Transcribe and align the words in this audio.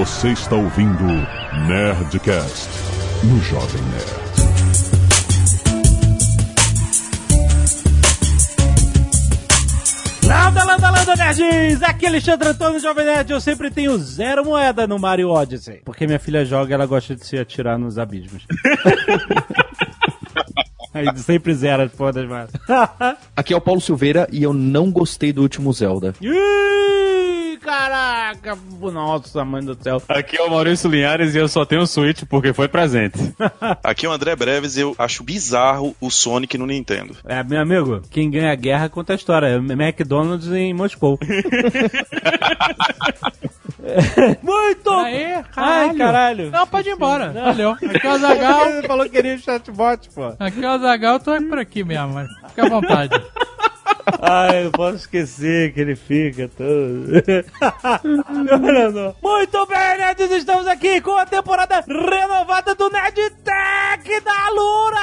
Você 0.00 0.28
está 0.28 0.56
ouvindo 0.56 1.04
Nerdcast 1.68 2.70
no 3.22 3.38
Jovem 3.42 3.82
Nerd. 3.82 4.20
Landa, 10.24 10.64
landa, 10.64 10.90
landa, 10.90 11.16
nerds! 11.16 11.82
Aqui 11.82 12.06
é 12.06 12.08
Alexandre 12.08 12.48
Antônio 12.48 12.80
Jovem 12.80 13.04
Nerd. 13.04 13.30
Eu 13.30 13.42
sempre 13.42 13.70
tenho 13.70 13.98
zero 13.98 14.42
moeda 14.42 14.86
no 14.86 14.98
Mario 14.98 15.28
Odyssey. 15.28 15.82
Porque 15.84 16.06
minha 16.06 16.18
filha 16.18 16.46
joga 16.46 16.70
e 16.70 16.74
ela 16.74 16.86
gosta 16.86 17.14
de 17.14 17.26
se 17.26 17.36
atirar 17.36 17.78
nos 17.78 17.98
abismos. 17.98 18.46
Aí 20.94 21.06
sempre 21.18 21.54
zero 21.54 21.82
as 21.82 21.92
porra 21.92 22.12
das 22.12 22.26
massas. 22.26 22.58
Aqui 23.36 23.52
é 23.52 23.56
o 23.56 23.60
Paulo 23.60 23.82
Silveira 23.82 24.26
e 24.32 24.42
eu 24.42 24.54
não 24.54 24.90
gostei 24.90 25.30
do 25.30 25.42
último 25.42 25.70
Zelda. 25.74 26.14
Ih, 26.22 26.89
caraca! 28.10 28.58
Nossa, 28.92 29.44
mãe 29.44 29.62
do 29.62 29.76
céu. 29.80 30.02
Aqui 30.08 30.36
é 30.36 30.42
o 30.42 30.50
Maurício 30.50 30.90
Linhares 30.90 31.34
e 31.34 31.38
eu 31.38 31.46
só 31.48 31.64
tenho 31.64 31.82
o 31.82 31.86
Switch 31.86 32.24
porque 32.28 32.52
foi 32.52 32.66
presente. 32.68 33.18
Aqui 33.84 34.06
é 34.06 34.08
o 34.08 34.12
André 34.12 34.34
Breves 34.34 34.76
e 34.76 34.80
eu 34.80 34.94
acho 34.98 35.22
bizarro 35.22 35.94
o 36.00 36.10
Sonic 36.10 36.58
no 36.58 36.66
Nintendo. 36.66 37.16
É, 37.24 37.42
meu 37.44 37.60
amigo, 37.60 38.02
quem 38.10 38.30
ganha 38.30 38.52
a 38.52 38.56
guerra 38.56 38.88
conta 38.88 39.12
a 39.12 39.16
história. 39.16 39.46
É 39.46 39.56
McDonald's 39.56 40.50
em 40.50 40.74
Moscou. 40.74 41.18
Muito! 44.42 44.90
Aí, 44.90 45.42
caralho. 45.52 45.90
Ai, 45.90 45.94
caralho. 45.96 46.50
Não, 46.50 46.66
pode 46.66 46.88
ir 46.88 46.92
embora. 46.92 47.32
Valeu. 47.32 47.70
Aqui 47.82 48.06
é 48.06 48.12
o 48.12 48.18
Zagal. 48.18 48.66
Ele 48.70 48.86
falou 48.86 49.04
que 49.04 49.12
queria 49.12 49.38
chatbot, 49.38 50.10
pô. 50.14 50.34
Aqui 50.38 50.64
é 50.64 50.70
o 50.70 50.78
Zagal, 50.78 51.14
eu 51.14 51.20
tô 51.20 51.42
por 51.48 51.58
aqui 51.58 51.82
mesmo, 51.82 52.14
mas 52.14 52.28
fica 52.48 52.66
à 52.66 52.68
vontade. 52.68 53.10
Ai, 54.20 54.66
eu 54.66 54.70
posso 54.72 54.96
esquecer 54.96 55.72
que 55.72 55.80
ele 55.80 55.94
fica 55.96 56.48
todo. 56.48 57.06
não. 58.92 59.14
Muito 59.22 59.66
bem, 59.66 59.98
nerds, 59.98 60.30
estamos 60.30 60.66
aqui 60.66 61.00
com 61.00 61.16
a 61.16 61.26
temporada 61.26 61.84
renovada 61.86 62.74
do 62.74 62.90
Nerd 62.90 63.16
Tech 63.44 64.20
da 64.24 64.50
Lura! 64.50 65.00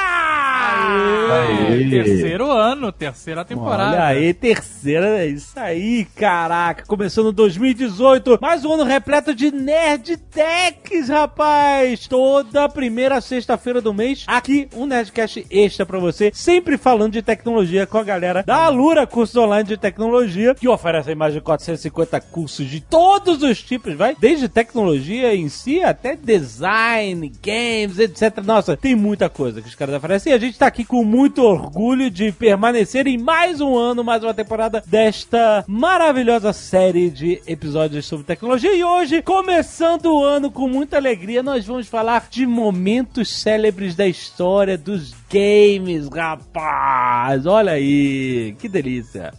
Aê. 1.34 1.90
Terceiro 1.90 2.52
ano, 2.52 2.92
terceira 2.92 3.46
temporada. 3.46 3.92
Olha 3.92 4.06
aí, 4.06 4.34
terceira, 4.34 5.20
é 5.20 5.28
isso 5.28 5.60
aí, 5.60 6.06
caraca. 6.16 6.84
Começando 6.86 7.32
2018, 7.32 8.40
mais 8.42 8.66
um 8.66 8.74
ano 8.74 8.84
repleto 8.84 9.34
de 9.34 9.52
Nerd 9.52 10.18
Techs, 10.18 11.10
rapaz. 11.10 12.08
Toda 12.08 12.70
primeira 12.70 13.22
sexta-feira 13.22 13.82
do 13.82 13.94
mês, 13.94 14.24
aqui 14.28 14.68
um 14.76 14.86
Nerdcast 14.86 15.46
extra 15.50 15.86
pra 15.86 16.00
você, 16.00 16.32
sempre 16.34 16.78
falando 16.78 17.14
de 17.14 17.22
tecnologia 17.22 17.86
com 17.86 17.98
a 17.98 18.04
galera 18.04 18.44
da 18.44 18.70
Alura 18.98 19.06
Cursos 19.06 19.36
Online 19.36 19.68
de 19.68 19.78
Tecnologia, 19.78 20.56
que 20.56 20.68
oferece 20.68 21.14
mais 21.14 21.32
de 21.32 21.40
450 21.40 22.20
cursos 22.20 22.68
de 22.68 22.82
todos 22.82 23.44
os 23.44 23.62
tipos, 23.62 23.94
vai? 23.94 24.16
Desde 24.20 24.50
tecnologia 24.50 25.36
em 25.36 25.50
si 25.50 25.84
até 25.84 26.16
design, 26.16 27.32
games, 27.44 28.00
etc. 28.00 28.44
Nossa, 28.44 28.76
tem 28.76 28.96
muita 28.96 29.30
coisa 29.30 29.62
que 29.62 29.68
os 29.68 29.76
caras 29.76 29.96
oferecem. 29.96 30.32
E 30.32 30.36
a 30.36 30.40
gente 30.40 30.58
tá 30.58 30.66
aqui 30.66 30.84
com 30.84 31.04
muito 31.04 31.44
orgulho 31.44 32.10
de 32.10 32.32
permanecer 32.32 33.06
em 33.06 33.20
mais 33.20 33.62
um 33.62 33.78
ano, 33.78 34.04
mais 34.04 34.24
uma 34.24 34.34
temporada 34.34 34.82
desta 34.88 35.64
maravilhosa 35.68 36.52
série 36.52 37.12
de 37.12 37.40
episódios 37.46 38.06
sobre 38.06 38.26
tecnologia. 38.26 38.74
E 38.74 38.84
hoje, 38.84 39.22
começando 39.22 40.08
o 40.08 40.24
ano 40.24 40.50
com 40.50 40.68
muita 40.68 40.98
alegria, 40.98 41.44
nós 41.44 41.68
vamos 41.68 41.88
falar 41.88 42.28
de 42.32 42.48
momentos 42.48 43.30
célebres 43.30 43.96
da 43.96 44.08
história 44.08 44.76
dos 44.76 45.14
games, 45.30 46.08
rapaz. 46.08 47.46
Olha 47.46 47.74
aí, 47.74 48.56
que 48.58 48.68
delícia. 48.68 48.87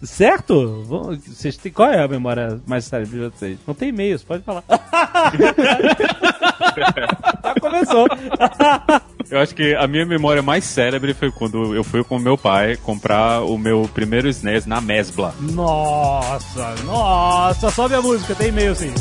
Certo? 0.02 0.84
Vocês 0.84 1.56
têm, 1.56 1.72
qual 1.72 1.90
é 1.90 2.02
a 2.02 2.08
memória 2.08 2.60
mais 2.66 2.84
célebre 2.84 3.18
de 3.18 3.28
vocês? 3.30 3.58
Não 3.66 3.74
tem 3.74 3.88
e-mails, 3.90 4.22
pode 4.22 4.42
falar. 4.42 4.64
Já 7.42 7.54
começou. 7.60 8.06
Eu 9.30 9.40
acho 9.40 9.54
que 9.54 9.74
a 9.74 9.86
minha 9.86 10.06
memória 10.06 10.40
mais 10.42 10.64
célebre 10.64 11.12
foi 11.12 11.30
quando 11.30 11.74
eu 11.74 11.84
fui 11.84 12.02
com 12.02 12.18
meu 12.18 12.38
pai 12.38 12.76
comprar 12.76 13.42
o 13.42 13.58
meu 13.58 13.88
primeiro 13.92 14.26
SNES 14.26 14.64
na 14.64 14.80
Mesbla. 14.80 15.34
Nossa, 15.38 16.74
nossa, 16.86 17.70
sobe 17.70 17.94
a 17.94 18.00
música, 18.00 18.34
tem 18.34 18.48
e-mail 18.48 18.74
sim. 18.74 18.90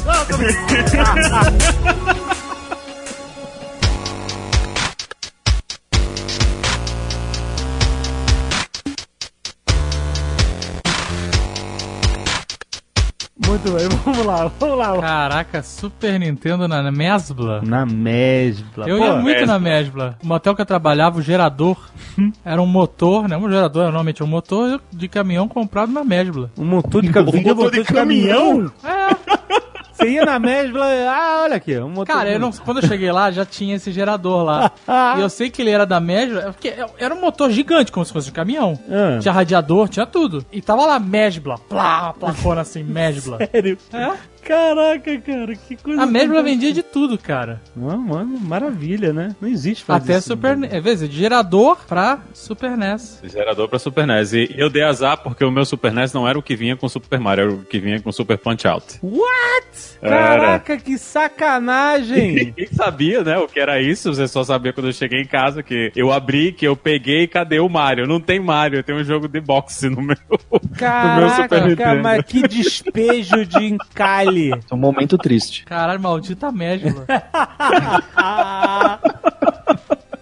Muito 13.47 13.71
bem, 13.71 13.87
vamos 14.03 14.25
lá, 14.25 14.51
vamos 14.59 14.77
lá. 14.77 14.99
Caraca, 14.99 15.63
Super 15.63 16.19
Nintendo 16.19 16.67
na 16.67 16.91
Mesbla. 16.91 17.61
Na 17.63 17.85
Mesbla. 17.85 18.89
Eu 18.89 18.97
pô. 18.97 19.05
ia 19.05 19.15
muito 19.15 19.45
na 19.45 19.57
Mesbla. 19.57 20.17
O 20.21 20.27
motel 20.27 20.53
que 20.53 20.61
eu 20.61 20.65
trabalhava, 20.65 21.17
o 21.17 21.21
gerador, 21.21 21.77
era 22.43 22.61
um 22.61 22.65
motor, 22.65 23.29
né? 23.29 23.37
Um 23.37 23.49
gerador, 23.49 23.83
normalmente 23.83 24.21
é 24.21 24.25
um 24.25 24.27
motor 24.27 24.81
de 24.91 25.07
caminhão 25.07 25.47
comprado 25.47 25.93
na 25.93 26.03
Mesbla. 26.03 26.51
Um 26.57 26.65
motor 26.65 27.01
de 27.01 27.09
caminhão. 27.09 27.41
motor 27.41 27.55
motor 27.55 27.71
de 27.71 27.83
de 27.83 27.93
caminhão? 27.93 28.71
É, 28.83 29.56
Você 29.97 30.09
ia 30.09 30.25
na 30.25 30.37
Mesbla, 30.37 30.85
ah, 31.09 31.41
olha 31.43 31.55
aqui, 31.55 31.75
um 31.79 31.89
motor. 31.89 32.05
cara, 32.05 32.29
eu 32.29 32.39
não, 32.39 32.51
quando 32.51 32.81
eu 32.81 32.87
cheguei 32.87 33.11
lá, 33.11 33.31
já 33.31 33.43
tinha 33.43 33.75
esse 33.75 33.91
gerador 33.91 34.43
lá. 34.43 34.71
e 35.17 35.21
eu 35.21 35.29
sei 35.29 35.49
que 35.49 35.61
ele 35.61 35.71
era 35.71 35.85
da 35.85 35.99
Mesbla, 35.99 36.41
é 36.41 36.51
porque 36.51 36.73
era 36.99 37.13
um 37.15 37.19
motor 37.19 37.49
gigante, 37.49 37.91
como 37.91 38.05
se 38.05 38.13
fosse 38.13 38.27
de 38.27 38.31
caminhão. 38.31 38.79
Ah. 38.89 39.17
Tinha 39.19 39.31
radiador, 39.31 39.89
tinha 39.89 40.05
tudo. 40.05 40.45
E 40.51 40.61
tava 40.61 40.85
lá 40.85 40.99
Mesbla, 40.99 41.57
plá, 41.57 42.13
placona 42.13 42.61
assim, 42.61 42.83
Mesbla. 42.83 43.39
Sério? 43.51 43.77
É? 43.91 44.13
Caraca, 44.47 45.17
cara, 45.19 45.55
que 45.57 45.75
coisa. 45.75 46.03
A 46.03 46.05
Mesbla 46.05 46.41
vendia 46.41 46.71
de 46.71 46.81
tudo, 46.81 47.17
cara. 47.17 47.61
Não, 47.75 47.97
mano, 47.97 48.39
maravilha, 48.39 49.11
né? 49.11 49.35
Não 49.41 49.49
existe 49.49 49.83
fazer 49.83 50.11
Até 50.11 50.19
isso, 50.19 50.29
Super 50.29 50.55
né? 50.55 50.67
NES. 50.67 50.73
É, 50.73 50.79
vezes, 50.79 51.09
de 51.09 51.17
gerador 51.17 51.79
pra 51.85 52.19
Super 52.33 52.77
NES. 52.77 53.21
Gerador 53.25 53.67
pra 53.67 53.77
Super 53.77 54.07
NES. 54.07 54.31
E 54.31 54.55
eu 54.55 54.69
dei 54.69 54.83
azar 54.83 55.17
porque 55.17 55.43
o 55.43 55.51
meu 55.51 55.65
Super 55.65 55.91
NES 55.91 56.13
não 56.13 56.25
era 56.25 56.39
o 56.39 56.41
que 56.41 56.55
vinha 56.55 56.77
com 56.77 56.87
Super 56.87 57.19
Mario, 57.19 57.41
era 57.41 57.51
o 57.51 57.65
que 57.65 57.77
vinha 57.77 57.99
com 57.99 58.09
Super 58.09 58.37
Punch 58.37 58.65
Out. 58.65 58.99
What? 59.03 59.97
Era. 60.01 60.17
Caraca, 60.17 60.77
que 60.77 60.97
sacanagem! 60.97 62.31
Ninguém 62.47 62.67
sabia, 62.71 63.25
né, 63.25 63.37
o 63.37 63.49
que 63.49 63.59
era 63.59 63.81
isso. 63.81 64.13
Você 64.13 64.29
só 64.29 64.45
sabia 64.45 64.71
quando 64.71 64.87
eu 64.87 64.93
cheguei 64.93 65.21
em 65.23 65.27
casa 65.27 65.61
que 65.61 65.91
eu 65.93 66.09
abri, 66.13 66.53
que 66.53 66.65
eu 66.65 66.77
peguei 66.77 67.23
e 67.23 67.27
cadê 67.27 67.59
o 67.59 67.67
Mario? 67.67 68.07
Não 68.07 68.21
tem 68.21 68.39
Mario, 68.39 68.81
tem 68.81 68.95
um 68.95 69.03
jogo 69.03 69.27
de 69.27 69.41
boxe 69.41 69.89
no 69.89 70.01
meu, 70.01 70.15
no 70.31 70.39
meu 70.39 70.59
Super 70.61 70.77
Caraca, 70.77 71.47
cara, 71.49 71.67
Nintendo. 71.67 72.03
mas 72.03 72.23
que 72.23 72.47
despejo 72.47 73.45
de 73.45 73.65
encalhe. 73.65 74.36
É 74.69 74.73
um 74.73 74.77
momento 74.77 75.17
triste. 75.17 75.65
Caralho, 75.65 75.99
maldita 75.99 76.51
Mesbla. 76.51 77.05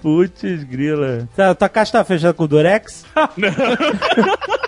Putz, 0.02 0.64
grila. 0.64 1.28
Tá, 1.36 1.56
tua 1.56 1.68
caixa 1.68 1.94
tá 1.94 2.04
fechada 2.04 2.34
com 2.34 2.44
o 2.44 2.48
Durex? 2.48 3.06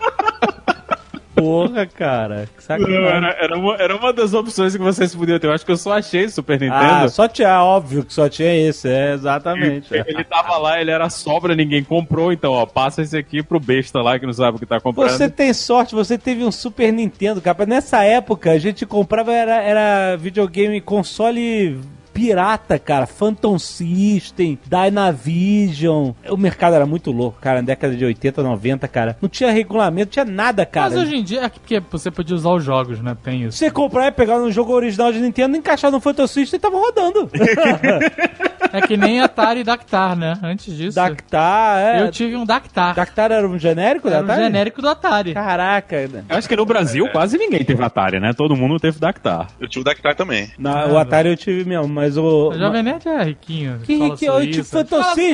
Porra, 1.38 1.86
cara. 1.86 2.50
Que 2.58 2.78
Não, 2.80 3.06
era, 3.06 3.30
era, 3.40 3.58
uma, 3.58 3.76
era 3.76 3.96
uma 3.96 4.12
das 4.12 4.34
opções 4.34 4.76
que 4.76 4.82
vocês 4.82 5.14
podiam 5.14 5.38
ter. 5.38 5.48
Eu 5.48 5.54
acho 5.54 5.66
que 5.66 5.72
eu 5.72 5.78
só 5.78 5.94
achei 5.94 6.28
Super 6.30 6.60
Nintendo. 6.60 7.06
Ah, 7.06 7.08
só 7.08 7.28
tinha, 7.28 7.64
óbvio 7.64 8.04
que 8.04 8.12
só 8.12 8.28
tinha 8.28 8.54
esse, 8.56 8.90
é, 8.90 9.14
exatamente. 9.14 9.94
Ele 9.94 10.24
tava 10.24 10.58
lá, 10.58 10.82
ele 10.82 10.90
era 10.90 11.10
sobra, 11.10 11.56
ninguém 11.56 11.84
comprou, 11.84 12.32
então, 12.34 12.54
ó, 12.54 12.66
passa 12.66 13.02
esse 13.02 13.16
aqui 13.16 13.44
pro 13.44 13.60
besta 13.60 14.02
lá 14.02 14.18
que 14.18 14.26
não 14.26 14.34
sabe 14.34 14.58
o 14.58 14.60
que 14.60 14.66
tá 14.66 14.80
comprando. 14.80 15.10
Você 15.12 15.30
tem 15.30 15.54
sorte, 15.54 15.94
você 15.94 16.18
teve 16.18 16.44
um 16.44 16.52
Super 16.52 16.92
Nintendo, 16.92 17.40
cara. 17.40 17.66
Nessa 17.66 18.04
época, 18.04 18.52
a 18.52 18.58
gente 18.58 18.86
comprava, 18.86 19.32
era, 19.32 19.62
era 19.62 20.16
videogame, 20.16 20.82
console 20.82 21.80
pirata, 22.18 22.80
cara. 22.80 23.06
Phantom 23.06 23.60
System, 23.60 24.58
Dynavision. 24.66 26.14
O 26.28 26.36
mercado 26.36 26.76
era 26.76 26.86
muito 26.86 27.12
louco, 27.12 27.40
cara. 27.40 27.62
Na 27.62 27.68
década 27.68 27.96
de 27.96 28.04
80, 28.04 28.42
90, 28.42 28.88
cara. 28.88 29.16
Não 29.22 29.30
tinha 29.30 29.52
regulamento, 29.52 30.08
não 30.08 30.12
tinha 30.12 30.26
nada, 30.26 30.66
cara. 30.66 30.90
Mas 30.90 30.98
hoje 31.00 31.16
em 31.16 31.24
dia 31.24 31.44
é 31.44 31.50
porque 31.50 31.80
você 31.80 32.10
podia 32.10 32.36
usar 32.36 32.50
os 32.50 32.64
jogos, 32.64 33.00
né? 33.00 33.16
Tem 33.24 33.44
isso. 33.44 33.58
Você 33.60 33.70
comprar 33.70 34.08
e 34.08 34.12
pegar 34.12 34.38
um 34.38 34.52
jogo 34.52 34.74
original 34.74 35.12
de 35.12 35.20
Nintendo, 35.20 35.56
encaixar 35.56 35.92
no 35.92 36.00
Phantom 36.00 36.26
System 36.26 36.58
e 36.58 36.62
tava 36.62 36.78
rodando. 36.78 37.30
É 38.74 38.82
que 38.82 38.98
nem 38.98 39.22
Atari 39.22 39.62
e 39.62 39.64
Dactar, 39.64 40.16
né? 40.16 40.38
Antes 40.44 40.76
disso. 40.76 40.96
Dactar, 40.96 41.80
é. 41.80 42.02
Eu 42.02 42.12
tive 42.12 42.36
um 42.36 42.46
Dactar. 42.46 42.94
Dactar 42.94 43.32
era 43.32 43.48
um 43.48 43.58
genérico 43.58 44.10
da 44.10 44.18
Era 44.18 44.26
um 44.26 44.30
Atari? 44.30 44.44
genérico 44.44 44.82
do 44.82 44.90
Atari. 44.90 45.34
Caraca. 45.34 45.96
Eu 45.98 46.38
acho 46.38 46.48
que 46.48 46.56
no 46.56 46.66
Brasil 46.66 47.08
quase 47.12 47.38
ninguém 47.38 47.64
teve 47.64 47.84
Atari, 47.84 48.20
né? 48.20 48.34
Todo 48.34 48.56
mundo 48.56 48.80
teve 48.80 49.00
Dactar. 49.00 49.48
Eu 49.60 49.68
tive 49.68 49.82
o 49.82 49.84
Dactar 49.84 50.16
também. 50.16 50.52
Na, 50.58 50.86
o 50.88 50.98
Atari 50.98 51.30
eu 51.30 51.38
tive 51.38 51.68
mesmo, 51.68 51.88
mas 51.88 52.07
o. 52.16 52.50
O 52.50 52.58
Jovem 52.58 52.84
Nerd 52.84 53.08
é 53.10 53.24
riquinho. 53.24 53.80
Que 53.84 53.96
riquinho, 53.98 54.32
eu 54.32 54.40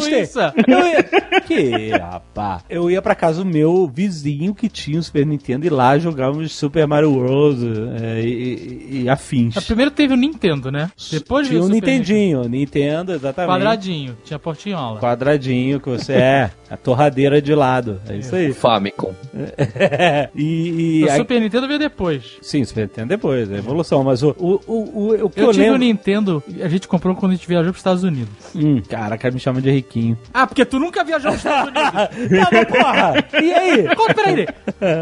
suíça. 0.02 0.54
Eu 0.68 0.80
ia... 0.88 1.04
Que, 1.42 1.90
rapaz. 1.92 2.64
Eu 2.70 2.90
ia 2.90 3.02
pra 3.02 3.14
casa 3.14 3.44
do 3.44 3.50
meu 3.50 3.86
vizinho 3.94 4.56
que 4.56 4.70
tinha 4.70 4.98
o 5.00 5.04
Super 5.04 5.26
Nintendo 5.26 5.66
e 5.66 5.70
lá 5.70 5.98
jogávamos 6.00 6.52
Super 6.56 6.88
Mario 6.88 7.12
World 7.14 7.66
é, 8.02 8.22
e, 8.22 8.28
e- 8.28 9.02
e 9.04 9.10
afins. 9.10 9.56
Mas 9.56 9.66
Primeiro 9.66 9.92
teve 9.92 10.14
o 10.14 10.18
Nintendo, 10.18 10.72
né? 10.72 10.90
Depois 11.12 11.48
tinha 11.48 11.60
veio 11.60 11.70
o 11.72 11.74
Super 11.76 11.76
Nintendinho, 11.92 12.38
Nintendo, 12.44 12.50
Nintendo, 12.58 13.14
exatamente. 13.14 13.52
Quadradinho, 13.54 14.18
tinha 14.24 14.40
portinhola. 14.40 15.00
Quadradinho 15.00 15.80
que 15.80 15.90
você 15.90 16.14
é, 16.14 16.52
a 16.70 16.78
torradeira 16.78 17.42
de 17.42 17.54
lado. 17.54 18.00
É 18.08 18.16
isso 18.18 18.36
aí. 18.36 18.54
Famicom. 18.54 19.14
e. 20.36 21.00
e 21.00 21.04
O 21.06 21.12
aí- 21.12 21.18
Super 21.18 21.42
Nintendo 21.42 21.68
veio 21.68 21.80
depois. 21.80 22.24
Sim, 22.42 22.64
Super 22.64 22.82
Nintendo 22.84 23.08
depois, 23.10 23.52
é 23.52 23.58
evolução. 23.58 24.04
Mas 24.04 24.24
o, 24.24 24.30
o, 24.40 24.60
o, 24.68 24.74
o, 24.76 25.26
o 25.26 25.30
que 25.30 25.40
eu, 25.40 25.46
Eu 25.48 25.52
tive 25.52 25.64
lembro. 25.64 25.76
o 25.76 25.80
Nintendo, 25.80 26.44
a 26.64 26.68
gente 26.68 26.88
comprou 26.88 27.16
quando 27.16 27.34
a 27.34 27.36
gente 27.36 27.48
viajou 27.48 27.72
pros 27.72 27.80
Estados 27.80 28.04
Unidos. 28.04 28.34
Hum, 28.56 28.82
caraca, 28.88 29.30
me 29.32 29.40
chama 29.40 29.62
de 29.62 29.70
riquinho. 29.72 30.18
Ah, 30.34 30.48
porque 30.48 30.64
tu 30.66 30.80
nunca 30.80 31.04
viajou 31.04 31.32
pros 31.32 31.44
Estados 31.44 31.70
Unidos. 31.74 32.32
Não, 32.32 32.48
mas 32.52 32.66
porra! 32.66 33.14
E 33.44 33.54
aí? 33.54 33.96
Conta, 33.96 34.14
peraí, 34.14 34.48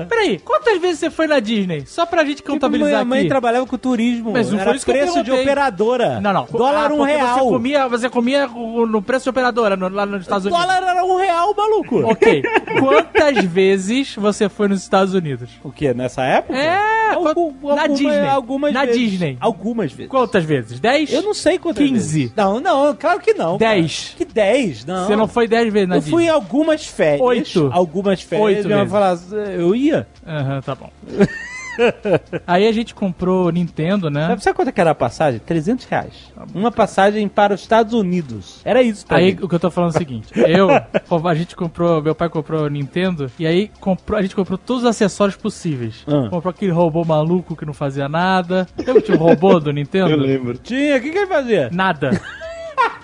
peraí, 0.09 0.39
quantas 0.39 0.79
vezes 0.81 0.99
você 0.99 1.09
foi 1.09 1.27
na 1.27 1.39
Disney? 1.39 1.83
Só 1.85 2.05
pra 2.05 2.23
gente 2.23 2.41
contabilizar 2.43 2.91
minha 2.93 3.05
mãe 3.05 3.19
aqui. 3.21 3.29
trabalhava 3.29 3.65
com 3.65 3.77
turismo. 3.77 4.31
Mas 4.31 4.49
não 4.51 4.59
era 4.59 4.69
foi 4.69 4.75
isso 4.77 4.85
que 4.85 4.91
eu 4.91 4.95
preço 4.95 5.23
de 5.23 5.31
operadora. 5.31 6.19
Não, 6.19 6.33
não. 6.33 6.47
Dólar 6.51 6.91
Ah, 6.91 6.93
um 6.93 7.03
real. 7.03 7.37
Você 7.39 7.49
comia, 7.49 7.87
você 7.87 8.09
comia 8.09 8.47
no 8.47 9.01
preço 9.01 9.23
de 9.23 9.29
operadora 9.29 9.75
no- 9.75 9.89
lá 9.89 10.05
nos 10.05 10.21
Estados 10.21 10.45
Unidos. 10.45 10.61
Dólar 10.65 10.81
era 10.83 11.03
um 11.05 11.17
real, 11.17 11.53
maluco. 11.55 12.01
Ok. 12.11 12.41
Quantas 12.79 13.43
vezes 13.45 14.15
você 14.15 14.49
foi 14.49 14.67
nos 14.67 14.81
Estados 14.81 15.13
Unidos? 15.13 15.49
O 15.63 15.71
quê? 15.71 15.93
Nessa 15.93 16.23
época? 16.23 16.57
É, 16.57 17.11
Algum- 17.13 17.53
na 17.75 17.81
alguma- 17.83 17.87
Disney. 17.89 18.27
Algumas 18.27 18.73
Na 18.73 18.85
vezes. 18.85 19.01
Disney. 19.11 19.37
Algumas 19.39 19.91
vezes. 19.91 20.09
Quantas 20.09 20.43
vezes? 20.43 20.79
10? 20.79 21.11
Eu 21.13 21.21
não 21.21 21.33
sei 21.33 21.50
quantas 21.59 21.87
15. 21.87 22.19
vezes. 22.19 22.35
Não, 22.35 22.59
não, 22.59 22.95
claro 22.95 23.19
que 23.19 23.33
não. 23.33 23.57
cara. 23.57 23.75
10. 23.75 24.15
Que 24.17 24.25
10? 24.25 24.85
Não. 24.85 25.07
Você 25.07 25.15
não 25.15 25.27
foi 25.27 25.47
10 25.47 25.73
vezes 25.73 25.89
na 25.89 25.97
Eu 25.97 26.01
fui 26.01 26.25
em 26.25 26.29
algumas 26.29 26.85
férias. 26.85 27.21
Oito. 27.21 27.69
Algumas 27.71 28.21
férias. 28.21 28.45
Oito 28.45 28.65
minha 28.65 28.77
mãe 28.77 28.87
vezes. 28.87 29.29
falava, 29.29 29.51
eu 29.51 29.75
ia. 29.75 30.07
Aham, 30.25 30.61
tá 30.61 30.75
bom. 30.75 30.89
Aí 32.45 32.67
a 32.67 32.71
gente 32.71 32.93
comprou 32.93 33.51
Nintendo, 33.51 34.09
né? 34.09 34.27
Sabe, 34.27 34.43
sabe 34.43 34.55
quanto 34.55 34.71
que 34.71 34.81
era 34.81 34.91
a 34.91 34.95
passagem? 34.95 35.39
300 35.39 35.85
reais. 35.85 36.31
Uma 36.53 36.71
passagem 36.71 37.27
para 37.27 37.53
os 37.53 37.61
Estados 37.61 37.93
Unidos. 37.93 38.61
Era 38.63 38.81
isso 38.81 39.05
pra 39.05 39.17
Aí 39.17 39.33
mim. 39.33 39.39
o 39.41 39.49
que 39.49 39.55
eu 39.55 39.59
tô 39.59 39.71
falando 39.71 39.93
é 39.93 39.95
o 39.95 39.97
seguinte, 39.97 40.27
eu, 40.35 40.69
a 41.27 41.35
gente 41.35 41.55
comprou, 41.55 42.01
meu 42.01 42.15
pai 42.15 42.29
comprou 42.29 42.63
o 42.63 42.67
Nintendo, 42.69 43.31
e 43.37 43.45
aí 43.45 43.69
comprou, 43.79 44.17
a 44.17 44.21
gente 44.21 44.35
comprou 44.35 44.57
todos 44.57 44.83
os 44.83 44.89
acessórios 44.89 45.35
possíveis. 45.35 46.03
Ah. 46.07 46.27
Comprou 46.29 46.51
aquele 46.51 46.71
robô 46.71 47.03
maluco 47.03 47.55
que 47.55 47.65
não 47.65 47.73
fazia 47.73 48.07
nada. 48.07 48.67
Lembra 48.77 48.95
que 48.95 49.01
tinha 49.03 49.17
um 49.17 49.21
robô 49.21 49.59
do 49.59 49.71
Nintendo? 49.71 50.15
lembro. 50.15 50.57
Tinha, 50.57 50.97
o 50.97 51.01
que, 51.01 51.09
que 51.09 51.17
ele 51.17 51.27
fazia? 51.27 51.69
Nada. 51.71 52.11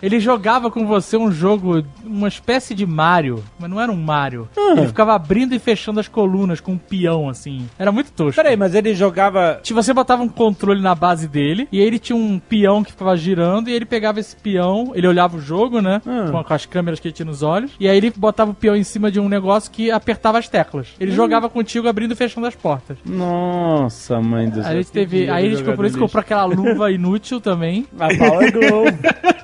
Ele 0.02 0.20
jogava 0.20 0.70
com 0.70 0.86
você 0.86 1.18
um 1.18 1.32
jogo, 1.32 1.84
uma 2.04 2.28
espécie 2.28 2.74
de 2.74 2.86
Mario, 2.86 3.44
mas 3.60 3.70
não 3.70 3.80
era 3.82 3.92
um 3.92 3.96
Mario. 3.96 4.48
Ah. 4.58 4.74
Ele 4.78 4.88
ficava 4.88 5.14
abrindo 5.14 5.54
e 5.54 5.60
fechando 5.60 6.00
as 6.00 6.08
colunas 6.08 6.60
com 6.60 6.74
um 6.74 6.78
peão, 6.78 7.30
assim. 7.30 7.68
Era 7.78 7.92
muito 7.92 8.12
tosco. 8.12 8.36
Peraí, 8.42 8.56
mas 8.56 8.76
ele 8.76 8.94
jogava. 8.94 9.60
Tipo, 9.64 9.82
Você 9.82 9.94
botava 9.94 10.24
um 10.24 10.30
controle 10.30 10.82
na 10.82 10.96
base 10.96 11.28
dele, 11.28 11.68
e 11.72 11.80
aí 11.80 11.86
ele 11.86 12.00
tinha 12.00 12.16
um 12.16 12.40
peão 12.40 12.84
que 12.84 12.92
ficava 12.92 13.16
girando, 13.18 13.70
e 13.70 13.74
ele 13.74 13.86
pegava 13.86 14.20
esse 14.20 14.36
peão, 14.36 14.92
ele 14.96 15.08
olhava 15.08 15.38
o 15.38 15.42
jogo, 15.42 15.82
né? 15.82 16.02
Ah. 16.06 16.44
Com, 16.44 16.54
as 16.54 16.66
câmeras 16.66 17.00
que 17.00 17.08
ele 17.08 17.14
tinha 17.14 17.26
nos 17.26 17.44
olhos, 17.44 17.72
e 17.80 17.88
aí 17.88 17.98
ele 17.98 18.12
botava 18.16 18.52
o 18.52 18.54
peão 18.54 18.76
em 18.76 18.84
cima 18.84 19.12
de 19.12 19.20
um 19.20 19.28
negócio 19.30 19.70
que 19.72 19.92
apertava 19.92 20.38
as 20.40 20.48
teclas. 20.48 20.88
Ele 21.00 21.12
jogava 21.12 21.50
contigo 21.50 21.88
abrindo 21.88 22.14
e 22.14 22.16
fechando 22.16 22.48
as 22.48 22.56
portas. 22.56 22.98
Nossa, 23.06 24.20
mãe 24.22 24.50
do 24.50 24.56
céu. 24.62 24.66
Aí 24.66 24.72
a 24.72 24.76
gente 24.78 24.86
que 24.88 24.92
teve. 24.94 25.30
Aí 25.30 25.30
a 25.30 25.42
de 25.42 25.50
gente 25.50 25.60
jogar 25.60 25.72
comprou 25.72 25.88
isso, 25.88 25.96
lixo. 25.98 26.06
comprou 26.08 26.22
aquela 26.22 26.46
luva 26.46 26.92
inútil 26.94 27.40
também. 27.42 27.86
A 28.00 28.08
Power 28.16 28.52
Glove. 28.52 28.98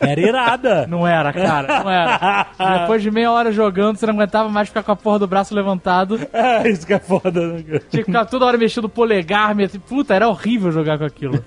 Era 0.00 0.20
irada. 0.20 0.86
Não 0.86 1.06
era, 1.06 1.32
cara, 1.32 1.82
não 1.82 1.90
era. 1.90 2.46
Depois 2.80 3.02
de 3.02 3.10
meia 3.10 3.30
hora 3.32 3.50
jogando, 3.52 3.96
você 3.96 4.06
não 4.06 4.14
aguentava 4.14 4.48
mais 4.48 4.68
ficar 4.68 4.82
com 4.82 4.92
a 4.92 4.96
porra 4.96 5.18
do 5.20 5.26
braço 5.26 5.54
levantado. 5.54 6.20
É, 6.32 6.68
isso 6.68 6.86
que 6.86 6.92
é 6.94 6.98
foda. 6.98 7.30
né, 7.48 7.62
cara? 7.62 7.82
Tinha 7.90 8.02
que 8.04 8.10
ficar 8.12 8.24
toda 8.26 8.44
hora 8.46 8.56
mexendo 8.58 8.84
o 8.84 8.88
polegar. 8.88 9.54
me- 9.54 9.68
Puta, 9.68 10.14
era 10.14 10.28
horrível 10.28 10.70
jogar 10.72 10.98
com 10.98 11.04
aquilo. 11.04 11.42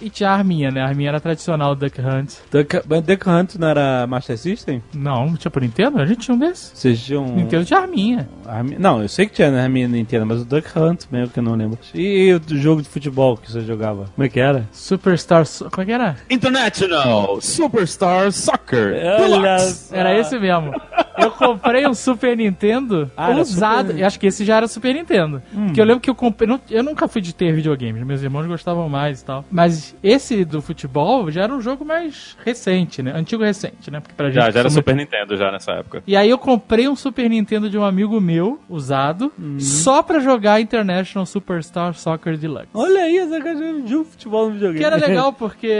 E 0.00 0.10
tinha 0.10 0.30
a 0.30 0.34
arminha, 0.34 0.70
né? 0.70 0.80
A 0.80 0.86
arminha 0.86 1.08
era 1.10 1.20
tradicional 1.20 1.74
do 1.74 1.86
Duck 1.86 2.00
Hunt. 2.00 2.32
Duck, 2.50 2.80
mas 2.88 3.02
Duck 3.02 3.28
Hunt 3.28 3.54
não 3.56 3.68
era 3.68 4.06
Master 4.06 4.36
System? 4.38 4.82
Não, 4.94 5.26
não 5.26 5.36
tinha 5.36 5.50
pro 5.50 5.60
Nintendo? 5.62 6.00
A 6.00 6.06
gente 6.06 6.20
tinha 6.20 6.34
um 6.34 6.38
desses. 6.38 6.72
Vocês 6.74 7.00
tinham. 7.02 7.24
Nintendo 7.26 7.64
tinha 7.64 7.80
arminha. 7.80 8.28
Armi- 8.46 8.76
Não, 8.78 9.02
eu 9.02 9.08
sei 9.08 9.26
que 9.26 9.32
tinha 9.32 9.50
na 9.50 9.68
minha 9.68 9.88
Nintendo, 9.88 10.26
mas 10.26 10.40
o 10.42 10.44
Duck 10.44 10.68
Hunt 10.78 11.04
mesmo 11.10 11.32
que 11.32 11.38
eu 11.38 11.42
não 11.42 11.54
lembro. 11.54 11.78
E 11.94 12.32
o 12.34 12.56
jogo 12.56 12.82
de 12.82 12.88
futebol 12.88 13.36
que 13.36 13.50
você 13.50 13.60
jogava? 13.62 14.04
Como 14.14 14.26
é 14.26 14.28
que 14.28 14.40
era? 14.40 14.68
Superstar. 14.72 15.44
Como 15.70 15.82
é 15.82 15.84
que 15.84 15.92
era? 15.92 16.16
International 16.30 17.40
Superstar 17.66 18.32
Soccer 18.32 18.94
Olha 18.94 19.28
Deluxe. 19.28 19.88
só. 19.88 19.96
Era 19.96 20.18
esse 20.18 20.38
mesmo. 20.38 20.72
Eu 21.18 21.30
comprei 21.30 21.86
um 21.86 21.94
Super 21.94 22.36
Nintendo 22.36 23.10
Ah, 23.16 23.30
usado. 23.32 23.88
Super- 23.88 24.00
Eu 24.00 24.06
acho 24.06 24.18
que 24.18 24.26
esse 24.26 24.44
já 24.44 24.56
era 24.56 24.66
Super 24.68 24.94
Nintendo. 24.94 25.42
Porque 25.66 25.80
eu 25.80 25.84
lembro 25.84 26.00
que 26.00 26.10
eu 26.10 26.14
comprei. 26.14 26.48
não- 26.48 26.60
Eu 26.70 26.82
nunca 26.82 27.06
fui 27.06 27.20
de 27.20 27.34
ter 27.34 27.52
videogames, 27.52 28.02
meus 28.04 28.22
irmãos 28.22 28.46
gostavam 28.46 28.88
mais 28.88 29.20
e 29.20 29.24
tal. 29.24 29.44
Mas 29.50 29.94
esse 30.02 30.44
do 30.44 30.60
futebol 30.62 31.30
já 31.30 31.42
era 31.42 31.54
um 31.54 31.60
jogo 31.60 31.84
mais 31.84 32.36
recente, 32.44 33.02
né? 33.02 33.12
Antigo 33.14 33.44
recente, 33.44 33.90
né? 33.90 34.00
Porque 34.00 34.14
pra 34.16 34.26
gente. 34.26 34.34
Já, 34.36 34.46
que 34.46 34.52
já 34.52 34.60
era 34.60 34.70
Super 34.70 34.96
Nintendo 34.96 35.36
já 35.36 35.50
nessa 35.52 35.72
época. 35.72 36.02
E 36.06 36.16
aí 36.16 36.28
eu 36.30 36.38
comprei 36.38 36.88
um 36.88 36.96
Super 36.96 37.28
Nintendo 37.28 37.68
de 37.70 37.78
um 37.78 37.84
amigo 37.84 38.20
meu, 38.20 38.58
usado, 38.68 39.32
só 39.58 40.02
pra 40.02 40.18
jogar 40.20 40.60
International 40.60 41.26
Superstar 41.26 41.94
Soccer 41.94 42.36
Deluxe. 42.36 42.68
Olha 42.74 43.02
aí 43.02 43.18
essa 43.18 43.40
caixa 43.40 43.72
de 43.84 43.96
um 43.96 44.04
futebol 44.04 44.46
no 44.46 44.52
videogame. 44.54 44.78
Que 44.78 44.84
era 44.84 44.96
legal 44.96 45.32
porque 45.34 45.72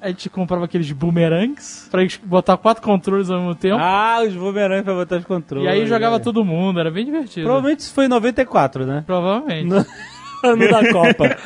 a 0.00 0.08
gente 0.08 0.28
comprava 0.30 0.64
aqueles 0.64 0.90
boomerangs 1.28 1.88
pra 1.90 2.00
botar 2.24 2.56
quatro 2.56 2.82
controles 2.82 3.30
ao 3.30 3.38
mesmo 3.38 3.54
tempo. 3.54 3.78
ah, 3.78 4.22
os 4.26 4.34
bumerangues 4.34 4.84
pra 4.84 4.94
botar 4.94 5.16
os 5.16 5.24
controles. 5.24 5.66
e 5.66 5.68
aí 5.68 5.86
jogava 5.86 6.16
é. 6.16 6.18
todo 6.18 6.44
mundo, 6.44 6.80
era 6.80 6.90
bem 6.90 7.04
divertido. 7.04 7.46
Provavelmente 7.46 7.80
isso 7.80 7.92
foi 7.94 8.06
em 8.06 8.08
94, 8.08 8.86
né? 8.86 9.04
Provavelmente. 9.06 9.68
Ano 10.44 10.68
da 10.68 10.92
Copa. 10.92 11.36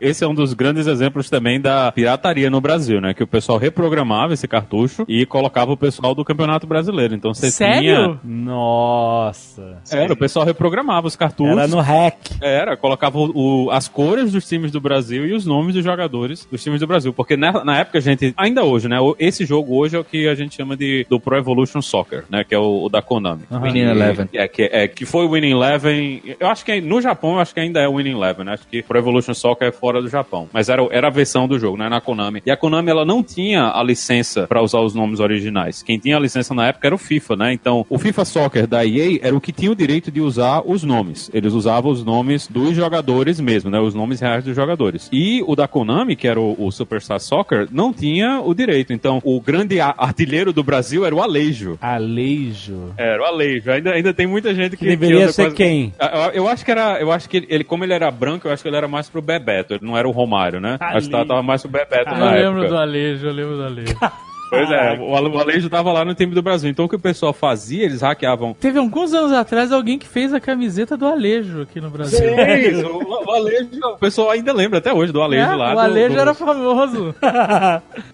Esse 0.00 0.24
é 0.24 0.28
um 0.28 0.34
dos 0.34 0.52
grandes 0.54 0.86
exemplos 0.86 1.28
também 1.30 1.60
da 1.60 1.90
pirataria 1.92 2.50
no 2.50 2.60
Brasil, 2.60 3.00
né? 3.00 3.14
Que 3.14 3.22
o 3.22 3.26
pessoal 3.26 3.58
reprogramava 3.58 4.34
esse 4.34 4.46
cartucho 4.48 5.04
e 5.08 5.24
colocava 5.26 5.72
o 5.72 5.76
pessoal 5.76 6.14
do 6.14 6.24
Campeonato 6.24 6.66
Brasileiro. 6.66 7.14
Então 7.14 7.32
você 7.34 7.50
Sério? 7.50 7.80
tinha... 7.80 8.20
Nossa. 8.24 9.78
Era, 9.90 10.12
o 10.12 10.16
pessoal 10.16 10.44
reprogramava 10.44 11.06
os 11.06 11.16
cartuchos. 11.16 11.56
Era 11.56 11.66
no 11.68 11.80
hack. 11.80 12.16
Era, 12.40 12.76
colocava 12.76 13.18
o, 13.18 13.66
o- 13.66 13.70
as 13.70 13.88
cores 13.88 14.32
dos 14.32 14.48
times 14.48 14.70
do 14.70 14.80
Brasil 14.80 15.26
e 15.26 15.32
os 15.32 15.46
nomes 15.46 15.74
dos 15.74 15.84
jogadores 15.84 16.46
dos 16.50 16.62
times 16.62 16.80
do 16.80 16.86
Brasil. 16.86 17.12
Porque 17.12 17.36
na, 17.36 17.64
na 17.64 17.78
época, 17.78 17.98
a 17.98 18.00
gente, 18.00 18.32
ainda 18.36 18.64
hoje, 18.64 18.88
né? 18.88 18.96
Esse 19.18 19.44
jogo 19.44 19.76
hoje 19.76 19.96
é 19.96 19.98
o 19.98 20.04
que 20.04 20.28
a 20.28 20.34
gente 20.34 20.56
chama 20.56 20.76
de 20.76 21.06
do 21.08 21.18
Pro 21.20 21.36
Evolution 21.36 21.82
Soccer, 21.82 22.24
né? 22.30 22.44
Que 22.44 22.54
é 22.54 22.58
o, 22.58 22.84
o 22.84 22.88
da 22.88 23.02
Konami. 23.02 23.42
Winning 23.50 23.80
Eleven. 23.90 24.28
É 24.34 24.48
que, 24.48 24.62
é, 24.62 24.88
que 24.88 25.04
foi 25.04 25.26
o 25.26 25.30
Winning 25.30 25.50
Eleven. 25.52 26.22
Eu 26.38 26.48
acho 26.48 26.64
que 26.64 26.79
no 26.80 27.00
Japão, 27.00 27.34
eu 27.34 27.40
acho 27.40 27.52
que 27.54 27.60
ainda 27.60 27.80
é 27.80 27.88
o 27.88 27.96
Winning 27.96 28.12
Eleven, 28.16 28.44
né? 28.44 28.52
Acho 28.54 28.66
que 28.68 28.82
Pro 28.82 28.98
Evolution 28.98 29.34
Soccer 29.34 29.68
é 29.68 29.72
fora 29.72 30.00
do 30.00 30.08
Japão. 30.08 30.48
Mas 30.52 30.68
era, 30.68 30.82
era 30.90 31.06
a 31.08 31.10
versão 31.10 31.46
do 31.48 31.58
jogo, 31.58 31.76
né? 31.76 31.88
Na 31.88 32.00
Konami. 32.00 32.42
E 32.44 32.50
a 32.50 32.56
Konami, 32.56 32.90
ela 32.90 33.04
não 33.04 33.22
tinha 33.22 33.70
a 33.74 33.82
licença 33.82 34.46
pra 34.46 34.62
usar 34.62 34.80
os 34.80 34.94
nomes 34.94 35.20
originais. 35.20 35.82
Quem 35.82 35.98
tinha 35.98 36.16
a 36.16 36.20
licença 36.20 36.54
na 36.54 36.68
época 36.68 36.86
era 36.88 36.94
o 36.94 36.98
FIFA, 36.98 37.36
né? 37.36 37.52
Então, 37.52 37.84
o 37.88 37.98
FIFA 37.98 38.24
Soccer 38.24 38.66
da 38.66 38.84
EA 38.84 39.18
era 39.22 39.36
o 39.36 39.40
que 39.40 39.52
tinha 39.52 39.70
o 39.70 39.74
direito 39.74 40.10
de 40.10 40.20
usar 40.20 40.62
os 40.64 40.82
nomes. 40.82 41.30
Eles 41.32 41.52
usavam 41.52 41.90
os 41.90 42.04
nomes 42.04 42.46
dos 42.48 42.74
jogadores 42.74 43.40
mesmo, 43.40 43.70
né? 43.70 43.78
Os 43.80 43.94
nomes 43.94 44.20
reais 44.20 44.44
dos 44.44 44.54
jogadores. 44.56 45.08
E 45.12 45.42
o 45.46 45.54
da 45.56 45.66
Konami, 45.68 46.16
que 46.16 46.26
era 46.28 46.40
o, 46.40 46.54
o 46.58 46.70
Superstar 46.70 47.20
Soccer, 47.20 47.68
não 47.70 47.92
tinha 47.92 48.40
o 48.40 48.54
direito. 48.54 48.92
Então, 48.92 49.20
o 49.24 49.40
grande 49.40 49.80
artilheiro 49.80 50.52
do 50.52 50.62
Brasil 50.62 51.04
era 51.04 51.14
o 51.14 51.22
Aleijo. 51.22 51.78
Aleijo. 51.80 52.92
Era 52.96 53.22
o 53.22 53.24
Aleijo. 53.24 53.70
Ainda, 53.70 53.90
ainda 53.92 54.12
tem 54.14 54.26
muita 54.26 54.54
gente 54.54 54.76
que. 54.76 54.80
Que 54.84 54.96
deveria 54.96 55.30
ser 55.32 55.44
quase- 55.44 55.56
quem? 55.56 55.92
Eu, 56.00 56.30
eu 56.44 56.48
acho 56.48 56.64
que 56.64 56.69
era. 56.70 57.00
Eu 57.00 57.10
acho 57.12 57.28
que 57.28 57.46
ele, 57.48 57.64
como 57.64 57.84
ele 57.84 57.92
era 57.92 58.10
branco, 58.10 58.46
eu 58.48 58.52
acho 58.52 58.62
que 58.62 58.68
ele 58.68 58.76
era 58.76 58.88
mais 58.88 59.08
pro 59.08 59.20
Bebeto. 59.22 59.74
Ele 59.74 59.86
não 59.86 59.96
era 59.96 60.06
o 60.08 60.12
Romário, 60.12 60.60
né? 60.60 60.76
Acho 60.80 61.06
que 61.06 61.12
tava, 61.12 61.26
tava 61.26 61.42
mais 61.42 61.62
pro 61.62 61.70
Bebeto 61.70 62.10
eu 62.10 62.16
na 62.18 62.30
lembro 62.32 62.62
época. 62.62 62.68
do 62.68 62.76
Alejo, 62.78 63.26
eu 63.26 63.32
lembro 63.32 63.56
do 63.56 63.64
Alejo. 63.64 63.96
Pois 64.50 64.70
é, 64.70 64.98
o 65.00 65.16
Ale- 65.16 65.28
o 65.28 65.38
Alejo 65.38 65.70
tava 65.70 65.92
lá 65.92 66.04
no 66.04 66.14
time 66.14 66.34
do 66.34 66.42
Brasil. 66.42 66.68
Então 66.70 66.84
o 66.84 66.88
que 66.88 66.96
o 66.96 67.00
pessoal 67.00 67.32
fazia, 67.32 67.84
eles 67.84 68.02
hackeavam. 68.02 68.52
Teve 68.54 68.78
alguns 68.78 69.14
anos 69.14 69.32
atrás 69.32 69.70
alguém 69.72 69.98
que 69.98 70.06
fez 70.08 70.34
a 70.34 70.40
camiseta 70.40 70.96
do 70.96 71.06
Alejo 71.06 71.62
aqui 71.62 71.80
no 71.80 71.88
Brasil. 71.90 72.18
Isso, 72.58 72.86
o, 72.86 73.24
o 73.26 73.30
Alejo, 73.32 73.68
o 73.84 73.96
pessoal 73.98 74.30
ainda 74.30 74.52
lembra 74.52 74.78
até 74.78 74.92
hoje 74.92 75.12
do 75.12 75.22
Alejo 75.22 75.50
É, 75.52 75.54
lá. 75.54 75.70
o 75.70 75.74
do- 75.74 75.80
Alejo 75.80 76.14
do- 76.14 76.20
era 76.20 76.34
famoso. 76.34 77.14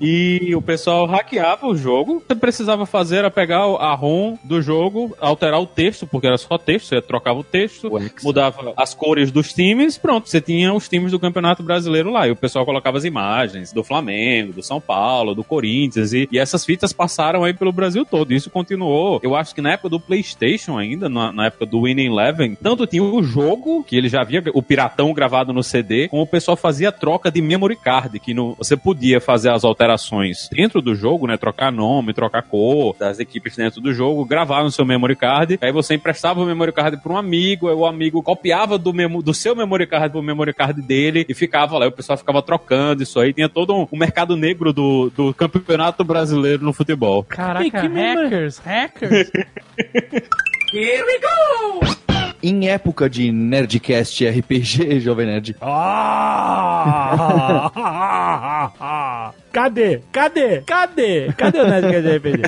E 0.00 0.54
o 0.54 0.60
pessoal 0.62 1.06
hackeava 1.06 1.66
o 1.66 1.76
jogo. 1.76 2.22
Você 2.26 2.34
precisava 2.34 2.86
fazer 2.86 3.16
era 3.16 3.30
pegar 3.30 3.60
a 3.64 3.94
ROM 3.94 4.36
do 4.44 4.60
jogo, 4.60 5.16
alterar 5.20 5.60
o 5.60 5.66
texto, 5.66 6.06
porque 6.06 6.26
era 6.26 6.36
só 6.36 6.58
texto, 6.58 6.88
você 6.88 7.00
trocava 7.00 7.38
o 7.38 7.44
texto, 7.44 7.88
O 7.88 8.00
mudava 8.22 8.72
as 8.76 8.94
cores 8.94 9.30
dos 9.30 9.52
times, 9.52 9.96
pronto, 9.96 10.28
você 10.28 10.40
tinha 10.40 10.72
os 10.72 10.88
times 10.88 11.12
do 11.12 11.18
Campeonato 11.18 11.62
Brasileiro 11.62 12.10
lá. 12.10 12.28
E 12.28 12.30
o 12.30 12.36
pessoal 12.36 12.64
colocava 12.64 12.98
as 12.98 13.04
imagens 13.04 13.72
do 13.72 13.82
Flamengo, 13.82 14.52
do 14.52 14.62
São 14.62 14.80
Paulo, 14.80 15.34
do 15.34 15.42
Corinthians, 15.44 16.12
e 16.12 16.25
E 16.30 16.38
essas 16.38 16.64
fitas 16.64 16.92
passaram 16.92 17.44
aí 17.44 17.52
pelo 17.52 17.72
Brasil 17.72 18.04
todo. 18.04 18.32
Isso 18.32 18.50
continuou, 18.50 19.20
eu 19.22 19.34
acho 19.34 19.54
que 19.54 19.60
na 19.60 19.72
época 19.72 19.88
do 19.88 20.00
PlayStation 20.00 20.78
ainda, 20.78 21.08
na, 21.08 21.32
na 21.32 21.46
época 21.46 21.66
do 21.66 21.82
Winning 21.82 22.06
Eleven, 22.06 22.56
tanto 22.60 22.86
tinha 22.86 23.02
o 23.02 23.22
jogo, 23.22 23.84
que 23.84 23.96
ele 23.96 24.08
já 24.08 24.20
havia 24.20 24.42
o 24.54 24.62
piratão 24.62 25.12
gravado 25.12 25.52
no 25.52 25.62
CD, 25.62 26.08
como 26.08 26.22
o 26.22 26.26
pessoal 26.26 26.56
fazia 26.56 26.92
troca 26.92 27.30
de 27.30 27.40
memory 27.40 27.76
card, 27.76 28.18
que 28.20 28.34
no, 28.34 28.54
você 28.54 28.76
podia 28.76 29.20
fazer 29.20 29.50
as 29.50 29.64
alterações 29.64 30.48
dentro 30.50 30.80
do 30.80 30.94
jogo, 30.94 31.26
né? 31.26 31.36
Trocar 31.36 31.70
nome, 31.70 32.12
trocar 32.12 32.42
cor 32.42 32.96
das 32.98 33.18
equipes 33.18 33.56
dentro 33.56 33.80
do 33.80 33.92
jogo, 33.92 34.24
gravar 34.24 34.62
no 34.62 34.70
seu 34.70 34.84
memory 34.84 35.16
card. 35.16 35.58
Aí 35.60 35.72
você 35.72 35.94
emprestava 35.94 36.40
o 36.40 36.46
memory 36.46 36.72
card 36.72 36.96
para 36.98 37.12
um 37.12 37.16
amigo, 37.16 37.68
aí 37.68 37.74
o 37.74 37.86
amigo 37.86 38.22
copiava 38.22 38.78
do, 38.78 38.92
memo, 38.92 39.22
do 39.22 39.34
seu 39.34 39.54
memory 39.54 39.86
card 39.86 40.10
pro 40.10 40.22
memory 40.22 40.52
card 40.52 40.80
dele 40.82 41.24
e 41.28 41.34
ficava 41.34 41.78
lá. 41.78 41.86
O 41.86 41.92
pessoal 41.92 42.16
ficava 42.16 42.42
trocando 42.42 43.02
isso 43.02 43.18
aí. 43.20 43.32
Tinha 43.32 43.48
todo 43.48 43.74
um, 43.74 43.86
um 43.90 43.98
mercado 43.98 44.36
negro 44.36 44.72
do, 44.72 45.10
do 45.10 45.34
campeonato 45.34 46.04
brasileiro 46.04 46.15
no 46.62 46.72
futebol. 46.72 47.22
Caraca, 47.24 47.80
que 47.80 47.88
memória- 47.88 48.22
hackers, 48.24 48.58
hackers. 48.58 49.30
Em 52.42 52.68
época 52.68 53.08
de 53.08 53.32
Nerdcast 53.32 54.24
RPG, 54.28 55.00
Jovem 55.00 55.26
Nerd, 55.26 55.56
Ah! 57.68 59.32
Cadê? 59.52 60.00
Cadê? 60.12 60.60
Cadê? 60.62 61.32
Cadê 61.36 61.58
o 61.60 61.66
Nerdcast 61.66 62.08
RPG? 62.16 62.42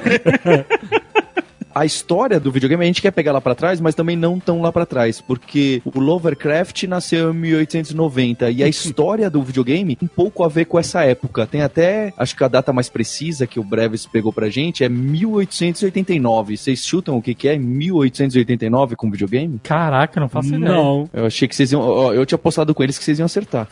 A 1.81 1.85
história 1.87 2.39
do 2.41 2.51
videogame 2.51 2.83
a 2.83 2.87
gente 2.87 3.01
quer 3.03 3.11
pegar 3.11 3.33
lá 3.33 3.41
pra 3.41 3.55
trás, 3.55 3.81
mas 3.81 3.95
também 3.95 4.17
não 4.17 4.39
tão 4.39 4.61
lá 4.61 4.73
pra 4.73 4.85
trás, 4.87 5.21
porque 5.21 5.81
o 5.85 5.99
Lovecraft 6.01 6.85
nasceu 6.85 7.31
em 7.31 7.35
1890 7.37 8.51
e 8.51 8.63
a 8.63 8.69
história 8.69 9.29
do 9.31 9.43
videogame 9.43 9.97
tem 9.97 10.07
um 10.07 10.15
pouco 10.15 10.45
a 10.45 10.49
ver 10.49 10.65
com 10.67 10.79
essa 10.79 11.03
época. 11.05 11.47
Tem 11.47 11.63
até, 11.63 12.13
acho 12.17 12.37
que 12.37 12.45
a 12.45 12.49
data 12.49 12.73
mais 12.73 12.89
precisa 12.89 13.47
que 13.47 13.61
o 13.61 13.65
Breves 13.65 14.07
pegou 14.07 14.33
pra 14.33 14.49
gente 14.49 14.83
é 14.85 14.89
1889. 14.89 16.57
Vocês 16.57 16.85
chutam 16.85 17.17
o 17.17 17.23
que 17.23 17.35
que 17.35 17.49
é 17.49 17.57
1889 17.59 18.97
com 18.97 19.11
videogame? 19.11 19.59
Caraca, 19.63 20.21
não 20.21 20.29
faço 20.29 20.49
ideia. 20.55 20.61
Não. 20.73 21.09
Eu 21.13 21.27
achei 21.27 21.47
que 21.49 21.55
vocês 21.55 21.73
iam, 21.73 21.81
ó, 21.81 22.13
eu 22.13 22.25
tinha 22.27 22.37
apostado 22.37 22.75
com 22.75 22.83
eles 22.83 22.99
que 22.99 23.05
vocês 23.05 23.19
iam 23.19 23.27
acertar. 23.27 23.69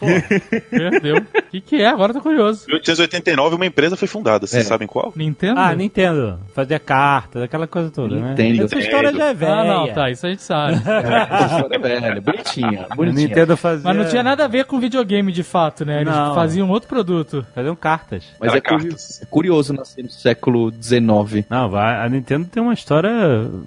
Perdeu. 0.71 1.17
O 1.19 1.51
que, 1.51 1.61
que 1.61 1.77
é? 1.77 1.87
Agora 1.87 2.13
tô 2.13 2.21
curioso. 2.21 2.65
Em 2.69 2.73
1889 2.73 3.57
uma 3.57 3.67
empresa 3.67 3.97
foi 3.97 4.09
fundada, 4.09 4.47
vocês 4.47 4.65
É. 4.65 4.69
sabem 4.69 4.87
qual? 4.87 5.13
Nintendo? 5.17 5.59
Ah, 5.61 5.75
Nintendo. 5.75 6.39
Fazia 6.55 6.79
cartas, 6.79 7.43
aquela 7.43 7.67
coisa 7.67 7.91
toda, 7.97 8.15
né? 8.17 8.29
Nintendo. 8.31 8.65
Essa 8.65 8.79
história 8.79 9.13
já 9.13 9.27
é 9.29 9.35
velha. 9.35 9.53
Ah, 9.55 9.65
não, 9.65 9.93
tá, 9.95 10.11
isso 10.11 10.27
a 10.27 10.31
gente 10.31 10.43
sabe. 10.43 10.75
Essa 10.87 11.55
história 11.57 11.77
é 11.77 11.79
velha, 11.79 12.21
bonitinha, 12.21 12.87
A 12.91 12.95
bonitinha. 12.95 13.29
Nintendo 13.29 13.57
fazia... 13.57 13.83
Mas 13.85 13.97
não 13.97 14.05
tinha 14.09 14.23
nada 14.23 14.45
a 14.45 14.49
ver 14.49 14.65
com 14.67 14.79
videogame 14.79 15.33
de 15.33 15.43
fato, 15.43 15.85
né? 15.85 16.03
Eles 16.03 16.15
Não. 16.15 16.35
faziam 16.35 16.69
outro 16.71 16.89
produto. 16.89 17.45
Faziam 17.55 17.75
cartas. 17.75 18.25
Mas 18.41 18.55
é, 18.55 18.61
cartas. 18.61 19.23
é 19.23 19.27
curioso 19.27 19.73
nascer 19.73 20.03
no 20.05 20.11
século 20.11 20.71
XIX. 20.73 21.47
Não, 21.51 21.69
vai, 21.69 22.05
a 22.05 22.09
Nintendo 22.09 22.47
tem 22.47 22.63
uma 22.63 22.75
história 22.75 23.11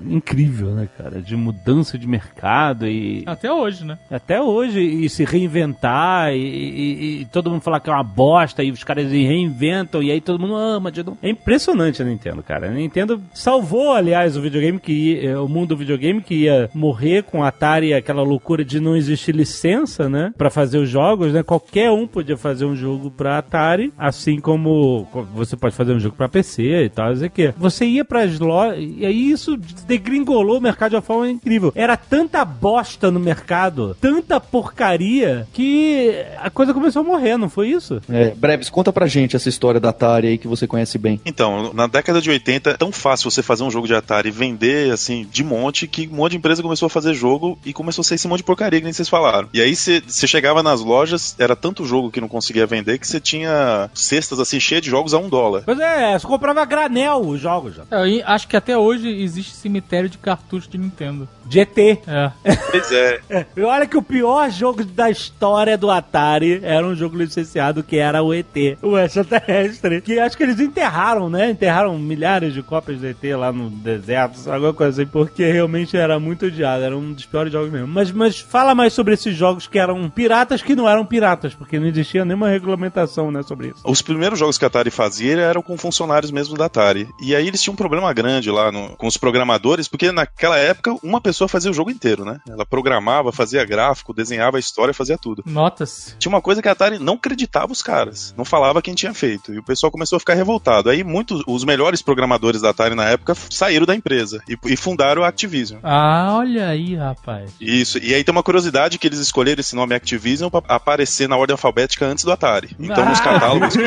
incrível, 0.07 0.69
né, 0.71 0.87
cara? 0.97 1.21
De 1.21 1.35
mudança 1.35 1.97
de 1.97 2.07
mercado 2.07 2.87
e 2.87 3.23
Até 3.25 3.51
hoje, 3.51 3.85
né? 3.85 3.97
até 4.11 4.41
hoje 4.41 4.79
e 4.79 5.09
se 5.09 5.23
reinventar 5.25 6.31
e, 6.33 6.37
e- 6.37 7.21
e 7.21 7.25
todo 7.25 7.49
mundo 7.49 7.61
falar 7.61 7.79
que 7.79 7.89
é 7.89 7.93
uma 7.93 8.03
bosta 8.03 8.63
e 8.63 8.71
os 8.71 8.83
caras 8.83 9.11
reinventam 9.11 10.01
e 10.03 10.11
aí 10.11 10.21
todo 10.21 10.39
mundo 10.39 10.55
ama. 10.55 10.91
É 11.21 11.29
impressionante 11.29 12.01
a 12.01 12.05
Nintendo, 12.05 12.41
cara. 12.43 12.67
A 12.67 12.71
Nintendo 12.71 13.21
salvou, 13.33 13.93
aliás, 13.93 14.18
o 14.27 14.41
videogame 14.41 14.79
que 14.79 14.91
ia, 14.91 15.41
o 15.41 15.47
mundo 15.47 15.69
do 15.69 15.77
videogame 15.77 16.21
que 16.21 16.35
ia 16.45 16.69
morrer 16.73 17.23
com 17.23 17.43
a 17.43 17.49
Atari, 17.49 17.93
aquela 17.93 18.23
loucura 18.23 18.63
de 18.63 18.79
não 18.79 18.95
existir 18.95 19.35
licença, 19.35 20.09
né, 20.09 20.33
Pra 20.37 20.49
fazer 20.49 20.77
os 20.77 20.89
jogos, 20.89 21.33
né? 21.33 21.43
Qualquer 21.43 21.91
um 21.91 22.07
podia 22.07 22.37
fazer 22.37 22.65
um 22.65 22.75
jogo 22.75 23.11
pra 23.11 23.37
Atari, 23.37 23.93
assim 23.97 24.39
como 24.39 25.07
você 25.33 25.55
pode 25.55 25.75
fazer 25.75 25.93
um 25.93 25.99
jogo 25.99 26.15
pra 26.15 26.27
PC 26.27 26.85
e 26.85 26.89
tal, 26.89 27.15
sei 27.15 27.29
que. 27.29 27.53
Você 27.57 27.85
ia 27.85 28.03
pras 28.03 28.39
lojas 28.39 28.79
e 28.79 29.05
aí 29.05 29.29
isso 29.29 29.57
degringolou 29.87 30.57
o 30.57 30.61
mercado 30.61 30.91
de 30.91 30.95
uma 30.95 31.01
forma 31.01 31.29
incrível. 31.29 31.71
Era 31.75 31.95
tanta 31.95 32.43
bosta 32.43 33.11
no 33.11 33.19
mercado, 33.19 33.95
tanta 33.99 34.39
porcaria 34.39 35.47
que 35.53 36.15
a 36.37 36.49
coisa 36.49 36.73
começou 36.73 37.01
a 37.01 37.05
morrer, 37.05 37.37
não 37.37 37.49
foi 37.49 37.69
isso? 37.69 38.01
É, 38.09 38.31
Breves, 38.31 38.69
conta 38.69 38.91
pra 38.91 39.07
gente 39.07 39.35
essa 39.35 39.49
história 39.49 39.79
da 39.79 39.89
Atari 39.89 40.27
aí 40.27 40.37
que 40.37 40.47
você 40.47 40.65
conhece 40.67 40.97
bem. 40.97 41.19
Então, 41.25 41.71
na 41.73 41.87
década 41.87 42.21
de 42.21 42.29
80, 42.29 42.71
é 42.71 42.77
tão 42.77 42.91
fácil 42.91 43.29
você 43.29 43.43
fazer 43.43 43.63
um 43.63 43.71
jogo 43.71 43.87
de 43.87 43.93
Atari 43.93 44.08
e 44.27 44.31
vender, 44.31 44.91
assim, 44.91 45.27
de 45.31 45.43
monte, 45.43 45.87
que 45.87 46.07
um 46.07 46.15
monte 46.15 46.31
de 46.31 46.37
empresa 46.37 46.61
começou 46.61 46.87
a 46.87 46.89
fazer 46.89 47.13
jogo 47.13 47.57
e 47.65 47.73
começou 47.73 48.01
a 48.01 48.05
ser 48.05 48.15
esse 48.15 48.27
monte 48.27 48.39
de 48.39 48.43
porcaria 48.43 48.79
que 48.79 48.83
nem 48.83 48.93
vocês 48.93 49.09
falaram. 49.09 49.49
E 49.53 49.61
aí 49.61 49.75
você 49.75 50.01
chegava 50.27 50.63
nas 50.63 50.81
lojas, 50.81 51.35
era 51.37 51.55
tanto 51.55 51.85
jogo 51.85 52.11
que 52.11 52.21
não 52.21 52.27
conseguia 52.27 52.65
vender 52.65 52.97
que 52.97 53.07
você 53.07 53.19
tinha 53.19 53.89
cestas, 53.93 54.39
assim, 54.39 54.59
cheias 54.59 54.81
de 54.81 54.89
jogos 54.89 55.13
a 55.13 55.17
um 55.17 55.29
dólar. 55.29 55.63
Pois 55.65 55.79
é, 55.79 56.17
você 56.17 56.25
comprava 56.25 56.65
granel 56.65 57.19
os 57.21 57.39
jogos 57.39 57.75
já. 57.75 57.83
É, 57.91 58.07
Eu 58.07 58.23
acho 58.25 58.47
que 58.47 58.57
até 58.57 58.77
hoje 58.77 59.07
existe 59.07 59.55
cemitério 59.55 60.09
de 60.09 60.17
cartucho 60.17 60.69
de 60.69 60.77
Nintendo. 60.77 61.27
De 61.45 61.59
ET. 61.59 61.77
É. 61.77 62.31
Pois 62.69 62.91
é. 62.91 63.19
E 63.57 63.61
olha 63.63 63.87
que 63.87 63.97
o 63.97 64.03
pior 64.03 64.49
jogo 64.51 64.83
da 64.83 65.09
história 65.09 65.77
do 65.77 65.89
Atari 65.89 66.59
era 66.63 66.85
um 66.85 66.95
jogo 66.95 67.17
licenciado 67.17 67.83
que 67.83 67.97
era 67.97 68.21
o 68.21 68.33
ET, 68.33 68.55
o 68.81 68.97
extraterrestre. 68.97 70.01
Que 70.01 70.19
acho 70.19 70.37
que 70.37 70.43
eles 70.43 70.59
enterraram, 70.59 71.29
né? 71.29 71.49
Enterraram 71.49 71.97
milhares 71.97 72.53
de 72.53 72.61
cópias 72.61 72.99
do 72.99 73.07
ET 73.07 73.23
lá 73.35 73.51
no 73.51 73.69
deserto, 73.97 74.51
alguma 74.51 74.73
coisa 74.73 75.01
assim, 75.01 75.11
porque 75.11 75.51
realmente 75.51 75.95
era 75.97 76.19
muito 76.19 76.45
odiado, 76.45 76.83
era 76.83 76.97
um 76.97 77.13
dos 77.13 77.25
piores 77.25 77.51
jogos 77.51 77.71
mesmo. 77.71 77.87
Mas, 77.87 78.11
mas 78.11 78.39
fala 78.39 78.75
mais 78.75 78.93
sobre 78.93 79.13
esses 79.13 79.35
jogos 79.35 79.67
que 79.67 79.79
eram 79.79 80.09
piratas 80.09 80.61
que 80.61 80.75
não 80.75 80.87
eram 80.87 81.05
piratas, 81.05 81.53
porque 81.53 81.79
não 81.79 81.87
existia 81.87 82.23
nenhuma 82.25 82.49
regulamentação, 82.49 83.31
né, 83.31 83.41
sobre 83.43 83.67
isso. 83.69 83.81
Os 83.83 84.01
primeiros 84.01 84.37
jogos 84.39 84.57
que 84.57 84.63
a 84.65 84.67
Atari 84.67 84.91
fazia 84.91 85.37
eram 85.39 85.61
com 85.61 85.77
funcionários 85.77 86.31
mesmo 86.31 86.57
da 86.57 86.65
Atari. 86.65 87.07
E 87.21 87.35
aí 87.35 87.47
eles 87.47 87.61
tinham 87.61 87.73
um 87.73 87.77
problema 87.77 88.11
grande 88.13 88.49
lá 88.51 88.71
no- 88.71 88.95
com 88.97 89.07
os 89.07 89.17
programadores, 89.17 89.87
porque 89.87 90.11
naquela 90.11 90.57
época 90.57 90.95
uma 91.03 91.19
pessoa 91.21 91.47
fazia 91.47 91.71
o 91.71 91.73
jogo 91.73 91.91
inteiro, 91.91 92.23
né? 92.25 92.39
Ela 92.47 92.65
programava, 92.65 93.31
fazia 93.31 93.63
gráfico, 93.65 94.13
desenhava 94.13 94.57
a 94.57 94.59
história, 94.59 94.93
fazia 94.93 95.17
tudo. 95.17 95.43
Notas. 95.45 96.15
Tinha 96.19 96.29
uma 96.31 96.41
coisa 96.41 96.61
que 96.61 96.67
a 96.67 96.71
Atari 96.71 96.99
não 96.99 97.13
acreditava 97.15 97.71
os 97.71 97.81
caras, 97.81 98.33
não 98.37 98.45
falava 98.45 98.81
quem 98.81 98.93
tinha 98.95 99.13
feito. 99.13 99.53
E 99.53 99.59
o 99.59 99.63
pessoal 99.63 99.91
começou 99.91 100.17
a 100.17 100.19
ficar 100.19 100.33
revoltado. 100.33 100.89
Aí 100.89 101.03
muitos, 101.03 101.43
os 101.47 101.63
melhores 101.63 102.01
programadores 102.01 102.61
da 102.61 102.69
Atari 102.69 102.95
na 102.95 103.05
época 103.09 103.35
saíram 103.49 103.78
da 103.85 103.95
empresa 103.95 104.41
e, 104.47 104.57
e 104.65 104.77
fundaram 104.77 105.23
a 105.23 105.27
Activision. 105.27 105.79
Ah, 105.83 106.35
olha 106.37 106.67
aí, 106.69 106.95
rapaz. 106.95 107.51
Isso, 107.59 107.97
e 107.99 108.13
aí 108.13 108.23
tem 108.23 108.31
uma 108.31 108.43
curiosidade 108.43 108.97
que 108.97 109.07
eles 109.07 109.19
escolheram 109.19 109.59
esse 109.59 109.75
nome 109.75 109.93
Activision 109.95 110.49
pra 110.49 110.61
aparecer 110.67 111.27
na 111.27 111.37
ordem 111.37 111.53
alfabética 111.53 112.05
antes 112.05 112.23
do 112.23 112.31
Atari. 112.31 112.69
Então 112.79 113.05
nos 113.05 113.19
catálogos 113.19 113.73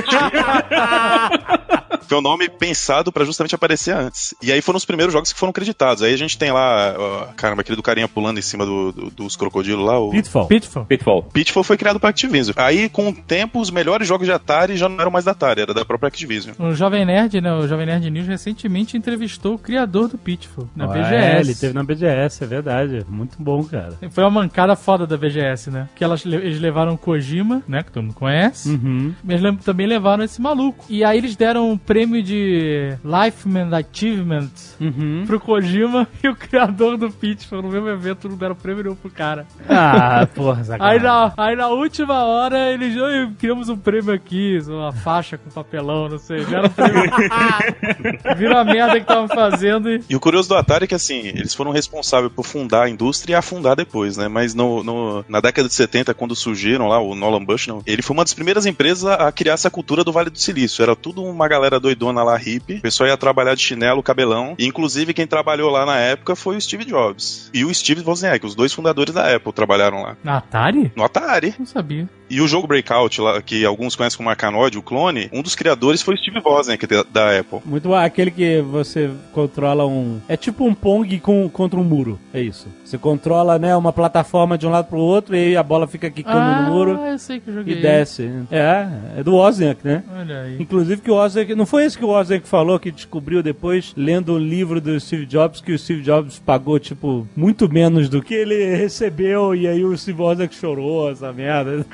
foi 2.08 2.18
um 2.18 2.22
nome 2.22 2.48
pensado 2.48 3.12
pra 3.12 3.24
justamente 3.24 3.54
aparecer 3.54 3.94
antes. 3.94 4.34
E 4.42 4.52
aí 4.52 4.60
foram 4.60 4.76
os 4.76 4.84
primeiros 4.84 5.12
jogos 5.12 5.32
que 5.32 5.38
foram 5.38 5.52
creditados. 5.52 6.02
Aí 6.02 6.12
a 6.12 6.16
gente 6.18 6.36
tem 6.36 6.52
lá, 6.52 6.94
ó, 6.98 7.26
caramba, 7.36 7.62
aquele 7.62 7.76
do 7.76 7.82
carinha 7.82 8.08
pulando 8.08 8.38
em 8.38 8.42
cima 8.42 8.66
do- 8.66 8.92
do- 8.92 9.10
dos 9.10 9.36
crocodilos 9.36 9.84
lá, 9.84 9.98
o 9.98 10.10
Pitfall. 10.10 10.46
Pitfall. 10.46 10.84
Pitfall. 10.84 11.22
Pitfall 11.22 11.64
foi 11.64 11.76
criado 11.76 11.98
pra 11.98 12.10
Activision. 12.10 12.54
Aí, 12.58 12.88
com 12.88 13.08
o 13.08 13.12
tempo, 13.14 13.60
os 13.60 13.70
melhores 13.70 14.06
jogos 14.06 14.26
de 14.26 14.32
Atari 14.32 14.76
já 14.76 14.88
não 14.88 15.00
eram 15.00 15.10
mais 15.10 15.24
da 15.24 15.30
Atari, 15.32 15.62
era 15.62 15.74
da 15.74 15.84
própria 15.84 16.08
Activision. 16.08 16.54
O 16.58 16.74
Jovem 16.74 17.04
Nerd, 17.04 17.40
né? 17.40 17.52
O 17.54 17.66
Jovem 17.66 17.86
Nerd 17.86 18.10
News 18.10 18.26
recentemente 18.26 18.96
entrevistou 18.96 19.54
o 19.54 19.58
criador 19.58 19.81
do 19.86 20.18
Pitfall 20.18 20.68
na 20.76 20.84
Ah, 20.92 20.98
é, 20.98 21.02
BGS. 21.02 21.50
ele 21.50 21.54
teve 21.58 21.74
na 21.74 21.82
BGS, 21.82 22.44
é 22.44 22.46
verdade. 22.46 23.06
Muito 23.08 23.36
bom, 23.40 23.62
cara. 23.64 23.94
Foi 24.10 24.24
uma 24.24 24.30
mancada 24.30 24.74
foda 24.76 25.06
da 25.06 25.16
BGS, 25.16 25.70
né? 25.70 25.88
Que 25.94 26.04
elas, 26.04 26.24
eles 26.24 26.60
levaram 26.60 26.94
o 26.94 26.98
Kojima, 26.98 27.62
né? 27.66 27.82
Que 27.82 27.90
todo 27.92 28.02
mundo 28.04 28.14
conhece. 28.14 28.70
Uhum. 28.70 29.14
Mas 29.22 29.40
também 29.64 29.86
levaram 29.86 30.24
esse 30.24 30.40
maluco. 30.40 30.84
E 30.88 31.04
aí 31.04 31.18
eles 31.18 31.36
deram 31.36 31.70
um 31.70 31.78
prêmio 31.78 32.22
de 32.22 32.96
Lifeman 33.04 33.70
Achievement 33.74 34.48
Uhum. 34.80 35.24
pro 35.26 35.38
Kojima 35.40 36.06
e 36.22 36.28
o 36.28 36.34
criador 36.34 36.96
do 36.96 37.10
Pitfall 37.10 37.62
no 37.62 37.68
mesmo 37.70 37.88
evento 37.88 38.28
não 38.28 38.36
deram 38.36 38.54
prêmio 38.54 38.82
nenhum 38.84 38.96
pro 38.96 39.10
cara. 39.10 39.46
Ah, 39.68 40.26
porra, 40.34 40.58
Aí 40.58 40.64
sacanagem. 40.64 41.02
na, 41.02 41.32
aí 41.36 41.56
na 41.56 41.68
última 41.68 42.24
hora 42.24 42.70
eles 42.70 42.96
"Oi, 42.96 43.30
criamos 43.38 43.68
um 43.68 43.76
prêmio 43.76 44.12
aqui, 44.12 44.58
uma 44.68 44.92
faixa 44.92 45.38
com 45.38 45.50
papelão, 45.50 46.08
não 46.08 46.18
sei. 46.18 46.44
Deram 46.44 46.68
prêmio. 46.70 47.02
Viram 48.36 48.58
a 48.58 48.64
merda 48.64 48.92
que 48.94 49.00
estavam 49.02 49.28
fazendo 49.28 49.71
e. 49.88 50.02
E 50.10 50.16
o 50.16 50.20
curioso 50.20 50.48
do 50.48 50.54
Atari 50.56 50.84
é 50.84 50.86
que, 50.86 50.94
assim, 50.94 51.18
eles 51.28 51.54
foram 51.54 51.70
responsáveis 51.70 52.32
por 52.32 52.44
fundar 52.44 52.84
a 52.84 52.90
indústria 52.90 53.32
e 53.32 53.36
afundar 53.36 53.76
depois, 53.76 54.16
né? 54.16 54.28
Mas 54.28 54.54
no, 54.54 54.82
no- 54.82 55.24
na 55.28 55.40
década 55.40 55.68
de 55.68 55.74
70, 55.74 56.14
quando 56.14 56.34
surgiram 56.36 56.88
lá, 56.88 57.00
o 57.00 57.14
Nolan 57.14 57.44
Bushnell, 57.44 57.82
ele 57.86 58.02
foi 58.02 58.14
uma 58.14 58.24
das 58.24 58.34
primeiras 58.34 58.66
empresas 58.66 59.04
a 59.04 59.30
criar 59.32 59.54
essa 59.54 59.70
cultura 59.70 60.04
do 60.04 60.12
Vale 60.12 60.30
do 60.30 60.38
Silício. 60.38 60.82
Era 60.82 60.96
tudo 60.96 61.22
uma 61.22 61.48
galera 61.48 61.78
doidona 61.80 62.22
lá, 62.22 62.36
hippie. 62.36 62.76
O 62.76 62.82
pessoal 62.82 63.08
ia 63.08 63.16
trabalhar 63.16 63.54
de 63.54 63.62
chinelo, 63.62 64.02
cabelão. 64.02 64.54
E, 64.58 64.66
inclusive, 64.66 65.14
quem 65.14 65.26
trabalhou 65.26 65.70
lá 65.70 65.86
na 65.86 65.96
época 65.98 66.34
foi 66.36 66.56
o 66.56 66.60
Steve 66.60 66.84
Jobs. 66.84 67.50
E 67.54 67.64
o 67.64 67.72
Steve 67.74 68.02
Wozniak, 68.04 68.44
os 68.44 68.54
dois 68.54 68.72
fundadores 68.72 69.14
da 69.14 69.34
Apple, 69.34 69.52
trabalharam 69.52 70.02
lá. 70.02 70.16
Na 70.24 70.38
Atari? 70.38 70.90
No 70.96 71.04
Atari. 71.04 71.54
Não 71.58 71.66
sabia. 71.66 72.08
E 72.30 72.40
o 72.40 72.48
jogo 72.48 72.66
Breakout, 72.66 73.20
lá, 73.20 73.42
que 73.42 73.62
alguns 73.64 73.94
conhecem 73.94 74.16
como 74.16 74.30
Arcanoid, 74.30 74.78
o 74.78 74.82
clone, 74.82 75.28
um 75.32 75.42
dos 75.42 75.54
criadores 75.54 76.00
foi 76.00 76.14
o 76.14 76.18
Steve 76.18 76.40
Wozniak 76.42 76.86
da, 76.86 77.02
da 77.02 77.38
Apple. 77.38 77.58
Muito 77.64 77.88
bom. 77.88 77.94
Aquele 77.94 78.30
que 78.30 78.62
você 78.62 79.10
controla 79.32 79.61
um. 79.86 80.20
É 80.28 80.36
tipo 80.36 80.64
um 80.64 80.74
Pong 80.74 81.18
com, 81.20 81.48
contra 81.48 81.78
um 81.78 81.84
muro. 81.84 82.18
É 82.32 82.40
isso. 82.40 82.66
Você 82.84 82.98
controla, 82.98 83.58
né, 83.58 83.76
uma 83.76 83.92
plataforma 83.92 84.58
de 84.58 84.66
um 84.66 84.70
lado 84.70 84.86
pro 84.86 84.98
outro 84.98 85.34
e 85.36 85.38
aí 85.38 85.56
a 85.56 85.62
bola 85.62 85.86
fica 85.86 86.10
quicando 86.10 86.38
ah, 86.38 86.62
no 86.62 86.72
muro 86.72 86.90
eu 87.06 87.18
sei 87.18 87.40
que 87.40 87.48
eu 87.48 87.54
joguei. 87.54 87.78
e 87.78 87.82
desce. 87.82 88.30
É, 88.50 88.86
é 89.18 89.22
do 89.22 89.34
Wozniak, 89.34 89.80
né? 89.84 90.02
Olha 90.14 90.42
aí. 90.42 90.56
Inclusive 90.60 91.00
que 91.00 91.10
o 91.10 91.14
Wozniak, 91.14 91.54
não 91.54 91.66
foi 91.66 91.84
esse 91.84 91.96
que 91.96 92.04
o 92.04 92.08
Wozniak 92.08 92.46
falou 92.46 92.78
que 92.78 92.90
descobriu 92.90 93.42
depois 93.42 93.92
lendo 93.96 94.34
o 94.34 94.38
livro 94.38 94.80
do 94.80 94.98
Steve 94.98 95.26
Jobs 95.26 95.60
que 95.60 95.72
o 95.72 95.78
Steve 95.78 96.02
Jobs 96.02 96.38
pagou 96.38 96.78
tipo 96.78 97.26
muito 97.36 97.68
menos 97.68 98.08
do 98.08 98.22
que 98.22 98.34
ele 98.34 98.74
recebeu 98.76 99.54
e 99.54 99.66
aí 99.66 99.84
o 99.84 99.96
Steve 99.96 100.20
Wozniak 100.20 100.54
chorou 100.54 101.10
essa 101.10 101.32
merda. 101.32 101.84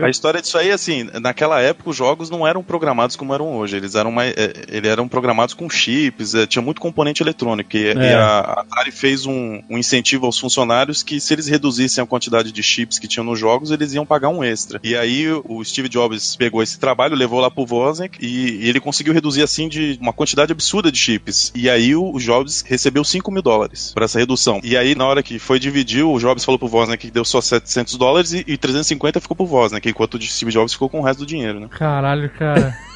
A, 0.00 0.06
a 0.06 0.10
história 0.10 0.40
disso 0.40 0.58
aí, 0.58 0.70
assim, 0.70 1.08
naquela 1.20 1.60
época 1.60 1.90
os 1.90 1.96
jogos 1.96 2.30
não 2.30 2.46
eram 2.46 2.62
programados 2.62 3.16
como 3.16 3.34
eram 3.34 3.56
hoje. 3.56 3.76
Eles 3.76 3.94
eram 3.94 4.10
mais, 4.10 4.32
é, 4.36 4.52
eles 4.68 4.90
eram 4.90 5.08
programados 5.08 5.54
com 5.54 5.68
chips, 5.68 6.34
é, 6.34 6.46
tinha 6.46 6.62
muito 6.62 6.80
componente 6.80 6.99
eletrônico. 7.22 7.76
E, 7.76 7.88
É. 7.88 7.92
e 7.94 8.12
a 8.14 8.38
Atari 8.40 8.90
fez 8.92 9.26
um, 9.26 9.62
um 9.68 9.78
incentivo 9.78 10.26
aos 10.26 10.38
funcionários 10.38 11.02
que 11.02 11.20
se 11.20 11.32
eles 11.34 11.46
reduzissem 11.46 12.02
a 12.02 12.06
quantidade 12.06 12.52
de 12.52 12.62
chips 12.62 12.98
que 12.98 13.08
tinham 13.08 13.24
nos 13.24 13.38
jogos, 13.38 13.70
eles 13.70 13.94
iam 13.94 14.04
pagar 14.06 14.28
um 14.28 14.42
extra. 14.44 14.80
E 14.82 14.96
aí 14.96 15.26
o 15.44 15.64
Steve 15.64 15.88
Jobs 15.88 16.36
pegou 16.36 16.62
esse 16.62 16.78
trabalho, 16.78 17.14
levou 17.16 17.40
lá 17.40 17.50
pro 17.50 17.66
Wozniak 17.68 18.18
e, 18.20 18.64
e 18.64 18.68
ele 18.68 18.80
conseguiu 18.80 19.12
reduzir 19.12 19.42
assim 19.42 19.68
de 19.68 19.98
uma 20.00 20.12
quantidade 20.12 20.52
absurda 20.52 20.90
de 20.90 20.98
chips. 20.98 21.52
E 21.54 21.68
aí 21.68 21.94
o, 21.94 22.18
Jobs 22.18 22.62
recebeu 22.62 23.02
5 23.02 23.30
mil 23.30 23.42
dólares 23.42 23.92
por 23.92 24.02
essa 24.02 24.18
redução. 24.18 24.60
E 24.62 24.76
aí 24.76 24.94
na 24.94 25.06
hora 25.06 25.22
que 25.22 25.38
foi 25.38 25.58
dividir, 25.58 26.04
o 26.04 26.18
Jobs 26.18 26.44
falou 26.44 26.58
pro 26.58 26.68
Wozniak 26.68 27.06
que 27.06 27.10
deu 27.12 27.24
só 27.24 27.40
700 27.40 27.96
dólares 27.96 28.32
e, 28.32 28.44
e 28.46 28.56
350 28.56 29.20
ficou 29.20 29.36
pro 29.36 29.46
Wozniak, 29.46 29.88
enquanto 29.88 30.14
o 30.14 30.22
Steve 30.22 30.52
Jobs 30.52 30.72
ficou 30.72 30.88
com 30.88 31.00
o 31.00 31.02
resto 31.02 31.20
do 31.20 31.26
dinheiro, 31.26 31.60
né? 31.60 31.68
Caralho, 31.70 32.28
cara. 32.30 32.76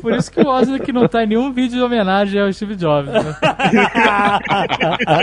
Por 0.00 0.14
isso 0.14 0.30
que 0.30 0.40
o 0.40 0.46
Wozniak 0.46 0.92
não 0.92 1.08
tá 1.08 1.24
em 1.24 1.26
nenhum 1.26 1.52
vídeo 1.52 1.78
de 1.78 1.82
homenagem 1.82 2.40
ao 2.40 2.52
Steve 2.52 2.76
Jobs. 2.76 3.12
Né? 3.12 3.36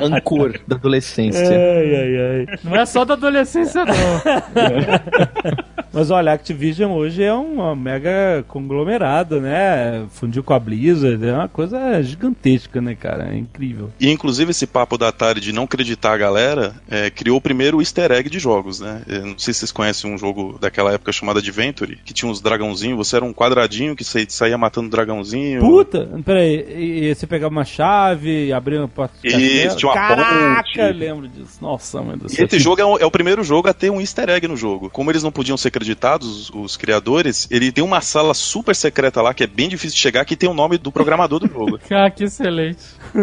Ancor 0.03 0.59
da 0.67 0.75
adolescência. 0.75 1.47
Ai, 1.47 1.95
ai, 1.95 2.17
ai. 2.17 2.45
Não 2.63 2.75
é 2.75 2.85
só 2.85 3.05
da 3.05 3.13
adolescência, 3.13 3.85
não. 3.85 3.93
Mas 5.93 6.09
olha, 6.09 6.31
a 6.31 6.35
Activision 6.35 6.91
hoje 6.91 7.21
é 7.21 7.33
um 7.33 7.75
mega 7.75 8.45
conglomerado, 8.47 9.41
né? 9.41 10.05
Fundiu 10.11 10.41
com 10.41 10.53
a 10.53 10.59
Blizzard, 10.59 11.25
é 11.25 11.33
uma 11.33 11.49
coisa 11.49 12.01
gigantesca, 12.01 12.79
né, 12.79 12.95
cara? 12.95 13.33
É 13.33 13.37
incrível. 13.37 13.91
E 13.99 14.09
inclusive 14.09 14.51
esse 14.51 14.65
papo 14.65 14.97
da 14.97 15.09
Atari 15.09 15.41
de 15.41 15.51
não 15.51 15.63
acreditar 15.63 16.13
a 16.13 16.17
galera 16.17 16.73
é, 16.89 17.09
criou 17.09 17.37
o 17.37 17.41
primeiro 17.41 17.81
easter 17.81 18.09
egg 18.11 18.29
de 18.29 18.39
jogos, 18.39 18.79
né? 18.79 19.01
Eu 19.05 19.25
não 19.25 19.37
sei 19.37 19.53
se 19.53 19.61
vocês 19.61 19.71
conhecem 19.71 20.13
um 20.13 20.17
jogo 20.17 20.57
daquela 20.59 20.93
época 20.93 21.11
chamado 21.11 21.39
Adventure, 21.39 21.99
que 22.05 22.13
tinha 22.13 22.31
uns 22.31 22.39
dragãozinhos, 22.39 22.97
você 22.97 23.17
era 23.17 23.25
um 23.25 23.33
quadradinho 23.33 23.60
que 23.95 24.03
sa- 24.03 24.19
saía 24.27 24.57
matando 24.57 24.89
dragãozinho. 24.89 25.61
Puta! 25.61 26.09
Peraí, 26.25 26.65
e, 26.75 27.05
e 27.09 27.15
você 27.15 27.25
pegava 27.27 27.51
uma 27.51 27.65
chave 27.65 28.47
e 28.47 28.53
abria 28.53 28.79
uma 28.79 28.87
porta 28.87 29.15
de 29.21 29.27
Isso, 29.29 29.77
tinha 29.77 29.89
uma 29.91 29.95
Caraca, 29.95 30.63
ponte. 30.63 30.79
eu 30.79 30.93
lembro 30.93 31.27
disso. 31.27 31.57
Nossa, 31.61 32.01
mãe 32.01 32.17
do 32.17 32.27
E 32.27 32.29
céu. 32.29 32.45
esse 32.45 32.59
jogo 32.59 32.81
é 32.81 32.85
o, 32.85 32.97
é 32.97 33.05
o 33.05 33.11
primeiro 33.11 33.43
jogo 33.43 33.67
a 33.69 33.73
ter 33.73 33.89
um 33.89 33.99
easter 34.01 34.29
egg 34.29 34.47
no 34.47 34.55
jogo. 34.57 34.89
Como 34.89 35.11
eles 35.11 35.23
não 35.23 35.31
podiam 35.31 35.57
ser 35.57 35.71
creditados, 35.71 36.49
os, 36.49 36.51
os 36.53 36.77
criadores, 36.77 37.47
ele 37.51 37.71
tem 37.71 37.83
uma 37.83 38.01
sala 38.01 38.33
super 38.33 38.75
secreta 38.75 39.21
lá 39.21 39.33
que 39.33 39.43
é 39.43 39.47
bem 39.47 39.69
difícil 39.69 39.95
de 39.95 40.01
chegar, 40.01 40.25
que 40.25 40.35
tem 40.35 40.49
o 40.49 40.53
nome 40.53 40.77
do 40.77 40.91
programador 40.91 41.39
do 41.39 41.47
jogo. 41.47 41.79
Cara, 41.89 42.09
que 42.11 42.23
excelente. 42.25 42.79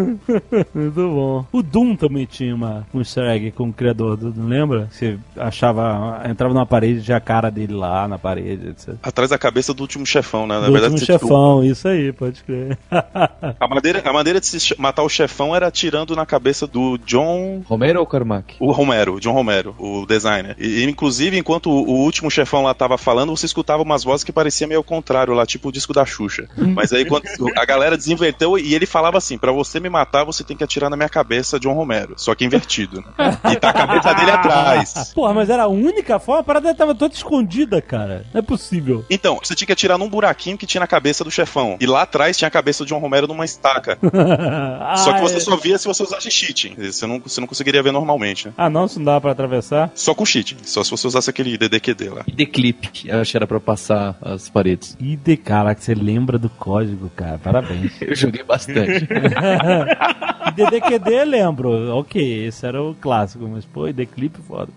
Muito 0.74 0.94
bom. 1.08 1.46
O 1.52 1.62
Doom 1.62 1.96
também 1.96 2.26
tinha 2.26 2.54
uma, 2.54 2.86
um 2.92 2.98
easter 3.00 3.24
egg 3.24 3.50
com 3.52 3.68
o 3.68 3.72
criador, 3.72 4.16
do- 4.16 4.32
não 4.34 4.46
lembra? 4.48 4.88
Você 4.90 5.18
achava, 5.36 6.22
entrava 6.28 6.52
numa 6.52 6.66
parede 6.66 7.00
e 7.00 7.02
tinha 7.02 7.16
a 7.16 7.20
cara 7.20 7.50
dele 7.50 7.72
lá 7.74 8.06
na 8.08 8.18
parede, 8.18 8.68
etc. 8.68 8.94
Atrás 9.02 9.30
da 9.30 9.38
cabeça 9.38 9.72
do 9.74 9.80
último 9.82 10.04
chefão, 10.28 10.46
né? 10.46 10.60
Na 10.60 10.66
Do 10.66 10.72
verdade, 10.72 10.94
último 10.94 11.06
você, 11.06 11.12
tipo, 11.12 11.26
chefão, 11.26 11.64
isso 11.64 11.88
aí, 11.88 12.12
pode 12.12 12.44
crer. 12.44 12.78
a, 12.90 13.68
maneira, 13.68 14.02
a 14.04 14.12
maneira 14.12 14.40
de 14.40 14.46
se 14.46 14.74
matar 14.78 15.02
o 15.02 15.08
chefão 15.08 15.56
era 15.56 15.66
atirando 15.66 16.14
na 16.14 16.26
cabeça 16.26 16.66
do 16.66 16.98
John 16.98 17.62
Romero 17.64 18.00
ou 18.00 18.06
Carmack? 18.06 18.56
O 18.60 18.70
Romero, 18.70 19.14
o 19.14 19.20
John 19.20 19.32
Romero, 19.32 19.74
o 19.78 20.04
designer. 20.06 20.54
E, 20.58 20.84
inclusive, 20.84 21.38
enquanto 21.38 21.70
o, 21.70 21.88
o 21.88 22.04
último 22.04 22.30
chefão 22.30 22.62
lá 22.62 22.74
tava 22.74 22.98
falando, 22.98 23.34
você 23.34 23.46
escutava 23.46 23.82
umas 23.82 24.04
vozes 24.04 24.24
que 24.24 24.32
pareciam 24.32 24.68
meio 24.68 24.78
ao 24.78 24.84
contrário 24.84 25.34
lá, 25.34 25.46
tipo 25.46 25.68
o 25.68 25.72
disco 25.72 25.92
da 25.92 26.04
Xuxa. 26.04 26.48
Mas 26.56 26.92
aí 26.92 27.04
quando 27.04 27.24
a 27.56 27.64
galera 27.64 27.96
desinverteu 27.96 28.58
e 28.58 28.74
ele 28.74 28.86
falava 28.86 29.18
assim: 29.18 29.38
pra 29.38 29.52
você 29.52 29.80
me 29.80 29.88
matar, 29.88 30.24
você 30.24 30.44
tem 30.44 30.56
que 30.56 30.64
atirar 30.64 30.90
na 30.90 30.96
minha 30.96 31.08
cabeça, 31.08 31.58
John 31.58 31.72
Romero. 31.72 32.14
Só 32.16 32.34
que 32.34 32.44
invertido, 32.44 33.00
né? 33.00 33.38
E 33.52 33.56
tá 33.56 33.70
a 33.70 33.72
cabeça 33.72 34.12
dele 34.14 34.30
atrás. 34.30 35.12
Porra, 35.14 35.32
mas 35.32 35.48
era 35.48 35.64
a 35.64 35.68
única 35.68 36.18
forma? 36.18 36.40
A 36.40 36.44
parada 36.44 36.74
tava 36.74 36.94
toda 36.94 37.14
escondida, 37.14 37.80
cara. 37.80 38.24
Não 38.32 38.40
é 38.40 38.42
possível. 38.42 39.04
Então, 39.10 39.38
você 39.42 39.54
tinha 39.54 39.66
que 39.66 39.72
atirar 39.72 39.98
num 39.98 40.08
buraquinho 40.18 40.58
que 40.58 40.66
tinha 40.66 40.80
na 40.80 40.86
cabeça 40.86 41.22
do 41.22 41.30
chefão. 41.30 41.76
E 41.80 41.86
lá 41.86 42.02
atrás 42.02 42.36
tinha 42.36 42.48
a 42.48 42.50
cabeça 42.50 42.84
do 42.84 42.88
John 42.88 42.98
Romero 42.98 43.26
numa 43.28 43.44
estaca. 43.44 43.96
Só 44.96 45.12
que 45.12 45.18
Ah, 45.18 45.22
você 45.22 45.36
é. 45.36 45.40
só 45.40 45.56
via 45.56 45.78
se 45.78 45.86
você 45.86 46.02
usasse 46.02 46.30
cheating. 46.30 46.74
Você 46.76 47.06
não, 47.06 47.20
você 47.20 47.40
não 47.40 47.46
conseguiria 47.46 47.82
ver 47.82 47.92
normalmente, 47.92 48.48
né? 48.48 48.54
Ah, 48.56 48.68
não, 48.68 48.86
isso 48.86 48.98
não 48.98 49.04
dava 49.06 49.20
pra 49.20 49.32
atravessar. 49.32 49.90
Só 49.94 50.14
com 50.14 50.24
cheating. 50.26 50.56
Só 50.64 50.82
se 50.82 50.90
você 50.90 51.06
usasse 51.06 51.30
aquele 51.30 51.56
DDQD 51.56 52.08
lá. 52.10 52.22
ID 52.26 52.48
Clip, 52.50 52.88
eu 53.06 53.20
acho 53.20 53.30
que 53.30 53.36
era 53.36 53.46
pra 53.46 53.60
passar 53.60 54.16
as 54.20 54.48
paredes. 54.48 54.96
ID, 55.00 55.38
caraca, 55.44 55.80
você 55.80 55.94
lembra 55.94 56.38
do 56.38 56.48
código, 56.48 57.10
cara. 57.14 57.38
Parabéns. 57.38 57.92
Eu 58.02 58.14
joguei 58.16 58.42
bastante. 58.42 59.06
DDQD 60.54 61.24
lembro. 61.24 61.96
Ok, 61.96 62.46
esse 62.46 62.66
era 62.66 62.82
o 62.82 62.94
clássico, 62.94 63.46
mas 63.48 63.64
pô, 63.64 63.86
ID 63.86 64.06
Clip 64.08 64.36
foda. 64.46 64.68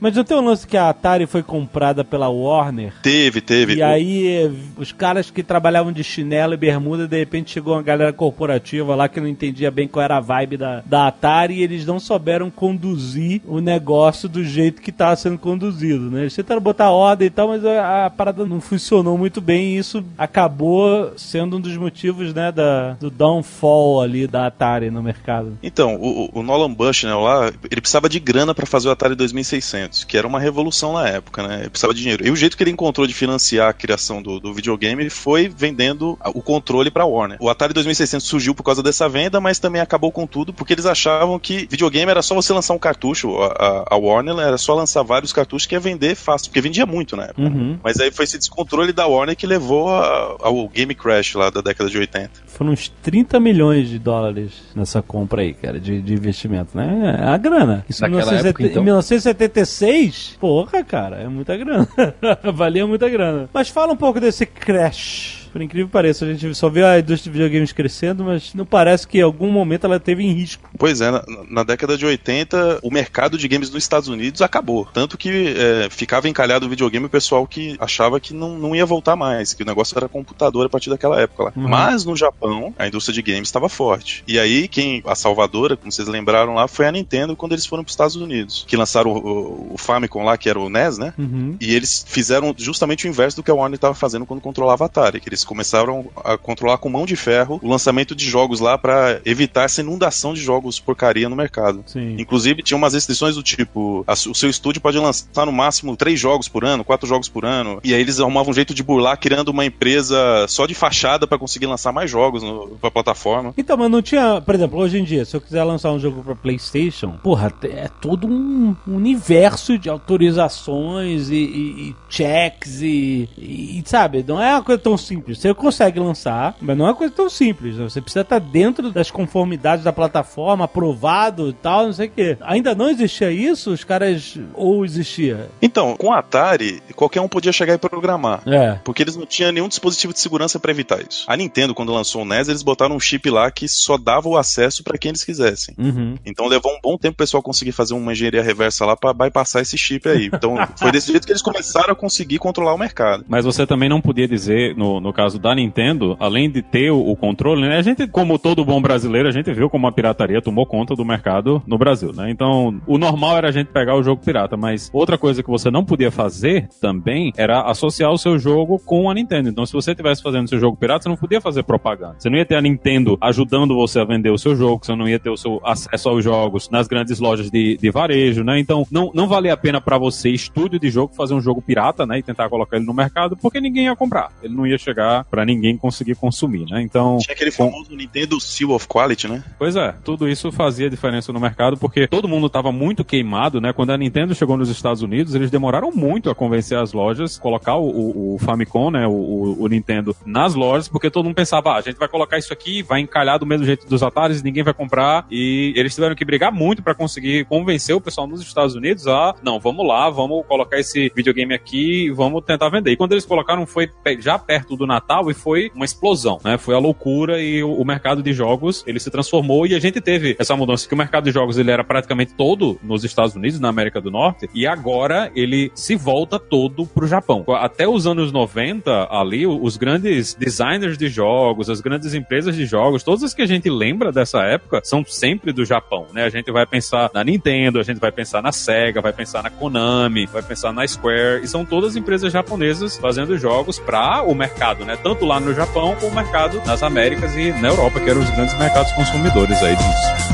mas 0.00 0.14
não 0.16 0.24
tem 0.24 0.36
um 0.36 0.44
lance 0.44 0.66
que 0.66 0.76
a 0.76 0.88
Atari 0.88 1.26
foi 1.26 1.42
comprada 1.42 2.04
pela 2.04 2.28
Warner? 2.28 2.92
Teve, 3.02 3.40
teve. 3.40 3.74
E 3.74 3.82
aí, 3.82 4.50
os 4.86 4.92
caras 4.92 5.30
que 5.30 5.42
trabalhavam 5.42 5.92
de 5.92 6.04
chinelo 6.04 6.54
e 6.54 6.56
bermuda, 6.56 7.08
de 7.08 7.18
repente 7.18 7.50
chegou 7.50 7.74
uma 7.74 7.82
galera 7.82 8.12
corporativa 8.12 8.94
lá 8.94 9.08
que 9.08 9.20
não 9.20 9.26
entendia 9.26 9.68
bem 9.68 9.88
qual 9.88 10.04
era 10.04 10.16
a 10.16 10.20
vibe 10.20 10.56
da, 10.56 10.82
da 10.86 11.08
Atari 11.08 11.54
e 11.54 11.62
eles 11.62 11.84
não 11.84 11.98
souberam 11.98 12.50
conduzir 12.50 13.42
o 13.46 13.60
negócio 13.60 14.28
do 14.28 14.44
jeito 14.44 14.80
que 14.80 14.90
estava 14.90 15.16
sendo 15.16 15.38
conduzido, 15.38 16.08
né? 16.08 16.20
Eles 16.20 16.36
tentaram 16.36 16.60
botar 16.60 16.90
ordem 16.90 17.26
e 17.26 17.30
tal, 17.30 17.48
mas 17.48 17.64
a, 17.64 18.06
a 18.06 18.10
parada 18.10 18.46
não 18.46 18.60
funcionou 18.60 19.18
muito 19.18 19.40
bem 19.40 19.74
e 19.74 19.78
isso 19.78 20.04
acabou 20.16 21.12
sendo 21.16 21.56
um 21.56 21.60
dos 21.60 21.76
motivos, 21.76 22.32
né, 22.32 22.52
da, 22.52 22.92
do 22.92 23.10
downfall 23.10 24.02
ali 24.02 24.26
da 24.28 24.46
Atari 24.46 24.90
no 24.90 25.02
mercado. 25.02 25.58
Então, 25.62 25.96
o, 25.96 26.30
o 26.32 26.42
Nolan 26.44 26.72
Bushnell 26.72 27.20
lá, 27.20 27.52
ele 27.70 27.80
precisava 27.80 28.08
de 28.08 28.20
grana 28.20 28.54
pra 28.54 28.66
fazer 28.66 28.88
o 28.88 28.92
Atari 28.92 29.16
2600, 29.16 30.04
que 30.04 30.16
era 30.16 30.26
uma 30.26 30.38
revolução 30.38 30.92
na 30.92 31.08
época, 31.08 31.46
né? 31.46 31.60
Ele 31.60 31.70
precisava 31.70 31.92
de 31.92 32.00
dinheiro. 32.00 32.24
E 32.24 32.30
o 32.30 32.36
jeito 32.36 32.56
que 32.56 32.62
ele 32.62 32.70
encontrou 32.70 33.04
de 33.04 33.14
financiar 33.14 33.68
a 33.68 33.72
criação 33.72 34.22
do, 34.22 34.38
do 34.38 34.54
videogame 34.54 34.75
foi 35.10 35.48
vendendo 35.48 36.18
o 36.34 36.42
controle 36.42 36.90
pra 36.90 37.04
Warner. 37.04 37.38
O 37.40 37.48
Atari 37.48 37.72
2600 37.72 38.26
surgiu 38.26 38.54
por 38.54 38.62
causa 38.62 38.82
dessa 38.82 39.08
venda, 39.08 39.40
mas 39.40 39.58
também 39.58 39.80
acabou 39.80 40.10
com 40.12 40.26
tudo 40.26 40.52
porque 40.52 40.72
eles 40.72 40.86
achavam 40.86 41.38
que 41.38 41.66
videogame 41.70 42.10
era 42.10 42.22
só 42.22 42.34
você 42.34 42.52
lançar 42.52 42.74
um 42.74 42.78
cartucho. 42.78 43.36
A, 43.38 43.46
a- 43.46 43.84
a 43.90 43.96
Warner 43.96 44.38
era 44.38 44.58
só 44.58 44.74
lançar 44.74 45.02
vários 45.02 45.32
cartuchos 45.32 45.66
que 45.66 45.74
ia 45.74 45.80
vender 45.80 46.14
fácil, 46.14 46.48
porque 46.48 46.60
vendia 46.60 46.86
muito 46.86 47.16
na 47.16 47.24
época. 47.24 47.42
Uhum. 47.42 47.78
Mas 47.82 47.98
aí 48.00 48.10
foi 48.10 48.24
esse 48.24 48.38
descontrole 48.38 48.92
da 48.92 49.06
Warner 49.06 49.36
que 49.36 49.46
levou 49.46 49.88
a- 49.88 50.36
ao 50.40 50.68
Game 50.68 50.94
Crash 50.94 51.34
lá 51.34 51.50
da 51.50 51.60
década 51.60 51.88
de 51.90 51.98
80. 51.98 52.30
Foram 52.46 52.72
uns 52.72 52.88
30 53.02 53.38
milhões 53.40 53.88
de 53.88 53.98
dólares 53.98 54.52
nessa 54.74 55.02
compra 55.02 55.42
aí, 55.42 55.52
cara, 55.54 55.78
de, 55.80 56.00
de 56.00 56.14
investimento, 56.14 56.76
né? 56.76 57.18
É 57.20 57.28
a 57.28 57.36
grana. 57.36 57.84
Isso 57.88 58.04
em, 58.04 58.10
Naquela 58.10 58.32
1970 58.32 58.48
época, 58.48 58.64
então? 58.64 58.82
em 58.82 58.84
1976, 58.84 60.36
porra, 60.40 60.82
cara, 60.84 61.16
é 61.16 61.28
muita 61.28 61.56
grana. 61.56 61.88
Valia 62.54 62.86
muita 62.86 63.08
grana. 63.08 63.48
Mas 63.52 63.68
fala 63.68 63.92
um 63.92 63.96
pouco 63.96 64.20
desse 64.20 64.46
crash. 64.60 65.45
Por 65.56 65.62
incrível 65.62 65.86
que 65.86 65.92
pareça, 65.92 66.26
a 66.26 66.32
gente 66.34 66.54
só 66.54 66.68
vê 66.68 66.84
a 66.84 66.98
indústria 66.98 67.32
de 67.32 67.38
videogames 67.38 67.72
crescendo, 67.72 68.22
mas 68.24 68.52
não 68.52 68.66
parece 68.66 69.08
que 69.08 69.16
em 69.18 69.22
algum 69.22 69.50
momento 69.50 69.86
ela 69.86 69.98
teve 69.98 70.22
em 70.22 70.32
risco. 70.32 70.68
Pois 70.78 71.00
é, 71.00 71.10
na, 71.10 71.24
na 71.48 71.62
década 71.62 71.96
de 71.96 72.04
80, 72.04 72.80
o 72.82 72.90
mercado 72.90 73.38
de 73.38 73.48
games 73.48 73.70
nos 73.70 73.82
Estados 73.82 74.08
Unidos 74.08 74.42
acabou. 74.42 74.86
Tanto 74.92 75.16
que 75.16 75.54
é, 75.56 75.88
ficava 75.90 76.28
encalhado 76.28 76.66
o 76.66 76.68
videogame 76.68 77.06
o 77.06 77.08
pessoal 77.08 77.46
que 77.46 77.74
achava 77.80 78.20
que 78.20 78.34
não, 78.34 78.58
não 78.58 78.76
ia 78.76 78.84
voltar 78.84 79.16
mais, 79.16 79.54
que 79.54 79.62
o 79.62 79.66
negócio 79.66 79.96
era 79.96 80.08
computador 80.08 80.66
a 80.66 80.68
partir 80.68 80.90
daquela 80.90 81.18
época 81.20 81.44
lá. 81.44 81.52
Uhum. 81.56 81.68
Mas 81.68 82.04
no 82.04 82.14
Japão, 82.14 82.74
a 82.78 82.86
indústria 82.86 83.14
de 83.14 83.22
games 83.22 83.48
estava 83.48 83.68
forte. 83.68 84.22
E 84.28 84.38
aí, 84.38 84.68
quem 84.68 85.02
a 85.06 85.14
salvadora, 85.14 85.74
como 85.74 85.90
vocês 85.90 86.06
lembraram 86.06 86.52
lá, 86.54 86.68
foi 86.68 86.86
a 86.86 86.92
Nintendo 86.92 87.34
quando 87.34 87.52
eles 87.52 87.64
foram 87.64 87.82
para 87.82 87.88
os 87.88 87.94
Estados 87.94 88.16
Unidos. 88.16 88.64
Que 88.68 88.76
lançaram 88.76 89.10
o, 89.12 89.16
o- 89.16 89.74
o 89.74 89.78
Famicom 89.78 90.22
lá, 90.22 90.36
que 90.36 90.50
era 90.50 90.60
o 90.60 90.68
NES, 90.68 90.98
né? 90.98 91.14
Uhum. 91.18 91.56
E 91.60 91.74
eles 91.74 92.04
fizeram 92.06 92.54
justamente 92.58 93.06
o 93.06 93.08
inverso 93.08 93.36
do 93.38 93.42
que 93.42 93.50
a 93.50 93.54
Warner 93.54 93.76
estava 93.76 93.94
fazendo 93.94 94.26
quando 94.26 94.40
controlava 94.40 94.84
a 94.84 94.86
Atari, 94.86 95.20
que 95.20 95.28
eles 95.28 95.45
começaram 95.46 96.06
a 96.24 96.36
controlar 96.36 96.78
com 96.78 96.88
mão 96.88 97.06
de 97.06 97.16
ferro 97.16 97.58
o 97.62 97.68
lançamento 97.68 98.14
de 98.14 98.28
jogos 98.28 98.60
lá 98.60 98.76
para 98.76 99.20
evitar 99.24 99.64
essa 99.64 99.80
inundação 99.80 100.34
de 100.34 100.40
jogos 100.40 100.78
porcaria 100.78 101.28
no 101.28 101.36
mercado. 101.36 101.82
Sim. 101.86 102.16
Inclusive, 102.18 102.62
tinha 102.62 102.76
umas 102.76 102.94
restrições 102.94 103.36
do 103.36 103.42
tipo: 103.42 104.04
a 104.06 104.12
o 104.12 104.34
seu 104.34 104.50
estúdio 104.50 104.80
pode 104.80 104.98
lançar 104.98 105.46
no 105.46 105.52
máximo 105.52 105.96
três 105.96 106.18
jogos 106.18 106.48
por 106.48 106.64
ano, 106.64 106.84
quatro 106.84 107.06
jogos 107.06 107.28
por 107.28 107.44
ano. 107.44 107.80
E 107.84 107.94
aí 107.94 108.00
eles 108.00 108.18
arrumavam 108.18 108.50
um 108.50 108.54
jeito 108.54 108.74
de 108.74 108.82
burlar, 108.82 109.18
criando 109.18 109.48
uma 109.50 109.64
empresa 109.64 110.46
só 110.48 110.66
de 110.66 110.74
fachada 110.74 111.26
para 111.26 111.38
conseguir 111.38 111.66
lançar 111.66 111.92
mais 111.92 112.10
jogos. 112.10 112.16
jogos 112.16 112.42
no, 112.42 112.76
pra 112.78 112.90
plataforma. 112.90 113.54
Então, 113.56 113.76
mas 113.76 113.90
não 113.90 114.02
tinha, 114.02 114.40
por 114.40 114.54
exemplo, 114.54 114.78
hoje 114.78 114.98
em 114.98 115.04
dia, 115.04 115.24
se 115.24 115.36
eu 115.36 115.40
quiser 115.40 115.62
lançar 115.64 115.92
um 115.92 115.98
jogo 115.98 116.22
pra 116.22 116.34
PlayStation, 116.34 117.12
porra, 117.22 117.52
é 117.64 117.88
todo 118.00 118.26
um 118.26 118.74
universo 118.86 119.78
de 119.78 119.88
autorizações 119.88 121.30
e, 121.30 121.34
e, 121.34 121.88
e 121.88 121.96
checks 122.08 122.80
e, 122.80 123.28
e, 123.36 123.82
sabe, 123.84 124.24
não 124.26 124.42
é 124.42 124.52
uma 124.52 124.62
coisa 124.62 124.80
tão 124.80 124.96
simples. 124.96 125.35
Você 125.38 125.54
consegue 125.54 126.00
lançar, 126.00 126.56
mas 126.60 126.76
não 126.76 126.86
é 126.86 126.88
uma 126.88 126.94
coisa 126.94 127.12
tão 127.12 127.28
simples. 127.28 127.76
Você 127.76 128.00
precisa 128.00 128.22
estar 128.22 128.38
dentro 128.38 128.90
das 128.90 129.10
conformidades 129.10 129.84
da 129.84 129.92
plataforma, 129.92 130.64
aprovado 130.64 131.48
e 131.48 131.52
tal, 131.52 131.86
não 131.86 131.92
sei 131.92 132.08
o 132.08 132.10
quê. 132.10 132.38
Ainda 132.40 132.74
não 132.74 132.88
existia 132.88 133.30
isso? 133.30 133.70
Os 133.70 133.84
caras. 133.84 134.38
Ou 134.54 134.84
existia? 134.84 135.48
Então, 135.60 135.96
com 135.96 136.12
a 136.12 136.18
Atari, 136.18 136.82
qualquer 136.94 137.20
um 137.20 137.28
podia 137.28 137.52
chegar 137.52 137.74
e 137.74 137.78
programar. 137.78 138.42
É. 138.46 138.78
Porque 138.84 139.02
eles 139.02 139.16
não 139.16 139.26
tinham 139.26 139.52
nenhum 139.52 139.68
dispositivo 139.68 140.12
de 140.12 140.20
segurança 140.20 140.58
para 140.58 140.70
evitar 140.70 141.00
isso. 141.00 141.24
A 141.26 141.36
Nintendo, 141.36 141.74
quando 141.74 141.92
lançou 141.92 142.22
o 142.22 142.24
NES, 142.24 142.48
eles 142.48 142.62
botaram 142.62 142.96
um 142.96 143.00
chip 143.00 143.28
lá 143.30 143.50
que 143.50 143.68
só 143.68 143.96
dava 143.96 144.28
o 144.28 144.36
acesso 144.36 144.82
para 144.82 144.98
quem 144.98 145.10
eles 145.10 145.24
quisessem. 145.24 145.74
Uhum. 145.78 146.16
Então 146.24 146.46
levou 146.46 146.72
um 146.72 146.80
bom 146.82 146.96
tempo 146.96 147.14
o 147.14 147.16
pessoal 147.16 147.42
conseguir 147.42 147.72
fazer 147.72 147.94
uma 147.94 148.12
engenharia 148.12 148.42
reversa 148.42 148.84
lá 148.84 148.96
para 148.96 149.12
bypassar 149.12 149.62
esse 149.62 149.76
chip 149.76 150.08
aí. 150.08 150.26
Então 150.32 150.56
foi 150.76 150.90
desse 150.90 151.10
jeito 151.12 151.26
que 151.26 151.32
eles 151.32 151.42
começaram 151.42 151.92
a 151.92 151.96
conseguir 151.96 152.38
controlar 152.38 152.74
o 152.74 152.78
mercado. 152.78 153.24
Mas 153.28 153.44
você 153.44 153.66
também 153.66 153.88
não 153.88 154.00
podia 154.00 154.26
dizer, 154.26 154.76
no, 154.76 155.00
no 155.00 155.12
caso 155.16 155.38
da 155.38 155.54
Nintendo, 155.54 156.14
além 156.20 156.50
de 156.50 156.60
ter 156.60 156.90
o, 156.90 157.16
controle, 157.16 157.62
né? 157.62 157.78
A 157.78 157.82
gente, 157.82 158.06
como 158.06 158.38
todo 158.38 158.66
bom 158.66 158.82
brasileiro, 158.82 159.26
a 159.26 159.32
gente 159.32 159.50
viu 159.50 159.70
como 159.70 159.86
a 159.86 159.92
pirataria 159.92 160.42
tomou 160.42 160.66
conta 160.66 160.94
do 160.94 161.06
mercado 161.06 161.62
no 161.66 161.78
Brasil, 161.78 162.12
né? 162.14 162.30
Então, 162.30 162.78
o 162.86 162.98
normal 162.98 163.38
era 163.38 163.48
a 163.48 163.50
gente 163.50 163.68
pegar 163.68 163.96
o 163.96 164.02
jogo 164.02 164.22
pirata, 164.22 164.58
mas 164.58 164.90
outra 164.92 165.16
coisa 165.16 165.42
que 165.42 165.48
você 165.48 165.70
não 165.70 165.82
podia 165.82 166.10
fazer 166.10 166.68
também 166.82 167.32
era 167.34 167.62
associar 167.62 168.12
o 168.12 168.18
seu 168.18 168.38
jogo 168.38 168.78
com 168.78 169.08
a 169.08 169.14
Nintendo. 169.14 169.48
Então, 169.48 169.64
se 169.64 169.72
você 169.72 169.92
estivesse 169.92 170.22
fazendo 170.22 170.48
seu 170.48 170.60
jogo 170.60 170.76
pirata, 170.76 171.04
você 171.04 171.08
não 171.08 171.16
podia 171.16 171.40
fazer 171.40 171.62
propaganda. 171.62 172.16
Você 172.18 172.28
não 172.28 172.36
ia 172.36 172.44
ter 172.44 172.56
a 172.56 172.60
Nintendo 172.60 173.16
ajudando 173.18 173.74
você 173.74 174.00
a 174.00 174.04
vender 174.04 174.30
o 174.30 174.36
seu 174.36 174.54
jogo, 174.54 174.84
você 174.84 174.94
não 174.94 175.08
ia 175.08 175.18
ter 175.18 175.30
o 175.30 175.36
seu 175.36 175.62
acesso 175.64 176.10
aos 176.10 176.22
jogos 176.22 176.68
nas 176.68 176.86
grandes 176.86 177.18
lojas 177.18 177.50
de, 177.50 177.78
de 177.78 177.90
varejo, 177.90 178.44
né? 178.44 178.58
Então, 178.58 178.86
não, 178.90 179.10
não 179.14 179.26
valia 179.26 179.54
a 179.54 179.56
pena 179.56 179.80
para 179.80 179.96
você, 179.96 180.28
estúdio 180.28 180.78
de 180.78 180.90
jogo, 180.90 181.14
fazer 181.14 181.32
um 181.32 181.40
jogo 181.40 181.62
pirata, 181.62 182.04
né? 182.04 182.18
E 182.18 182.22
tentar 182.22 182.50
colocar 182.50 182.76
ele 182.76 182.84
no 182.84 182.92
mercado, 182.92 183.34
porque 183.34 183.62
ninguém 183.62 183.86
ia 183.86 183.96
comprar. 183.96 184.30
Ele 184.42 184.54
não 184.54 184.66
ia 184.66 184.76
chegar 184.76 185.05
para 185.30 185.44
ninguém 185.44 185.76
conseguir 185.76 186.14
consumir, 186.14 186.66
né? 186.70 186.82
Então. 186.82 187.18
Tinha 187.18 187.34
aquele 187.34 187.50
famoso 187.50 187.94
Nintendo 187.94 188.40
Seal 188.40 188.70
of 188.70 188.86
Quality, 188.88 189.28
né? 189.28 189.44
Pois 189.58 189.76
é, 189.76 189.94
tudo 190.04 190.28
isso 190.28 190.50
fazia 190.52 190.90
diferença 190.90 191.32
no 191.32 191.40
mercado, 191.40 191.76
porque 191.76 192.06
todo 192.06 192.28
mundo 192.28 192.46
estava 192.46 192.72
muito 192.72 193.04
queimado, 193.04 193.60
né? 193.60 193.72
Quando 193.72 193.90
a 193.90 193.98
Nintendo 193.98 194.34
chegou 194.34 194.56
nos 194.56 194.68
Estados 194.68 195.02
Unidos, 195.02 195.34
eles 195.34 195.50
demoraram 195.50 195.90
muito 195.92 196.30
a 196.30 196.34
convencer 196.34 196.78
as 196.78 196.92
lojas, 196.92 197.38
colocar 197.38 197.76
o, 197.76 197.88
o, 197.88 198.34
o 198.34 198.38
Famicom, 198.38 198.90
né? 198.90 199.06
O, 199.06 199.56
o, 199.58 199.66
Nintendo 199.68 200.14
nas 200.24 200.54
lojas, 200.54 200.88
porque 200.88 201.10
todo 201.10 201.24
mundo 201.24 201.34
pensava, 201.34 201.72
ah, 201.72 201.76
a 201.76 201.80
gente 201.80 201.96
vai 201.96 202.08
colocar 202.08 202.38
isso 202.38 202.52
aqui, 202.52 202.82
vai 202.82 203.00
encalhar 203.00 203.38
do 203.38 203.46
mesmo 203.46 203.64
jeito 203.64 203.86
dos 203.86 204.02
Ataris, 204.02 204.42
ninguém 204.42 204.62
vai 204.62 204.74
comprar. 204.74 205.26
E 205.30 205.72
eles 205.76 205.94
tiveram 205.94 206.14
que 206.14 206.24
brigar 206.24 206.52
muito 206.52 206.82
para 206.82 206.94
conseguir 206.94 207.44
convencer 207.46 207.94
o 207.94 208.00
pessoal 208.00 208.26
nos 208.26 208.40
Estados 208.40 208.74
Unidos 208.74 209.06
a, 209.06 209.34
não, 209.42 209.58
vamos 209.58 209.86
lá, 209.86 210.08
vamos 210.08 210.44
colocar 210.46 210.78
esse 210.78 211.10
videogame 211.14 211.54
aqui 211.54 212.06
e 212.06 212.10
vamos 212.10 212.44
tentar 212.44 212.68
vender. 212.68 212.92
E 212.92 212.96
quando 212.96 213.12
eles 213.12 213.26
colocaram, 213.26 213.66
foi 213.66 213.90
já 214.18 214.38
perto 214.38 214.76
do 214.76 214.86
Natal 214.96 215.30
e 215.30 215.34
foi 215.34 215.70
uma 215.74 215.84
explosão, 215.84 216.38
né? 216.42 216.56
Foi 216.56 216.74
a 216.74 216.78
loucura 216.78 217.40
e 217.40 217.62
o, 217.62 217.72
o 217.74 217.84
mercado 217.84 218.22
de 218.22 218.32
jogos, 218.32 218.82
ele 218.86 218.98
se 218.98 219.10
transformou 219.10 219.66
e 219.66 219.74
a 219.74 219.78
gente 219.78 220.00
teve 220.00 220.36
essa 220.38 220.56
mudança 220.56 220.88
que 220.88 220.94
o 220.94 220.96
mercado 220.96 221.24
de 221.24 221.32
jogos 221.32 221.58
ele 221.58 221.70
era 221.70 221.84
praticamente 221.84 222.34
todo 222.34 222.78
nos 222.82 223.04
Estados 223.04 223.34
Unidos, 223.34 223.60
na 223.60 223.68
América 223.68 224.00
do 224.00 224.10
Norte, 224.10 224.48
e 224.54 224.66
agora 224.66 225.30
ele 225.34 225.70
se 225.74 225.94
volta 225.94 226.38
todo 226.38 226.86
pro 226.86 227.06
Japão. 227.06 227.44
Até 227.48 227.86
os 227.86 228.06
anos 228.06 228.32
90, 228.32 229.08
ali, 229.10 229.46
os 229.46 229.76
grandes 229.76 230.34
designers 230.34 230.96
de 230.96 231.08
jogos, 231.08 231.68
as 231.68 231.80
grandes 231.80 232.14
empresas 232.14 232.56
de 232.56 232.64
jogos, 232.64 233.02
todas 233.02 233.22
as 233.22 233.34
que 233.34 233.42
a 233.42 233.46
gente 233.46 233.68
lembra 233.68 234.10
dessa 234.10 234.42
época, 234.44 234.80
são 234.82 235.04
sempre 235.04 235.52
do 235.52 235.64
Japão, 235.64 236.06
né? 236.12 236.24
A 236.24 236.30
gente 236.30 236.50
vai 236.50 236.64
pensar 236.64 237.10
na 237.12 237.22
Nintendo, 237.22 237.78
a 237.78 237.82
gente 237.82 238.00
vai 238.00 238.10
pensar 238.10 238.42
na 238.42 238.52
Sega, 238.52 239.02
vai 239.02 239.12
pensar 239.12 239.42
na 239.42 239.50
Konami, 239.50 240.24
vai 240.26 240.42
pensar 240.42 240.72
na 240.72 240.86
Square, 240.86 241.44
e 241.44 241.48
são 241.48 241.66
todas 241.66 241.96
empresas 241.96 242.32
japonesas 242.32 242.96
fazendo 242.96 243.36
jogos 243.36 243.78
para 243.78 244.22
o 244.22 244.34
mercado, 244.34 244.85
né? 244.86 244.96
Tanto 245.02 245.26
lá 245.26 245.38
no 245.40 245.52
Japão 245.52 245.94
como 246.00 246.12
o 246.12 246.14
mercado 246.14 246.62
nas 246.64 246.82
Américas 246.82 247.36
e 247.36 247.52
na 247.52 247.68
Europa, 247.68 248.00
que 248.00 248.08
eram 248.08 248.20
os 248.20 248.30
grandes 248.30 248.56
mercados 248.58 248.92
consumidores 248.92 249.62
aí 249.62 249.76
disso. 249.76 250.25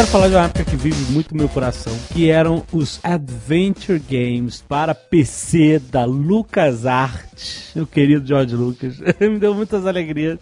Quero 0.00 0.12
falar 0.12 0.28
de 0.28 0.34
uma 0.34 0.44
época 0.44 0.64
que 0.64 0.76
vive 0.76 1.12
muito 1.12 1.34
no 1.34 1.40
meu 1.40 1.48
coração, 1.50 1.92
que 2.10 2.30
eram 2.30 2.64
os 2.72 2.98
Adventure 3.02 3.98
Games 3.98 4.64
para 4.66 4.94
PC 4.94 5.78
da 5.78 6.06
LucasArts, 6.06 7.72
meu 7.74 7.86
querido 7.86 8.26
George 8.26 8.56
Lucas. 8.56 8.98
Me 9.20 9.38
deu 9.38 9.54
muitas 9.54 9.86
alegrias. 9.86 10.38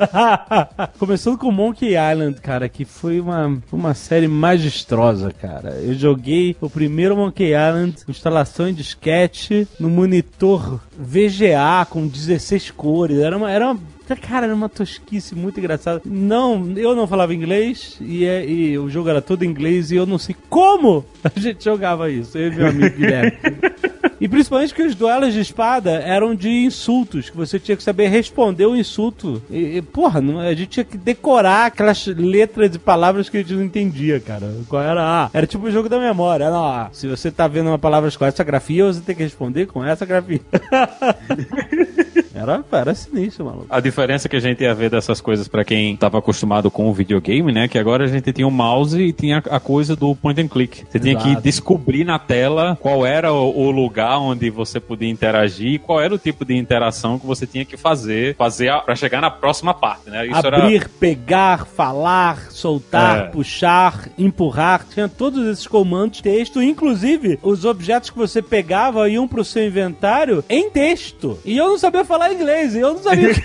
Começando 0.97 1.37
com 1.37 1.51
Monkey 1.51 1.97
Island, 1.97 2.40
cara, 2.40 2.68
que 2.68 2.85
foi 2.85 3.18
uma, 3.18 3.59
uma 3.73 3.94
série 3.94 4.29
magistrosa, 4.29 5.33
cara. 5.33 5.71
Eu 5.71 5.94
joguei 5.94 6.57
o 6.61 6.71
primeiro 6.71 7.16
Monkey 7.16 7.51
Island, 7.51 7.97
instalação 8.07 8.68
em 8.68 8.75
disquete, 8.75 9.66
no 9.81 9.90
monitor 9.90 10.79
VGA 10.97 11.85
com 11.90 12.07
16 12.07 12.71
cores. 12.71 13.18
Era 13.18 13.37
uma, 13.37 13.51
era 13.51 13.73
uma 13.73 13.81
Cara, 14.16 14.47
era 14.47 14.55
uma 14.55 14.68
tosquice 14.68 15.35
muito 15.35 15.59
engraçada. 15.59 16.03
Não, 16.05 16.73
eu 16.77 16.94
não 16.94 17.07
falava 17.07 17.35
inglês 17.35 17.97
e, 18.01 18.25
é, 18.25 18.44
e, 18.49 18.79
o 18.79 18.88
jogo 18.88 19.09
era 19.09 19.21
todo 19.21 19.42
em 19.42 19.49
inglês 19.49 19.90
e 19.90 19.97
eu 19.97 20.07
não 20.07 20.18
sei 20.18 20.35
como 20.49 21.05
a 21.23 21.38
gente 21.38 21.64
jogava 21.64 22.11
isso. 22.11 22.37
Eu 22.38 22.53
e 22.53 22.57
meu 22.57 22.68
amigo 22.68 22.97
Guilherme. 22.97 23.38
E 24.20 24.28
principalmente 24.28 24.74
que 24.74 24.83
os 24.83 24.94
duelos 24.94 25.33
de 25.33 25.40
espada 25.40 25.90
eram 25.90 26.35
de 26.35 26.48
insultos, 26.48 27.31
que 27.31 27.37
você 27.37 27.59
tinha 27.59 27.76
que 27.76 27.83
saber 27.83 28.09
responder 28.09 28.66
o 28.66 28.76
insulto. 28.76 29.42
E, 29.50 29.78
e 29.78 29.83
porra, 29.83 30.20
não, 30.20 30.40
a 30.40 30.54
gente 30.54 30.66
tinha 30.66 30.85
que 30.85 30.98
decorar 30.98 31.66
aquelas 31.66 32.07
letras 32.07 32.74
e 32.74 32.78
palavras 32.78 33.28
que 33.28 33.37
a 33.37 33.40
gente 33.40 33.54
não 33.54 33.62
entendia, 33.62 34.18
cara. 34.20 34.52
Qual 34.68 34.83
era? 34.83 35.02
Ah, 35.02 35.31
era 35.33 35.46
tipo 35.46 35.66
o 35.66 35.70
jogo 35.70 35.88
da 35.88 35.98
memória. 35.98 36.44
Era, 36.44 36.59
ó, 36.59 36.88
se 36.92 37.07
você 37.07 37.31
tá 37.31 37.46
vendo 37.46 37.68
uma 37.68 37.78
palavra 37.78 38.11
com 38.11 38.24
essa 38.24 38.42
grafia, 38.42 38.85
você 38.87 39.00
tem 39.00 39.14
que 39.14 39.22
responder 39.22 39.66
com 39.66 39.85
essa 39.85 40.04
grafia. 40.04 40.40
Era, 42.38 42.64
era 42.70 42.94
sinistro, 42.94 43.46
maluco. 43.46 43.66
A 43.68 43.81
diferença 43.81 44.28
que 44.28 44.37
a 44.37 44.40
gente 44.40 44.62
ia 44.62 44.72
ver 44.72 44.88
dessas 44.88 45.20
coisas 45.20 45.48
para 45.48 45.64
quem 45.64 45.96
tava 45.96 46.18
acostumado 46.18 46.70
com 46.70 46.88
o 46.88 46.94
videogame, 46.94 47.50
né? 47.50 47.66
Que 47.66 47.76
agora 47.76 48.04
a 48.04 48.07
gente 48.07 48.33
tinha 48.33 48.46
o 48.46 48.50
mouse 48.50 48.96
e 48.96 49.12
tinha 49.12 49.38
a 49.50 49.59
coisa 49.59 49.96
do 49.96 50.14
point 50.14 50.40
and 50.40 50.46
click. 50.46 50.85
Você 50.88 50.98
Exato. 50.98 51.24
tinha 51.24 51.37
que 51.37 51.42
descobrir 51.42 52.04
na 52.04 52.16
tela 52.16 52.78
qual 52.81 53.04
era 53.04 53.33
o, 53.33 53.70
lugar 53.72 54.08
onde 54.16 54.49
você 54.51 54.79
podia 54.79 55.11
interagir 55.11 55.75
e 55.75 55.79
qual 55.79 56.01
era 56.01 56.14
o 56.14 56.18
tipo 56.18 56.44
de 56.44 56.57
interação 56.57 57.18
que 57.18 57.27
você 57.27 57.47
tinha 57.47 57.64
que 57.64 57.77
fazer, 57.77 58.37
fazer 58.37 58.73
para 58.83 58.94
chegar 58.94 59.21
na 59.21 59.31
próxima 59.31 59.75
parte, 59.75 60.09
né? 60.09 60.27
Isso 60.27 60.47
Abrir, 60.47 60.77
era... 60.77 60.90
pegar, 61.01 61.66
falar, 61.66 62.51
soltar, 62.51 63.18
é. 63.18 63.23
puxar, 63.29 64.09
empurrar, 64.16 64.87
tinha 64.92 65.09
todos 65.09 65.47
esses 65.47 65.66
comandos 65.66 66.21
texto, 66.21 66.62
inclusive 66.62 67.38
os 67.42 67.64
objetos 67.64 68.11
que 68.11 68.16
você 68.16 68.40
pegava 68.40 69.09
iam 69.09 69.27
pro 69.27 69.44
seu 69.44 69.66
inventário 69.66 70.44
em 70.49 70.71
texto. 70.71 71.38
E 71.44 71.57
eu 71.57 71.68
não 71.68 71.79
sabia 71.79 72.05
falar 72.05 72.33
inglês 72.33 72.75
e 72.75 72.79
eu 72.79 72.94
não 72.94 73.03
sabia. 73.03 73.29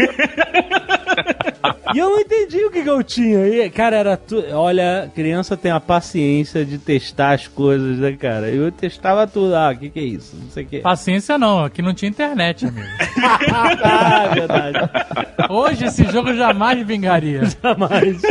e 1.93 1.97
eu 1.97 2.09
não 2.09 2.19
entendi 2.19 2.63
o 2.65 2.71
que, 2.71 2.83
que 2.83 2.89
eu 2.89 3.03
tinha. 3.03 3.47
E, 3.47 3.69
cara, 3.69 3.95
era 3.97 4.17
tudo. 4.17 4.45
Olha, 4.53 5.09
criança 5.13 5.55
tem 5.55 5.71
a 5.71 5.79
paciência 5.79 6.65
de 6.65 6.77
testar 6.77 7.33
as 7.33 7.47
coisas, 7.47 7.97
né, 7.97 8.11
cara? 8.13 8.49
Eu 8.49 8.71
testava 8.71 9.25
tudo. 9.25 9.55
Ah, 9.55 9.71
o 9.71 9.77
que, 9.77 9.89
que 9.89 9.99
é 9.99 10.03
isso? 10.03 10.35
Não 10.35 10.49
sei 10.49 10.63
o 10.63 10.67
que. 10.67 10.79
Paciência 10.79 11.37
não, 11.37 11.63
aqui 11.63 11.81
não 11.81 11.93
tinha 11.93 12.09
internet, 12.09 12.65
amigo. 12.65 12.87
ah, 13.53 14.27
verdade. 14.33 14.77
Hoje 15.49 15.85
esse 15.85 16.03
jogo 16.05 16.33
jamais 16.33 16.85
vingaria. 16.85 17.43
Jamais. 17.61 18.21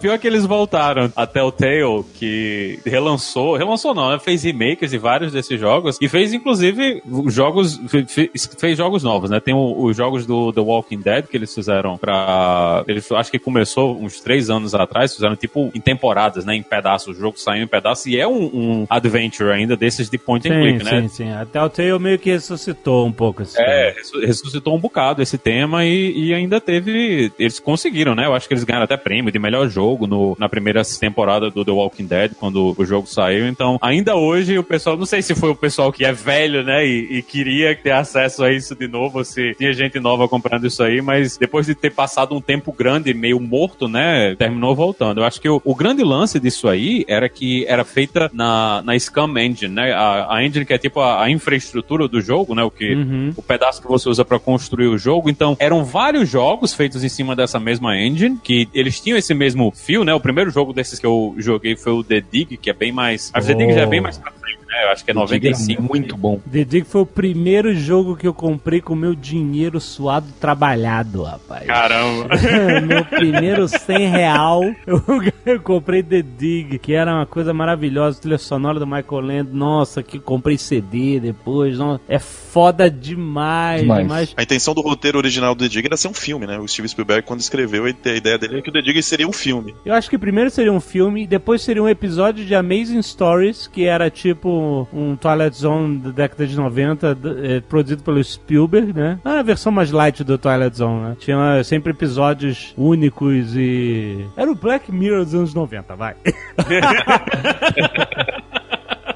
Pior 0.00 0.18
que 0.18 0.26
eles 0.26 0.44
voltaram. 0.44 1.12
A 1.16 1.26
Telltale, 1.26 2.04
que 2.14 2.78
relançou, 2.84 3.56
relançou 3.56 3.94
não, 3.94 4.10
né? 4.10 4.18
Fez 4.18 4.42
remakes 4.44 4.90
de 4.90 4.98
vários 4.98 5.32
desses 5.32 5.58
jogos 5.58 5.98
e 6.00 6.08
fez, 6.08 6.32
inclusive, 6.32 7.02
jogos, 7.26 7.80
fez, 8.06 8.48
fez 8.58 8.76
jogos 8.76 9.02
novos, 9.02 9.30
né? 9.30 9.40
Tem 9.40 9.54
os 9.54 9.96
jogos 9.96 10.24
do 10.26 10.52
The 10.52 10.60
Walking 10.60 11.00
Dead 11.00 11.26
que 11.26 11.36
eles 11.36 11.54
fizeram 11.54 11.96
pra... 11.98 12.84
Eles, 12.86 13.10
acho 13.12 13.30
que 13.30 13.38
começou 13.38 13.98
uns 13.98 14.20
três 14.20 14.50
anos 14.50 14.74
atrás, 14.74 15.14
fizeram 15.14 15.34
tipo 15.36 15.70
em 15.74 15.80
temporadas, 15.80 16.44
né? 16.44 16.54
Em 16.54 16.62
pedaços, 16.62 17.16
o 17.16 17.20
jogo 17.20 17.38
saiu 17.38 17.64
em 17.64 17.66
pedaços 17.66 18.06
e 18.06 18.18
é 18.18 18.26
um, 18.26 18.44
um 18.44 18.86
adventure 18.88 19.50
ainda 19.50 19.76
desses 19.76 20.08
de 20.08 20.18
point 20.18 20.48
and 20.48 20.54
sim, 20.54 20.60
click, 20.60 20.84
né? 20.84 21.00
Sim, 21.02 21.08
sim, 21.08 21.32
A 21.32 21.44
Telltale 21.44 21.98
meio 21.98 22.18
que 22.18 22.30
ressuscitou 22.30 23.06
um 23.06 23.12
pouco 23.12 23.42
esse 23.42 23.60
É, 23.60 23.92
tema. 23.92 24.26
ressuscitou 24.26 24.76
um 24.76 24.78
bocado 24.80 25.22
esse 25.22 25.38
tema 25.38 25.84
e, 25.84 26.28
e 26.28 26.34
ainda 26.34 26.60
teve... 26.60 27.32
Eles 27.38 27.58
conseguiram, 27.58 28.14
né? 28.14 28.26
Eu 28.26 28.34
acho 28.34 28.46
que 28.46 28.54
eles 28.54 28.64
ganharam 28.64 28.84
até 28.84 28.96
prêmio 28.96 29.32
de 29.32 29.38
melhor 29.38 29.68
jogo 29.68 29.87
jogo 29.88 30.06
no, 30.06 30.36
na 30.38 30.48
primeira 30.48 30.82
temporada 31.00 31.50
do 31.50 31.64
The 31.64 31.70
Walking 31.70 32.06
Dead, 32.06 32.32
quando 32.38 32.74
o 32.76 32.84
jogo 32.84 33.06
saiu. 33.06 33.48
Então, 33.48 33.78
ainda 33.80 34.16
hoje, 34.16 34.58
o 34.58 34.62
pessoal, 34.62 34.96
não 34.96 35.06
sei 35.06 35.22
se 35.22 35.34
foi 35.34 35.50
o 35.50 35.54
pessoal 35.54 35.90
que 35.92 36.04
é 36.04 36.12
velho, 36.12 36.62
né, 36.62 36.86
e, 36.86 37.18
e 37.18 37.22
queria 37.22 37.74
ter 37.74 37.92
acesso 37.92 38.44
a 38.44 38.52
isso 38.52 38.74
de 38.74 38.86
novo, 38.86 39.24
se 39.24 39.54
tinha 39.54 39.72
gente 39.72 39.98
nova 39.98 40.28
comprando 40.28 40.66
isso 40.66 40.82
aí, 40.82 41.00
mas 41.00 41.36
depois 41.38 41.66
de 41.66 41.74
ter 41.74 41.90
passado 41.90 42.34
um 42.34 42.40
tempo 42.40 42.72
grande, 42.72 43.14
meio 43.14 43.40
morto, 43.40 43.88
né, 43.88 44.34
terminou 44.36 44.74
voltando. 44.74 45.20
Eu 45.20 45.24
acho 45.24 45.40
que 45.40 45.48
o, 45.48 45.60
o 45.64 45.74
grande 45.74 46.02
lance 46.02 46.38
disso 46.38 46.68
aí 46.68 47.04
era 47.08 47.28
que 47.28 47.64
era 47.66 47.84
feita 47.84 48.30
na, 48.32 48.82
na 48.84 48.98
Scam 48.98 49.32
Engine, 49.38 49.74
né, 49.74 49.92
a, 49.92 50.36
a 50.36 50.44
engine 50.44 50.66
que 50.66 50.74
é 50.74 50.78
tipo 50.78 51.00
a, 51.00 51.24
a 51.24 51.30
infraestrutura 51.30 52.06
do 52.08 52.20
jogo, 52.20 52.54
né, 52.54 52.62
o 52.62 52.70
que 52.70 52.88
Uhum. 52.98 53.32
o 53.36 53.42
pedaço 53.42 53.80
que 53.80 53.86
você 53.86 54.08
usa 54.08 54.24
pra 54.24 54.38
construir 54.40 54.88
o 54.88 54.98
jogo. 54.98 55.30
Então, 55.30 55.56
eram 55.60 55.84
vários 55.84 56.28
jogos 56.28 56.74
feitos 56.74 57.04
em 57.04 57.08
cima 57.08 57.36
dessa 57.36 57.60
mesma 57.60 57.96
engine, 57.96 58.38
que 58.42 58.68
eles 58.74 58.98
tinham 58.98 59.16
esse 59.16 59.32
mesmo 59.34 59.72
fio, 59.78 60.04
né? 60.04 60.12
O 60.14 60.20
primeiro 60.20 60.50
jogo 60.50 60.72
desses 60.72 60.98
que 60.98 61.06
eu 61.06 61.34
joguei 61.38 61.76
foi 61.76 61.92
o 61.92 62.04
The 62.04 62.20
Dig, 62.20 62.56
que 62.56 62.70
é 62.70 62.72
bem 62.72 62.92
mais. 62.92 63.30
O 63.30 63.40
The 63.40 63.54
Dig 63.54 63.72
já 63.72 63.82
é 63.82 63.86
bem 63.86 64.00
mais 64.00 64.18
pra 64.18 64.32
frente, 64.32 64.57
né? 64.68 64.84
Eu 64.84 64.90
acho 64.90 65.04
que 65.04 65.10
é 65.10 65.14
95. 65.14 65.82
Muito 65.82 66.16
bom. 66.16 66.40
The 66.50 66.64
Dig 66.64 66.86
foi 66.86 67.02
o 67.02 67.06
primeiro 67.06 67.74
jogo 67.74 68.16
que 68.16 68.26
eu 68.26 68.34
comprei 68.34 68.80
com 68.80 68.94
meu 68.94 69.14
dinheiro 69.14 69.80
suado 69.80 70.26
trabalhado, 70.40 71.22
rapaz. 71.22 71.66
Caramba. 71.66 72.28
meu 72.86 73.04
primeiro 73.04 73.66
100 73.66 74.08
real, 74.08 74.62
eu, 74.86 75.02
eu 75.46 75.60
comprei 75.60 76.02
The 76.02 76.22
Dig, 76.22 76.78
que 76.78 76.92
era 76.92 77.14
uma 77.14 77.26
coisa 77.26 77.52
maravilhosa, 77.54 78.20
trilha 78.20 78.38
sonora 78.38 78.78
do 78.78 78.86
Michael 78.86 79.20
Land. 79.20 79.50
Nossa, 79.52 80.02
que 80.02 80.18
comprei 80.18 80.58
CD 80.58 81.18
depois. 81.20 81.78
Nossa, 81.78 82.00
é 82.08 82.18
foda 82.18 82.90
demais, 82.90 83.82
Demais. 83.82 84.02
demais. 84.02 84.34
A 84.36 84.42
intenção 84.42 84.74
do 84.74 84.80
roteiro 84.80 85.18
original 85.18 85.54
do 85.54 85.64
The 85.64 85.68
Dig 85.68 85.86
era 85.86 85.96
ser 85.96 86.08
um 86.08 86.14
filme, 86.14 86.46
né? 86.46 86.58
O 86.58 86.66
Steve 86.68 86.88
Spielberg, 86.88 87.26
quando 87.26 87.40
escreveu, 87.40 87.84
a 87.84 87.90
ideia 87.90 88.38
dele 88.38 88.58
é 88.58 88.62
que 88.62 88.70
o 88.70 88.72
The 88.72 88.82
Dig 88.82 89.02
seria 89.02 89.28
um 89.28 89.32
filme. 89.32 89.74
Eu 89.84 89.94
acho 89.94 90.10
que 90.10 90.18
primeiro 90.18 90.50
seria 90.50 90.72
um 90.72 90.80
filme, 90.80 91.26
depois 91.26 91.62
seria 91.62 91.82
um 91.82 91.88
episódio 91.88 92.44
de 92.44 92.54
Amazing 92.54 93.02
Stories, 93.02 93.66
que 93.66 93.84
era 93.84 94.10
tipo 94.10 94.57
um 94.92 95.16
Twilight 95.16 95.56
Zone 95.56 95.98
da 95.98 96.10
década 96.10 96.46
de 96.46 96.56
90, 96.56 97.14
d- 97.14 97.56
eh, 97.56 97.60
produzido 97.60 98.02
pelo 98.02 98.22
Spielberg, 98.22 98.92
né? 98.92 99.18
Ah, 99.24 99.40
a 99.40 99.42
versão 99.42 99.72
mais 99.72 99.90
light 99.90 100.22
do 100.24 100.36
Twilight 100.38 100.76
Zone, 100.76 101.00
né? 101.08 101.16
Tinha 101.18 101.62
sempre 101.64 101.92
episódios 101.92 102.74
únicos 102.76 103.54
e. 103.56 104.24
Era 104.36 104.50
o 104.50 104.54
Black 104.54 104.90
Mirror 104.92 105.24
dos 105.24 105.34
anos 105.34 105.54
90, 105.54 105.96
vai. 105.96 106.14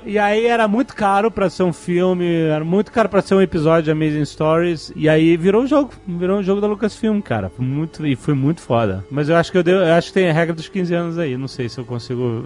E 0.05 0.19
aí 0.19 0.47
era 0.47 0.67
muito 0.69 0.95
caro 0.95 1.31
pra 1.31 1.49
ser 1.51 1.63
um 1.63 1.73
filme, 1.73 2.27
era 2.27 2.65
muito 2.65 2.91
caro 2.93 3.09
pra 3.09 3.23
ser 3.23 3.35
um 3.35 3.41
episódio 3.43 3.85
de 3.85 3.91
Amazing 3.91 4.25
Stories. 4.25 4.93
E 4.97 5.09
aí 5.09 5.37
virou 5.37 5.63
um 5.63 5.67
jogo, 5.67 5.91
virou 6.07 6.39
um 6.39 6.43
jogo 6.43 6.61
da 6.61 6.67
Lucasfilm, 6.67 7.21
cara. 7.21 7.51
Foi 7.57 7.65
muito, 7.65 8.07
e 8.07 8.17
foi 8.17 8.35
muito 8.35 8.61
foda. 8.61 9.05
Mas 9.11 9.29
eu 9.29 9.37
acho 9.37 9.51
que 9.53 9.59
eu, 9.59 9.63
dei- 9.63 9.75
eu 9.75 9.93
acho 9.95 10.09
que 10.09 10.15
tem 10.15 10.29
a 10.31 10.33
regra 10.33 10.55
dos 10.55 10.69
15 10.69 10.95
anos 10.95 11.19
aí. 11.19 11.37
Não 11.37 11.49
sei 11.49 11.69
se 11.69 11.79
eu 11.79 11.85
consigo 11.85 12.45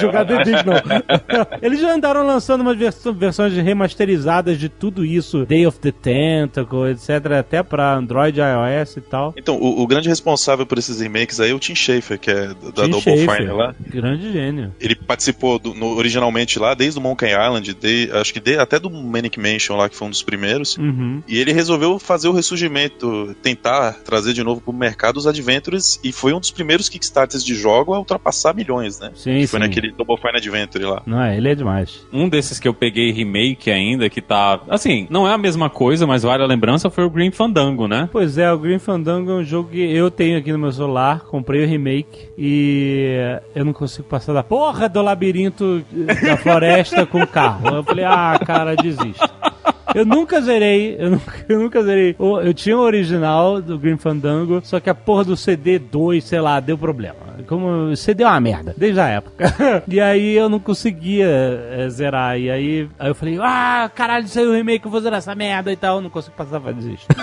jogar 0.00 0.24
The 0.24 0.42
Dig, 0.44 0.56
não. 0.66 0.74
Eles 1.62 1.80
já 1.80 1.92
andaram 1.94 2.26
lançando 2.26 2.60
umas 2.62 2.76
vers- 2.76 3.02
versões 3.14 3.52
remasterizadas 3.54 4.58
de 4.58 4.68
tudo 4.68 5.04
isso, 5.04 5.44
Day 5.46 5.66
of 5.66 5.78
the 5.78 5.92
Tentacle, 5.92 6.90
etc, 6.90 7.32
até 7.38 7.62
pra 7.62 7.94
Android, 7.94 8.38
iOS 8.40 8.96
e 8.96 9.00
tal. 9.00 9.34
Então, 9.36 9.56
o, 9.56 9.82
o 9.82 9.86
grande 9.86 10.08
responsável 10.08 10.66
por 10.66 10.78
esses 10.78 11.00
remakes 11.00 11.40
aí 11.40 11.50
é 11.50 11.54
o 11.54 11.58
Tim 11.58 11.74
Schafer, 11.74 12.18
que 12.18 12.30
é 12.30 12.48
da 12.48 12.84
Tim 12.84 12.90
Double 12.90 13.00
Schafer, 13.00 13.36
Fine 13.36 13.52
lá. 13.52 13.74
Grande 13.80 14.32
gênio. 14.32 14.72
Ele 14.80 14.94
participou 14.94 15.58
do- 15.58 15.74
no- 15.74 15.96
originalmente 15.96 16.58
lá, 16.58 16.74
desde 16.80 16.98
o 16.98 17.02
Monkey 17.02 17.26
Island, 17.30 17.74
de- 17.74 18.08
acho 18.14 18.32
que 18.32 18.40
de- 18.40 18.56
até 18.56 18.78
do 18.78 18.88
Manic 18.88 19.38
Mansion 19.38 19.76
lá, 19.76 19.86
que 19.86 19.94
foi 19.94 20.06
um 20.06 20.10
dos 20.10 20.22
primeiros. 20.22 20.78
Uhum. 20.78 21.22
E 21.28 21.38
ele 21.38 21.52
resolveu 21.52 21.98
fazer 21.98 22.26
o 22.28 22.32
ressurgimento, 22.32 23.36
tentar 23.42 23.92
trazer 24.02 24.32
de 24.32 24.42
novo 24.42 24.62
pro 24.62 24.72
mercado 24.72 25.18
os 25.18 25.26
Adventures, 25.26 26.00
e 26.02 26.10
foi 26.10 26.32
um 26.32 26.40
dos 26.40 26.50
primeiros 26.50 26.88
Kickstarters 26.88 27.44
de 27.44 27.54
jogo 27.54 27.92
a 27.92 27.98
ultrapassar 27.98 28.54
milhões, 28.54 28.98
né? 28.98 29.10
Sim, 29.14 29.46
Foi 29.46 29.58
sim. 29.60 29.66
naquele 29.66 29.90
Double 29.92 30.16
Fine 30.16 30.36
Adventure 30.38 30.84
lá. 30.84 31.02
Não, 31.06 31.22
ele 31.30 31.50
é 31.50 31.54
demais. 31.54 32.06
Um 32.10 32.28
desses 32.30 32.58
que 32.58 32.66
eu 32.66 32.72
peguei 32.72 33.12
remake 33.12 33.70
ainda, 33.70 34.08
que 34.08 34.22
tá. 34.22 34.60
Assim, 34.70 35.06
não 35.10 35.28
é 35.28 35.34
a 35.34 35.38
mesma 35.38 35.68
coisa, 35.68 36.06
mas 36.06 36.22
vale 36.22 36.42
a 36.42 36.46
lembrança, 36.46 36.88
foi 36.88 37.04
o 37.04 37.10
Green 37.10 37.30
Fandango, 37.30 37.86
né? 37.86 38.08
Pois 38.10 38.38
é, 38.38 38.50
o 38.50 38.58
Green 38.58 38.78
Fandango 38.78 39.30
é 39.32 39.34
um 39.34 39.44
jogo 39.44 39.68
que 39.70 39.80
eu 39.80 40.10
tenho 40.10 40.38
aqui 40.38 40.50
no 40.50 40.58
meu 40.58 40.72
celular, 40.72 41.20
comprei 41.24 41.62
o 41.62 41.68
remake 41.68 42.28
e 42.38 43.14
eu 43.54 43.64
não 43.66 43.72
consigo 43.74 44.08
passar 44.08 44.32
da 44.32 44.42
porra 44.42 44.88
do 44.88 45.02
labirinto 45.02 45.84
da 46.24 46.36
floresta 46.38 46.69
com 47.06 47.22
o 47.22 47.26
carro. 47.26 47.76
Eu 47.76 47.84
falei, 47.84 48.04
ah, 48.04 48.38
cara, 48.44 48.76
desisto. 48.76 49.28
Eu 49.94 50.04
nunca 50.04 50.40
zerei, 50.40 50.96
eu 50.98 51.10
nunca, 51.10 51.32
eu 51.48 51.60
nunca 51.60 51.82
zerei. 51.82 52.14
O- 52.18 52.40
Eu 52.40 52.54
tinha 52.54 52.76
o 52.76 52.80
original 52.80 53.60
do 53.60 53.78
Green 53.78 53.96
Fandango, 53.96 54.60
só 54.62 54.78
que 54.80 54.88
a 54.90 54.94
porra 54.94 55.24
do 55.24 55.36
CD 55.36 55.78
2, 55.78 56.22
sei 56.24 56.40
lá, 56.40 56.60
deu 56.60 56.76
problema. 56.78 57.30
Como 57.46 57.96
CD 57.96 58.22
é 58.22 58.26
uma 58.26 58.40
merda, 58.40 58.74
desde 58.76 59.00
a 59.00 59.08
época. 59.08 59.54
e 59.88 59.98
aí 60.00 60.36
eu 60.36 60.48
não 60.48 60.58
conseguia 60.60 61.26
eh, 61.26 61.88
zerar. 61.88 62.38
E 62.38 62.50
aí, 62.50 62.88
aí 62.98 63.08
eu 63.08 63.14
falei, 63.14 63.38
ah, 63.40 63.90
caralho, 63.94 64.28
saiu 64.28 64.50
o 64.50 64.54
remake, 64.54 64.84
eu 64.84 64.90
vou 64.90 65.00
zerar 65.00 65.18
essa 65.18 65.34
merda 65.34 65.72
e 65.72 65.76
tal. 65.76 65.96
Eu 65.96 66.02
não 66.02 66.10
consigo 66.10 66.36
passar, 66.36 66.58
vai 66.58 66.74
desistir. 66.74 67.06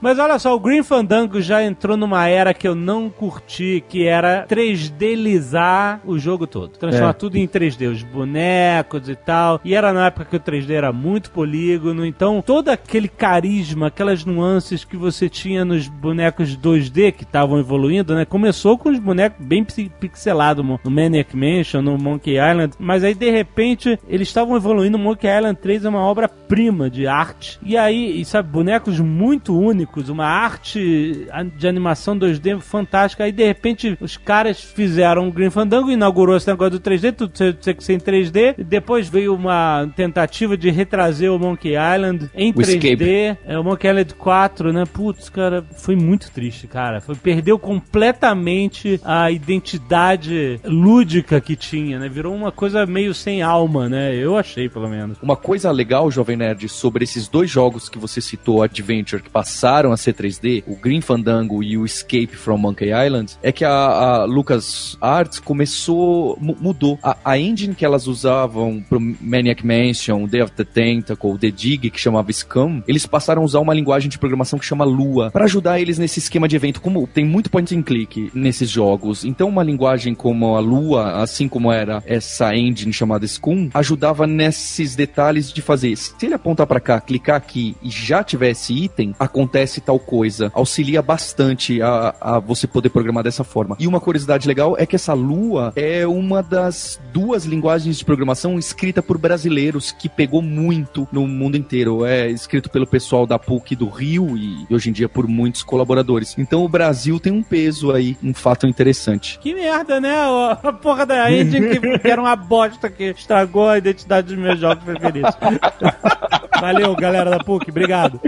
Mas 0.00 0.18
olha 0.18 0.38
só, 0.38 0.54
o 0.54 0.60
Green 0.60 0.82
Fandango 0.82 1.40
já 1.40 1.62
entrou 1.62 1.96
numa 1.96 2.26
era 2.28 2.52
que 2.52 2.66
eu 2.68 2.74
não 2.74 3.08
curti, 3.08 3.82
que 3.88 4.06
era 4.06 4.46
3Dizar 4.46 6.00
o 6.04 6.18
jogo 6.18 6.46
todo. 6.46 6.68
Transformar 6.70 7.10
É. 7.10 7.14
tudo 7.14 7.36
em 7.36 7.46
3D, 7.48 7.90
os 7.90 8.02
bonecos 8.02 9.08
e 9.08 9.14
tal. 9.14 9.60
E 9.64 9.74
era 9.74 9.92
na 9.92 10.06
época 10.06 10.23
que 10.24 10.36
o 10.36 10.40
3D 10.40 10.70
era 10.70 10.92
muito 10.92 11.30
polígono, 11.30 12.04
então 12.04 12.42
todo 12.42 12.68
aquele 12.68 13.08
carisma, 13.08 13.88
aquelas 13.88 14.24
nuances 14.24 14.84
que 14.84 14.96
você 14.96 15.28
tinha 15.28 15.64
nos 15.64 15.88
bonecos 15.88 16.56
2D 16.56 17.12
que 17.12 17.24
estavam 17.24 17.58
evoluindo, 17.58 18.14
né? 18.14 18.24
Começou 18.24 18.78
com 18.78 18.88
os 18.88 18.98
bonecos 18.98 19.44
bem 19.44 19.64
pixelados 19.64 20.64
no 20.84 20.90
Maniac 20.90 21.36
Mansion, 21.36 21.82
no 21.82 21.98
Monkey 21.98 22.36
Island, 22.36 22.74
mas 22.78 23.04
aí 23.04 23.14
de 23.14 23.30
repente 23.30 23.98
eles 24.08 24.28
estavam 24.28 24.56
evoluindo. 24.56 24.98
Monkey 24.98 25.28
Island 25.28 25.58
3 25.60 25.84
é 25.84 25.88
uma 25.88 26.00
obra-prima 26.00 26.88
de 26.88 27.06
arte. 27.06 27.58
E 27.62 27.76
aí, 27.76 28.20
e 28.20 28.24
sabe, 28.24 28.48
bonecos 28.50 29.00
muito 29.00 29.58
únicos, 29.58 30.08
uma 30.08 30.26
arte 30.26 31.26
de 31.56 31.68
animação 31.68 32.18
2D 32.18 32.60
fantástica. 32.60 33.24
Aí 33.24 33.32
de 33.32 33.44
repente 33.44 33.96
os 34.00 34.16
caras 34.16 34.62
fizeram 34.62 35.28
o 35.28 35.32
Green 35.32 35.50
Fandango, 35.50 35.90
inaugurou 35.90 36.36
esse 36.36 36.48
negócio 36.48 36.78
do 36.78 36.80
3D, 36.80 37.12
tudo 37.12 37.32
tinha 37.32 37.74
que 37.74 37.84
ser 37.84 37.94
em 37.94 37.98
3D. 37.98 38.54
E 38.58 38.64
depois 38.64 39.08
veio 39.08 39.34
uma 39.34 39.86
tentativa 40.06 40.56
de 40.56 40.70
retrazer 40.70 41.32
o 41.32 41.38
Monkey 41.38 41.72
Island 41.74 42.30
em 42.34 42.50
O 42.50 42.54
3D. 42.54 42.68
Escape. 42.76 43.38
É 43.46 43.58
o 43.58 43.64
Monkey 43.64 43.88
Island 43.88 44.14
4, 44.14 44.72
né? 44.72 44.84
Putz, 44.84 45.28
cara, 45.28 45.64
foi 45.76 45.96
muito 45.96 46.30
triste, 46.30 46.66
cara. 46.66 47.00
Foi, 47.00 47.14
perdeu 47.14 47.58
completamente 47.58 49.00
a 49.04 49.30
identidade 49.30 50.60
lúdica 50.64 51.40
que 51.40 51.56
tinha, 51.56 51.98
né? 51.98 52.08
Virou 52.08 52.34
uma 52.34 52.52
coisa 52.52 52.84
meio 52.86 53.14
sem 53.14 53.42
alma, 53.42 53.88
né? 53.88 54.14
Eu 54.14 54.36
achei, 54.36 54.68
pelo 54.68 54.88
menos. 54.88 55.18
Uma 55.22 55.36
coisa 55.36 55.70
legal, 55.70 56.10
Jovem 56.10 56.36
Nerd, 56.36 56.68
sobre 56.68 57.04
esses 57.04 57.28
dois 57.28 57.50
jogos 57.50 57.88
que 57.88 57.98
você 57.98 58.20
citou, 58.20 58.62
Adventure, 58.62 59.22
que 59.22 59.30
passaram 59.30 59.92
a 59.92 59.96
ser 59.96 60.14
3D, 60.14 60.62
o 60.66 60.76
Green 60.76 61.00
Fandango 61.00 61.62
e 61.62 61.76
o 61.76 61.84
Escape 61.84 62.36
from 62.36 62.58
Monkey 62.58 62.90
Island, 62.90 63.32
é 63.42 63.50
que 63.52 63.64
a, 63.64 63.70
a 63.70 64.24
Lucas 64.24 64.96
Arts 65.00 65.38
começou, 65.38 66.36
mu- 66.40 66.56
mudou. 66.60 66.98
A, 67.02 67.16
a 67.24 67.38
engine 67.38 67.74
que 67.74 67.84
elas 67.84 68.06
usavam 68.06 68.82
pro 68.88 69.00
Maniac 69.20 69.64
Mansion, 69.94 70.26
Day 70.26 70.42
of 70.42 70.52
the 70.52 70.64
Tentacle, 70.64 71.38
The 71.38 71.50
Dig, 71.50 71.90
que 71.90 72.00
chamava 72.00 72.32
Scum, 72.32 72.82
eles 72.88 73.06
passaram 73.06 73.42
a 73.42 73.44
usar 73.44 73.60
uma 73.60 73.72
linguagem 73.72 74.10
de 74.10 74.18
programação 74.18 74.58
que 74.58 74.64
chama 74.64 74.84
Lua, 74.84 75.30
para 75.30 75.44
ajudar 75.44 75.80
eles 75.80 75.98
nesse 75.98 76.18
esquema 76.18 76.48
de 76.48 76.56
evento. 76.56 76.80
Como 76.80 77.06
tem 77.06 77.24
muito 77.24 77.48
point 77.48 77.76
and 77.76 77.82
click 77.82 78.30
nesses 78.34 78.68
jogos, 78.68 79.24
então 79.24 79.48
uma 79.48 79.62
linguagem 79.62 80.14
como 80.14 80.56
a 80.56 80.60
Lua, 80.60 81.22
assim 81.22 81.48
como 81.48 81.70
era 81.70 82.02
essa 82.06 82.54
engine 82.56 82.92
chamada 82.92 83.26
Scum, 83.26 83.70
ajudava 83.72 84.26
nesses 84.26 84.96
detalhes 84.96 85.52
de 85.52 85.62
fazer. 85.62 85.96
Se 85.96 86.14
ele 86.22 86.34
apontar 86.34 86.66
para 86.66 86.80
cá, 86.80 87.00
clicar 87.00 87.36
aqui 87.36 87.76
e 87.80 87.88
já 87.88 88.24
tivesse 88.24 88.72
item, 88.74 89.14
acontece 89.18 89.80
tal 89.80 89.98
coisa. 89.98 90.50
Auxilia 90.54 91.00
bastante 91.02 91.80
a, 91.80 92.14
a 92.20 92.38
você 92.40 92.66
poder 92.66 92.88
programar 92.88 93.22
dessa 93.22 93.44
forma. 93.44 93.76
E 93.78 93.86
uma 93.86 94.00
curiosidade 94.00 94.48
legal 94.48 94.74
é 94.76 94.84
que 94.84 94.96
essa 94.96 95.14
Lua 95.14 95.72
é 95.76 96.06
uma 96.06 96.42
das 96.42 97.00
duas 97.12 97.44
linguagens 97.44 97.96
de 97.98 98.04
programação 98.04 98.58
escrita 98.58 99.02
por 99.02 99.18
brasileiros 99.18 99.83
que 99.92 100.08
pegou 100.08 100.42
muito 100.42 101.06
no 101.12 101.26
mundo 101.26 101.56
inteiro. 101.56 102.04
É 102.04 102.28
escrito 102.28 102.70
pelo 102.70 102.86
pessoal 102.86 103.26
da 103.26 103.38
PUC 103.38 103.76
do 103.76 103.88
Rio 103.88 104.36
e 104.36 104.66
hoje 104.70 104.90
em 104.90 104.92
dia 104.92 105.08
por 105.08 105.26
muitos 105.26 105.62
colaboradores. 105.62 106.34
Então 106.38 106.64
o 106.64 106.68
Brasil 106.68 107.18
tem 107.18 107.32
um 107.32 107.42
peso 107.42 107.92
aí, 107.92 108.16
um 108.22 108.34
fato 108.34 108.66
interessante. 108.66 109.38
Que 109.38 109.54
merda, 109.54 110.00
né? 110.00 110.14
A 110.62 110.72
porra 110.72 111.06
da 111.06 111.26
que, 111.28 111.98
que 111.98 112.08
era 112.08 112.20
uma 112.20 112.36
bosta 112.36 112.90
que 112.90 113.04
estragou 113.04 113.68
a 113.68 113.78
identidade 113.78 114.28
dos 114.28 114.38
meus 114.38 114.58
jogos 114.58 114.84
preferidos. 114.84 115.34
Valeu, 116.60 116.94
galera 116.94 117.30
da 117.30 117.38
PUC, 117.38 117.70
obrigado. 117.70 118.20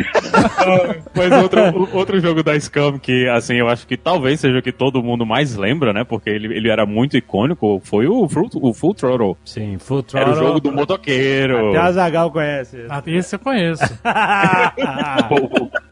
Mas 1.14 1.32
outro, 1.42 1.88
outro 1.96 2.20
jogo 2.20 2.42
da 2.42 2.58
Scam 2.58 2.98
que, 2.98 3.28
assim, 3.28 3.54
eu 3.54 3.68
acho 3.68 3.86
que 3.86 3.96
talvez 3.96 4.40
seja 4.40 4.58
o 4.58 4.62
que 4.62 4.72
todo 4.72 5.02
mundo 5.02 5.24
mais 5.24 5.56
lembra, 5.56 5.92
né? 5.92 6.04
Porque 6.04 6.30
ele, 6.30 6.54
ele 6.56 6.70
era 6.70 6.84
muito 6.84 7.16
icônico, 7.16 7.80
foi 7.84 8.06
o 8.06 8.28
Full, 8.28 8.50
o 8.54 8.74
Full 8.74 8.94
Throttle. 8.94 9.36
Sim, 9.44 9.78
Full 9.78 10.04
Era 10.14 10.30
o 10.30 10.34
jogo 10.34 10.60
do 10.60 10.72
motoqueiro. 10.72 11.70
Até 11.70 11.78
a 11.78 11.92
Zagal 11.92 12.30
conhece. 12.30 12.86
Ah, 12.88 13.02
esse 13.06 13.34
eu 13.36 13.38
conheço. 13.38 13.84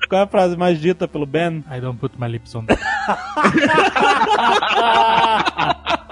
Qual 0.09 0.21
é 0.21 0.25
a 0.25 0.27
frase 0.27 0.57
mais 0.57 0.81
dita 0.81 1.09
pelo 1.09 1.27
Ben? 1.27 1.65
I 1.71 1.81
don't 1.81 1.99
put 1.99 2.15
my 2.19 2.29
lips 2.29 2.55
on 2.55 2.67
that. 2.67 2.81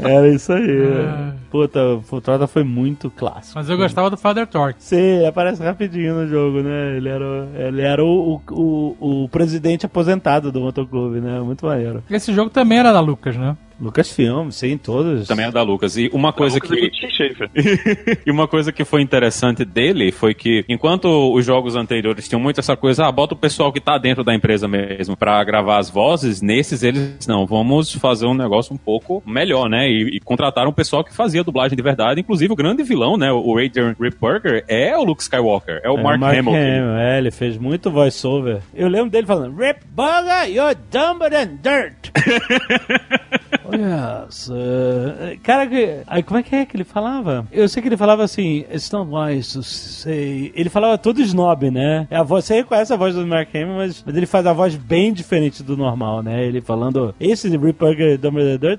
Era 0.00 0.28
isso 0.28 0.52
aí. 0.52 0.66
Ah. 1.06 1.32
Puta, 1.50 1.80
o 2.10 2.20
Throttle 2.20 2.46
foi 2.46 2.62
muito 2.62 3.10
clássico. 3.10 3.52
Mas 3.58 3.68
eu 3.70 3.76
gostava 3.76 4.10
do 4.10 4.16
Father 4.16 4.46
Torque. 4.46 4.82
Sim, 4.82 5.24
aparece 5.26 5.62
rapidinho 5.62 6.14
no 6.14 6.26
jogo, 6.28 6.60
né? 6.62 6.96
Ele 6.96 7.08
era, 7.08 7.24
o- 7.24 7.48
ele 7.56 7.80
era 7.82 8.04
o, 8.04 8.40
o, 8.50 8.96
o, 9.00 9.24
o 9.24 9.28
presidente 9.28 9.86
aposentado 9.86 10.52
do 10.52 10.60
motoclube, 10.60 11.20
né? 11.20 11.40
Muito 11.40 11.64
maneiro. 11.64 12.02
Esse 12.10 12.32
jogo 12.34 12.50
também 12.50 12.78
era 12.78 12.92
da 12.92 13.00
Lucas, 13.00 13.36
né? 13.36 13.56
Lucasfilm, 13.80 14.50
sim, 14.50 14.76
todos. 14.76 15.26
Também 15.26 15.46
é 15.46 15.50
da 15.50 15.62
Lucas. 15.62 15.96
E 15.96 16.10
uma 16.12 16.32
coisa 16.32 16.56
Lucas 16.56 16.72
é 16.72 16.88
que. 16.88 17.08
Schafer. 17.10 17.50
e 18.26 18.30
uma 18.30 18.48
coisa 18.48 18.72
que 18.72 18.84
foi 18.84 19.02
interessante 19.02 19.64
dele 19.64 20.10
foi 20.10 20.34
que, 20.34 20.64
enquanto 20.68 21.32
os 21.32 21.44
jogos 21.44 21.76
anteriores 21.76 22.28
tinham 22.28 22.40
muito 22.40 22.60
essa 22.60 22.76
coisa, 22.76 23.06
ah, 23.06 23.12
bota 23.12 23.34
o 23.34 23.36
pessoal 23.36 23.72
que 23.72 23.80
tá 23.80 23.96
dentro 23.98 24.24
da 24.24 24.34
empresa 24.34 24.66
mesmo 24.66 25.16
pra 25.16 25.42
gravar 25.44 25.78
as 25.78 25.88
vozes, 25.88 26.42
nesses 26.42 26.82
eles, 26.82 27.26
não, 27.26 27.46
vamos 27.46 27.92
fazer 27.92 28.26
um 28.26 28.34
negócio 28.34 28.74
um 28.74 28.78
pouco 28.78 29.22
melhor, 29.26 29.68
né? 29.68 29.88
E, 29.88 30.16
e 30.16 30.20
contrataram 30.20 30.70
um 30.70 30.74
pessoal 30.74 31.04
que 31.04 31.14
fazia 31.14 31.44
dublagem 31.44 31.76
de 31.76 31.82
verdade, 31.82 32.20
inclusive 32.20 32.52
o 32.52 32.56
grande 32.56 32.82
vilão, 32.82 33.16
né? 33.16 33.32
O 33.32 33.58
Adrian 33.58 33.94
Ripburger 33.98 34.64
é 34.66 34.96
o 34.96 35.04
Luke 35.04 35.22
Skywalker, 35.22 35.80
é 35.84 35.90
o 35.90 35.98
É, 35.98 36.02
Mark, 36.02 36.22
Hamill. 36.22 36.54
Hamill, 36.54 36.96
é, 36.96 37.18
ele 37.18 37.30
fez 37.30 37.56
muito 37.56 37.90
voice-over. 37.90 38.60
Eu 38.74 38.88
lembro 38.88 39.10
dele 39.10 39.26
falando, 39.26 39.56
Rip 39.56 39.80
Burger, 39.90 40.48
you're 40.48 40.76
dumber 40.90 41.30
than 41.30 41.58
dirt. 41.62 42.08
yes. 43.74 44.48
uh, 44.48 45.38
cara, 45.42 45.68
aí, 46.06 46.22
como 46.22 46.38
é 46.38 46.42
que 46.42 46.54
é 46.54 46.66
que 46.66 46.76
ele 46.76 46.84
falava? 46.84 47.46
Eu 47.52 47.68
sei 47.68 47.82
que 47.82 47.88
ele 47.88 47.96
falava 47.96 48.24
assim, 48.24 48.64
it's 48.72 48.90
not 48.90 49.10
wise 49.10 49.52
to 49.52 49.62
say... 49.62 50.52
Ele 50.54 50.68
falava 50.68 50.98
todo 50.98 51.20
snob, 51.20 51.70
né? 51.70 52.06
É 52.10 52.16
A 52.16 52.22
voz, 52.22 52.44
você 52.44 52.54
reconhece 52.54 52.92
a 52.92 52.96
voz 52.96 53.14
do 53.14 53.26
Mark 53.26 53.54
Hamill, 53.54 53.76
mas, 53.76 54.02
mas 54.04 54.16
ele 54.16 54.26
faz 54.26 54.46
a 54.46 54.52
voz 54.52 54.74
bem 54.74 55.12
diferente 55.12 55.62
do 55.62 55.76
normal, 55.76 56.22
né? 56.22 56.44
Ele 56.44 56.60
falando, 56.60 57.14
esse 57.20 57.48
Rip 57.48 57.78
Burger 57.78 58.18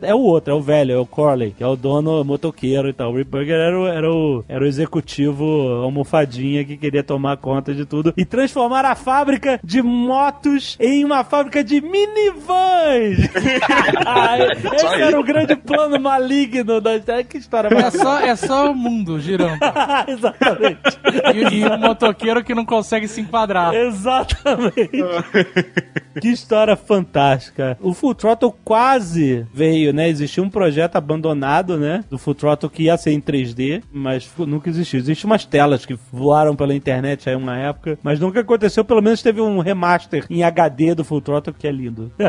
é 0.02 0.13
o 0.13 0.19
outro, 0.19 0.54
é 0.54 0.56
o 0.56 0.62
velho, 0.62 0.91
é 0.93 0.97
o 0.97 1.06
Corley, 1.06 1.52
que 1.52 1.63
é 1.63 1.67
o 1.67 1.75
dono 1.75 2.23
motoqueiro 2.23 2.89
e 2.89 2.93
tal. 2.93 3.12
O 3.12 3.17
Rip 3.17 3.30
Burger 3.30 3.56
era 3.56 3.80
o, 3.80 3.88
era 3.88 4.12
o, 4.12 4.45
era 4.47 4.63
o 4.63 4.67
executivo 4.67 5.43
almofadinha 5.84 6.63
que 6.63 6.78
queria 6.78 7.04
tomar 7.04 7.38
conta 7.38 7.73
de 7.73 7.86
tudo 7.86 8.13
e 8.15 8.25
transformar 8.25 8.86
a 8.86 8.95
fábrica 8.95 9.60
de 9.63 9.82
motos 9.82 10.78
em 10.80 11.04
uma 11.04 11.23
fábrica 11.23 11.63
de 11.63 11.82
minivans. 11.82 13.30
Esse 14.86 14.96
aí. 14.96 15.02
era 15.02 15.20
o 15.20 15.24
grande 15.24 15.56
plano 15.56 16.00
maligno 16.00 16.80
da. 16.82 17.00
Que 17.24 17.38
história 17.38 17.70
É 17.70 17.92
só, 17.92 18.20
é 18.20 18.36
só 18.36 18.72
o 18.72 18.76
mundo 18.76 19.20
girando. 19.20 19.60
Exatamente. 20.08 21.00
E, 21.34 21.60
e 21.60 21.65
um 21.65 21.78
motoqueiro 21.78 22.44
que 22.44 22.54
não 22.54 22.65
consegue 22.65 23.08
se 23.08 23.22
enquadrar. 23.22 23.74
Exatamente. 23.74 24.89
que 26.22 26.28
história 26.30 26.76
fantástica. 26.76 27.78
O 27.82 27.93
Full 27.93 28.15
Throttle 28.15 28.54
quase 28.63 29.45
veio, 29.54 29.93
né? 29.93 30.10
Existia 30.10 30.43
um 30.43 30.50
projeto 30.50 30.95
abandonado, 30.95 31.78
né? 31.78 32.04
Do 32.10 32.17
Full 32.17 32.36
Throttle 32.36 32.69
que 32.69 32.84
ia 32.84 32.98
ser 32.98 33.12
em 33.12 33.22
3D, 33.22 33.82
mas 33.91 34.30
nunca 34.38 34.69
existiu. 34.69 35.00
Existem 35.00 35.26
umas 35.30 35.45
telas 35.45 35.86
que 35.86 35.98
voaram 36.12 36.56
pela 36.56 36.74
internet 36.74 37.30
aí 37.30 37.36
uma 37.36 37.58
época, 37.58 37.98
mas 38.04 38.19
nunca 38.19 38.39
aconteceu. 38.41 38.84
Pelo 38.84 39.02
menos 39.02 39.22
teve 39.22 39.41
um 39.41 39.60
remaster 39.60 40.26
em 40.30 40.43
HD 40.43 40.95
do 40.95 41.04
Full 41.04 41.22
Throttle 41.22 41.54
que 41.58 41.67
é 41.67 41.72
lindo. 41.72 42.12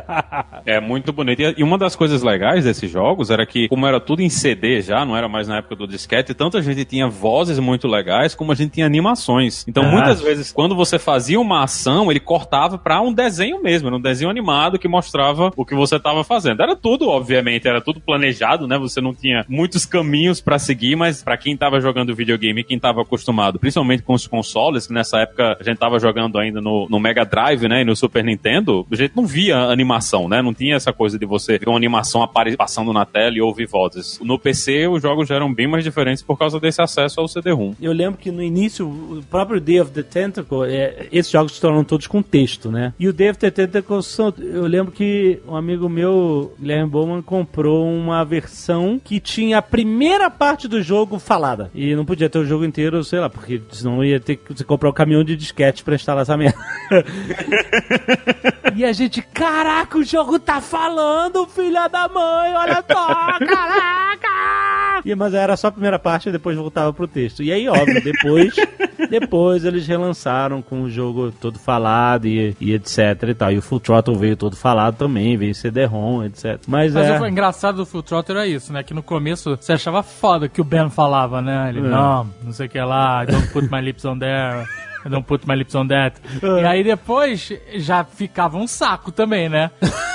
É 0.66 0.78
muito 0.78 1.10
bonito. 1.12 1.40
E- 1.40 1.62
uma 1.62 1.78
das 1.78 1.96
coisas 1.96 2.22
legais 2.22 2.64
desses 2.64 2.90
jogos 2.90 3.30
era 3.30 3.46
que, 3.46 3.66
como 3.68 3.86
era 3.86 3.98
tudo 3.98 4.20
em 4.20 4.28
CD 4.28 4.82
já, 4.82 5.04
não 5.06 5.16
era 5.16 5.26
mais 5.28 5.48
na 5.48 5.56
época 5.58 5.74
do 5.74 5.86
disquete, 5.86 6.34
tanto 6.34 6.58
a 6.58 6.60
gente 6.60 6.84
tinha 6.84 7.08
vozes 7.08 7.58
muito 7.58 7.88
legais, 7.88 8.34
como 8.34 8.52
a 8.52 8.54
gente 8.54 8.72
tinha 8.72 8.84
animações. 8.86 9.64
Então, 9.66 9.84
Ah. 9.84 9.90
muitas 9.90 10.20
vezes, 10.20 10.52
quando 10.52 10.74
você 10.76 10.98
fazia 10.98 11.40
uma 11.40 11.62
ação, 11.64 12.10
ele 12.10 12.20
cortava 12.20 12.76
pra 12.76 13.00
um 13.00 13.12
desenho 13.12 13.62
mesmo, 13.62 13.79
era 13.86 13.96
um 13.96 14.00
desenho 14.00 14.30
animado 14.30 14.78
que 14.78 14.88
mostrava 14.88 15.52
o 15.56 15.64
que 15.64 15.74
você 15.74 15.96
estava 15.96 16.24
fazendo. 16.24 16.62
Era 16.62 16.76
tudo, 16.76 17.08
obviamente, 17.08 17.68
era 17.68 17.80
tudo 17.80 18.00
planejado, 18.00 18.66
né? 18.66 18.78
Você 18.78 19.00
não 19.00 19.14
tinha 19.14 19.44
muitos 19.48 19.84
caminhos 19.84 20.40
pra 20.40 20.58
seguir, 20.58 20.96
mas 20.96 21.22
pra 21.22 21.36
quem 21.36 21.56
tava 21.56 21.80
jogando 21.80 22.14
videogame, 22.14 22.64
quem 22.64 22.78
tava 22.78 23.02
acostumado, 23.02 23.58
principalmente 23.58 24.02
com 24.02 24.14
os 24.14 24.26
consoles, 24.26 24.86
que 24.86 24.92
nessa 24.92 25.18
época 25.18 25.56
a 25.60 25.62
gente 25.62 25.78
tava 25.78 25.98
jogando 25.98 26.38
ainda 26.38 26.60
no, 26.60 26.86
no 26.88 26.98
Mega 26.98 27.24
Drive, 27.24 27.68
né? 27.68 27.82
E 27.82 27.84
no 27.84 27.94
Super 27.96 28.24
Nintendo, 28.24 28.86
a 28.90 28.96
gente 28.96 29.16
não 29.16 29.26
via 29.26 29.56
animação, 29.56 30.28
né? 30.28 30.42
Não 30.42 30.54
tinha 30.54 30.76
essa 30.76 30.92
coisa 30.92 31.18
de 31.18 31.26
você 31.26 31.58
ver 31.58 31.68
uma 31.68 31.76
animação 31.76 32.26
passando 32.56 32.92
na 32.92 33.04
tela 33.04 33.36
e 33.36 33.40
ouvir 33.40 33.66
vozes. 33.66 34.18
No 34.22 34.38
PC, 34.38 34.86
os 34.88 35.02
jogos 35.02 35.28
já 35.28 35.36
eram 35.36 35.52
bem 35.52 35.66
mais 35.66 35.84
diferentes 35.84 36.22
por 36.22 36.38
causa 36.38 36.60
desse 36.60 36.80
acesso 36.80 37.20
ao 37.20 37.28
CD-ROM. 37.28 37.74
Eu 37.80 37.92
lembro 37.92 38.18
que 38.18 38.30
no 38.30 38.42
início, 38.42 38.86
o 38.86 39.22
próprio 39.30 39.60
Day 39.60 39.80
of 39.80 39.90
the 39.90 40.02
Tentacle, 40.02 40.64
é, 40.68 41.08
esses 41.12 41.30
jogos 41.30 41.52
se 41.52 41.60
tornam 41.60 41.84
todos 41.84 42.06
com 42.06 42.22
texto, 42.22 42.70
né? 42.70 42.92
E 42.98 43.08
o 43.08 43.12
Day 43.12 43.30
of 43.30 43.38
the 43.38 43.50
Tentacle, 43.66 44.02
são, 44.02 44.32
eu 44.38 44.66
lembro 44.66 44.92
que 44.92 45.40
um 45.46 45.54
amigo 45.54 45.88
meu, 45.88 46.54
Guilherme 46.58 46.88
Bowman, 46.88 47.22
comprou 47.22 47.86
uma 47.86 48.24
versão 48.24 49.00
que 49.02 49.20
tinha 49.20 49.58
a 49.58 49.62
primeira 49.62 50.30
parte 50.30 50.66
do 50.66 50.82
jogo 50.82 51.18
falada. 51.18 51.70
E 51.74 51.94
não 51.94 52.04
podia 52.04 52.30
ter 52.30 52.38
o 52.38 52.44
jogo 52.44 52.64
inteiro, 52.64 53.02
sei 53.04 53.20
lá, 53.20 53.28
porque 53.28 53.60
senão 53.70 54.04
ia 54.04 54.18
ter 54.18 54.36
que 54.36 54.64
comprar 54.64 54.90
um 54.90 54.94
caminhão 54.94 55.24
de 55.24 55.36
disquete 55.36 55.84
pra 55.84 55.94
instalar 55.94 56.22
essa 56.22 56.36
merda. 56.36 56.58
E 58.76 58.84
a 58.84 58.92
gente, 58.92 59.20
caraca, 59.20 59.98
o 59.98 60.04
jogo 60.04 60.38
tá 60.38 60.60
falando, 60.60 61.46
filha 61.46 61.88
da 61.88 62.08
mãe, 62.08 62.54
olha 62.54 62.84
só, 62.88 63.38
caraca! 63.46 65.02
E, 65.04 65.14
mas 65.14 65.34
era 65.34 65.56
só 65.56 65.68
a 65.68 65.72
primeira 65.72 65.98
parte 65.98 66.28
e 66.28 66.32
depois 66.32 66.56
voltava 66.56 66.92
pro 66.92 67.08
texto. 67.08 67.42
E 67.42 67.52
aí, 67.52 67.68
óbvio, 67.68 68.02
depois, 68.02 68.54
depois 69.08 69.64
eles 69.64 69.86
relançaram 69.86 70.60
com 70.60 70.82
o 70.82 70.90
jogo 70.90 71.32
todo 71.32 71.58
falado 71.58 72.26
e, 72.26 72.56
e 72.60 72.72
etc 72.74 72.98
e 73.28 73.34
tal. 73.34 73.52
E 73.52 73.58
o 73.58 73.62
Full 73.62 73.80
Throttle 73.80 74.16
veio 74.16 74.36
todo 74.36 74.56
falado 74.56 74.96
também, 74.96 75.36
veio 75.36 75.54
CD-ROM, 75.54 76.24
etc. 76.24 76.60
Mas, 76.66 76.94
Mas 76.94 77.06
é... 77.08 77.20
o 77.20 77.26
engraçado 77.26 77.76
do 77.76 77.86
Full 77.86 78.02
Throttle 78.02 78.36
era 78.36 78.46
isso, 78.46 78.72
né? 78.72 78.82
Que 78.82 78.94
no 78.94 79.02
começo 79.02 79.56
você 79.56 79.72
achava 79.72 80.02
foda 80.02 80.48
que 80.48 80.60
o 80.60 80.64
Ben 80.64 80.90
falava, 80.90 81.40
né? 81.40 81.68
Ele, 81.70 81.80
É. 81.80 81.82
não, 81.82 82.30
não 82.42 82.52
sei 82.52 82.66
o 82.66 82.68
que 82.68 82.80
lá, 82.80 83.22
I 83.22 83.26
don't 83.26 83.48
put 83.48 83.68
my 83.70 83.80
lips 83.80 84.04
on 84.04 84.18
there. 84.18 84.66
I 85.06 85.08
don't 85.08 85.24
put 85.26 85.46
my 85.46 85.54
lips 85.54 85.74
on 85.74 85.86
that. 85.88 86.20
É. 86.42 86.62
E 86.62 86.66
aí 86.66 86.84
depois 86.84 87.52
já 87.76 88.04
ficava 88.04 88.56
um 88.58 88.66
saco 88.66 89.10
também, 89.10 89.48
né? 89.48 89.70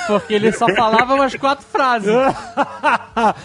Porque 0.06 0.34
ele 0.34 0.52
só 0.52 0.66
falava 0.74 1.14
umas 1.14 1.34
quatro 1.34 1.64
frases. 1.66 2.08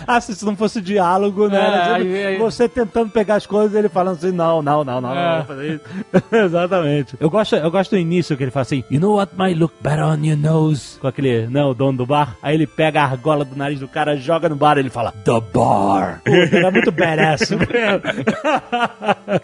ah, 0.08 0.22
se 0.22 0.34
isso 0.34 0.46
não 0.46 0.56
fosse 0.56 0.80
diálogo, 0.80 1.48
né? 1.48 1.58
É, 1.60 1.94
aí- 1.96 2.26
aí- 2.26 2.38
Você 2.38 2.70
tentando 2.70 3.10
pegar 3.10 3.36
as 3.36 3.46
coisas 3.48 3.74
e 3.74 3.78
ele 3.80 3.90
falando 3.90 4.18
assim, 4.18 4.32
não, 4.32 4.62
não, 4.62 4.84
não, 4.84 5.02
não, 5.02 5.10
não, 5.10 5.18
É. 5.18 5.38
não 5.40 5.46
fazer 5.46 5.74
isso. 5.76 5.84
Exatamente. 6.32 7.16
Eu 7.20 7.30
gosto, 7.30 7.56
eu 7.56 7.72
gosto 7.72 7.92
do 7.92 7.98
início 7.98 8.38
que 8.38 8.44
ele 8.44 8.52
fala 8.52 8.62
assim, 8.62 8.84
you 8.92 9.00
know 9.00 9.16
what 9.16 9.34
might 9.36 9.58
look 9.58 9.74
better 9.82 10.06
on 10.06 10.24
your 10.24 10.38
nose? 10.38 11.00
Com 11.00 11.08
aquele, 11.08 11.48
não, 11.48 11.72
o 11.72 11.74
dono 11.74 11.98
do 11.98 12.06
bar. 12.06 12.36
Aí 12.44 12.54
ele 12.54 12.68
pega 12.68 13.02
a 13.02 13.06
argola 13.06 13.44
do 13.44 13.56
nariz 13.56 13.80
do 13.80 13.88
cara, 13.88 14.16
joga 14.16 14.48
no 14.48 14.56
bar 14.56 14.78
e 14.78 14.82
ele 14.82 14.90
fala, 14.92 15.12
the 15.26 15.42
bar. 15.54 16.22
Puta, 16.24 16.56
Era 16.58 16.70
muito 16.70 16.92
badass. 16.92 17.42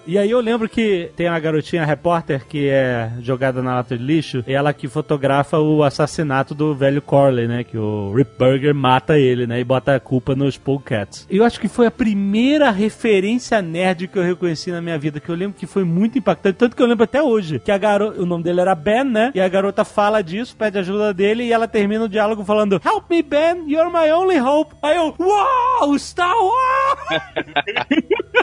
e 0.05 0.17
aí 0.17 0.29
eu 0.29 0.39
lembro 0.39 0.69
que 0.69 1.11
tem 1.15 1.27
uma 1.29 1.39
garotinha 1.39 1.86
repórter 1.87 2.45
que 2.45 2.69
é 2.69 3.11
jogada 3.21 3.63
na 3.63 3.75
lata 3.75 3.97
de 3.97 4.03
lixo, 4.03 4.43
e 4.45 4.53
ela 4.53 4.73
que 4.73 4.87
fotografa 4.87 5.57
o 5.57 5.83
assassinato 5.83 6.53
do 6.53 6.75
velho 6.75 7.01
Corley, 7.01 7.47
né? 7.47 7.63
Que 7.63 7.77
o 7.77 8.13
Rip 8.13 8.37
Burger 8.37 8.75
mata 8.75 9.17
ele, 9.17 9.47
né? 9.47 9.59
E 9.59 9.63
bota 9.63 9.95
a 9.95 9.99
culpa 9.99 10.35
nos 10.35 10.57
Polecats. 10.57 11.25
Eu 11.29 11.43
acho 11.43 11.59
que 11.59 11.67
foi 11.67 11.87
a 11.87 11.91
primeira 11.91 12.69
referência 12.69 13.61
nerd 13.61 14.07
que 14.07 14.19
eu 14.19 14.23
reconheci 14.23 14.71
na 14.71 14.81
minha 14.81 14.97
vida, 14.97 15.19
que 15.19 15.29
eu 15.29 15.35
lembro 15.35 15.57
que 15.57 15.65
foi 15.65 15.83
muito 15.83 16.17
impactante, 16.17 16.57
tanto 16.57 16.75
que 16.75 16.81
eu 16.81 16.87
lembro 16.87 17.05
até 17.05 17.21
hoje, 17.21 17.59
que 17.59 17.71
a 17.71 17.77
garota, 17.77 18.21
o 18.21 18.25
nome 18.25 18.43
dele 18.43 18.61
era 18.61 18.75
Ben, 18.75 19.03
né? 19.05 19.31
E 19.33 19.39
a 19.39 19.47
garota 19.47 19.85
fala 19.85 20.21
disso, 20.21 20.55
pede 20.55 20.77
ajuda 20.77 21.13
dele, 21.13 21.43
e 21.43 21.53
ela 21.53 21.67
termina 21.67 22.03
o 22.03 22.09
diálogo 22.09 22.43
falando, 22.43 22.81
Help 22.85 23.09
me, 23.09 23.23
Ben, 23.23 23.63
you're 23.67 23.91
my 23.91 24.11
only 24.11 24.39
hope. 24.39 24.75
Aí 24.83 24.97
eu, 24.97 25.15
uau, 25.19 25.97
Star 25.97 26.35
Wars! 26.35 27.21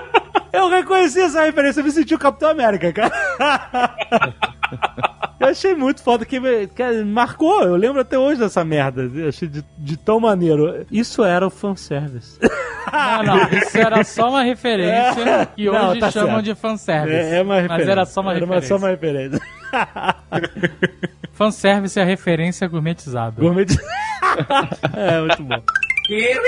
Eu 0.54 0.68
reconheci 0.70 1.20
essa 1.20 1.42
referência, 1.42 1.80
eu 1.80 1.84
me 1.84 1.90
senti 1.90 2.14
o 2.14 2.18
Capitão 2.18 2.50
América, 2.50 2.92
cara. 2.92 3.12
Eu 5.40 5.48
achei 5.48 5.74
muito 5.74 6.02
foda, 6.02 6.24
que, 6.24 6.40
me- 6.40 6.66
que 6.68 7.02
marcou, 7.04 7.62
eu 7.64 7.76
lembro 7.76 8.00
até 8.00 8.18
hoje 8.18 8.40
dessa 8.40 8.64
merda. 8.64 9.02
Eu 9.14 9.28
achei 9.28 9.46
de, 9.46 9.62
de 9.76 9.96
tão 9.96 10.18
maneiro. 10.18 10.86
Isso 10.90 11.22
era 11.22 11.46
o 11.46 11.50
fanservice. 11.50 12.38
Não, 12.92 13.22
não, 13.24 13.48
isso 13.58 13.76
era 13.78 14.04
só 14.04 14.28
uma 14.28 14.42
referência 14.42 15.46
que 15.56 15.64
Não, 15.64 15.90
hoje 15.90 16.00
tá 16.00 16.10
chamam 16.12 16.34
certo. 16.34 16.44
de 16.44 16.54
fanservice. 16.54 17.16
É, 17.16 17.38
é 17.38 17.42
uma 17.42 17.54
referência. 17.56 17.78
Mas 17.78 17.88
era 17.88 18.06
só 18.06 18.20
uma 18.20 18.30
Era 18.34 18.40
referência. 18.40 18.68
só 18.68 18.76
uma 18.76 18.88
referência. 18.88 19.40
Fanservice 21.32 21.98
é 21.98 22.02
a 22.02 22.06
referência 22.06 22.68
gourmetizada. 22.68 23.34
Gourmet- 23.40 23.66
é, 24.96 25.20
muito 25.20 25.42
bom. 25.42 25.62
E 26.10 26.38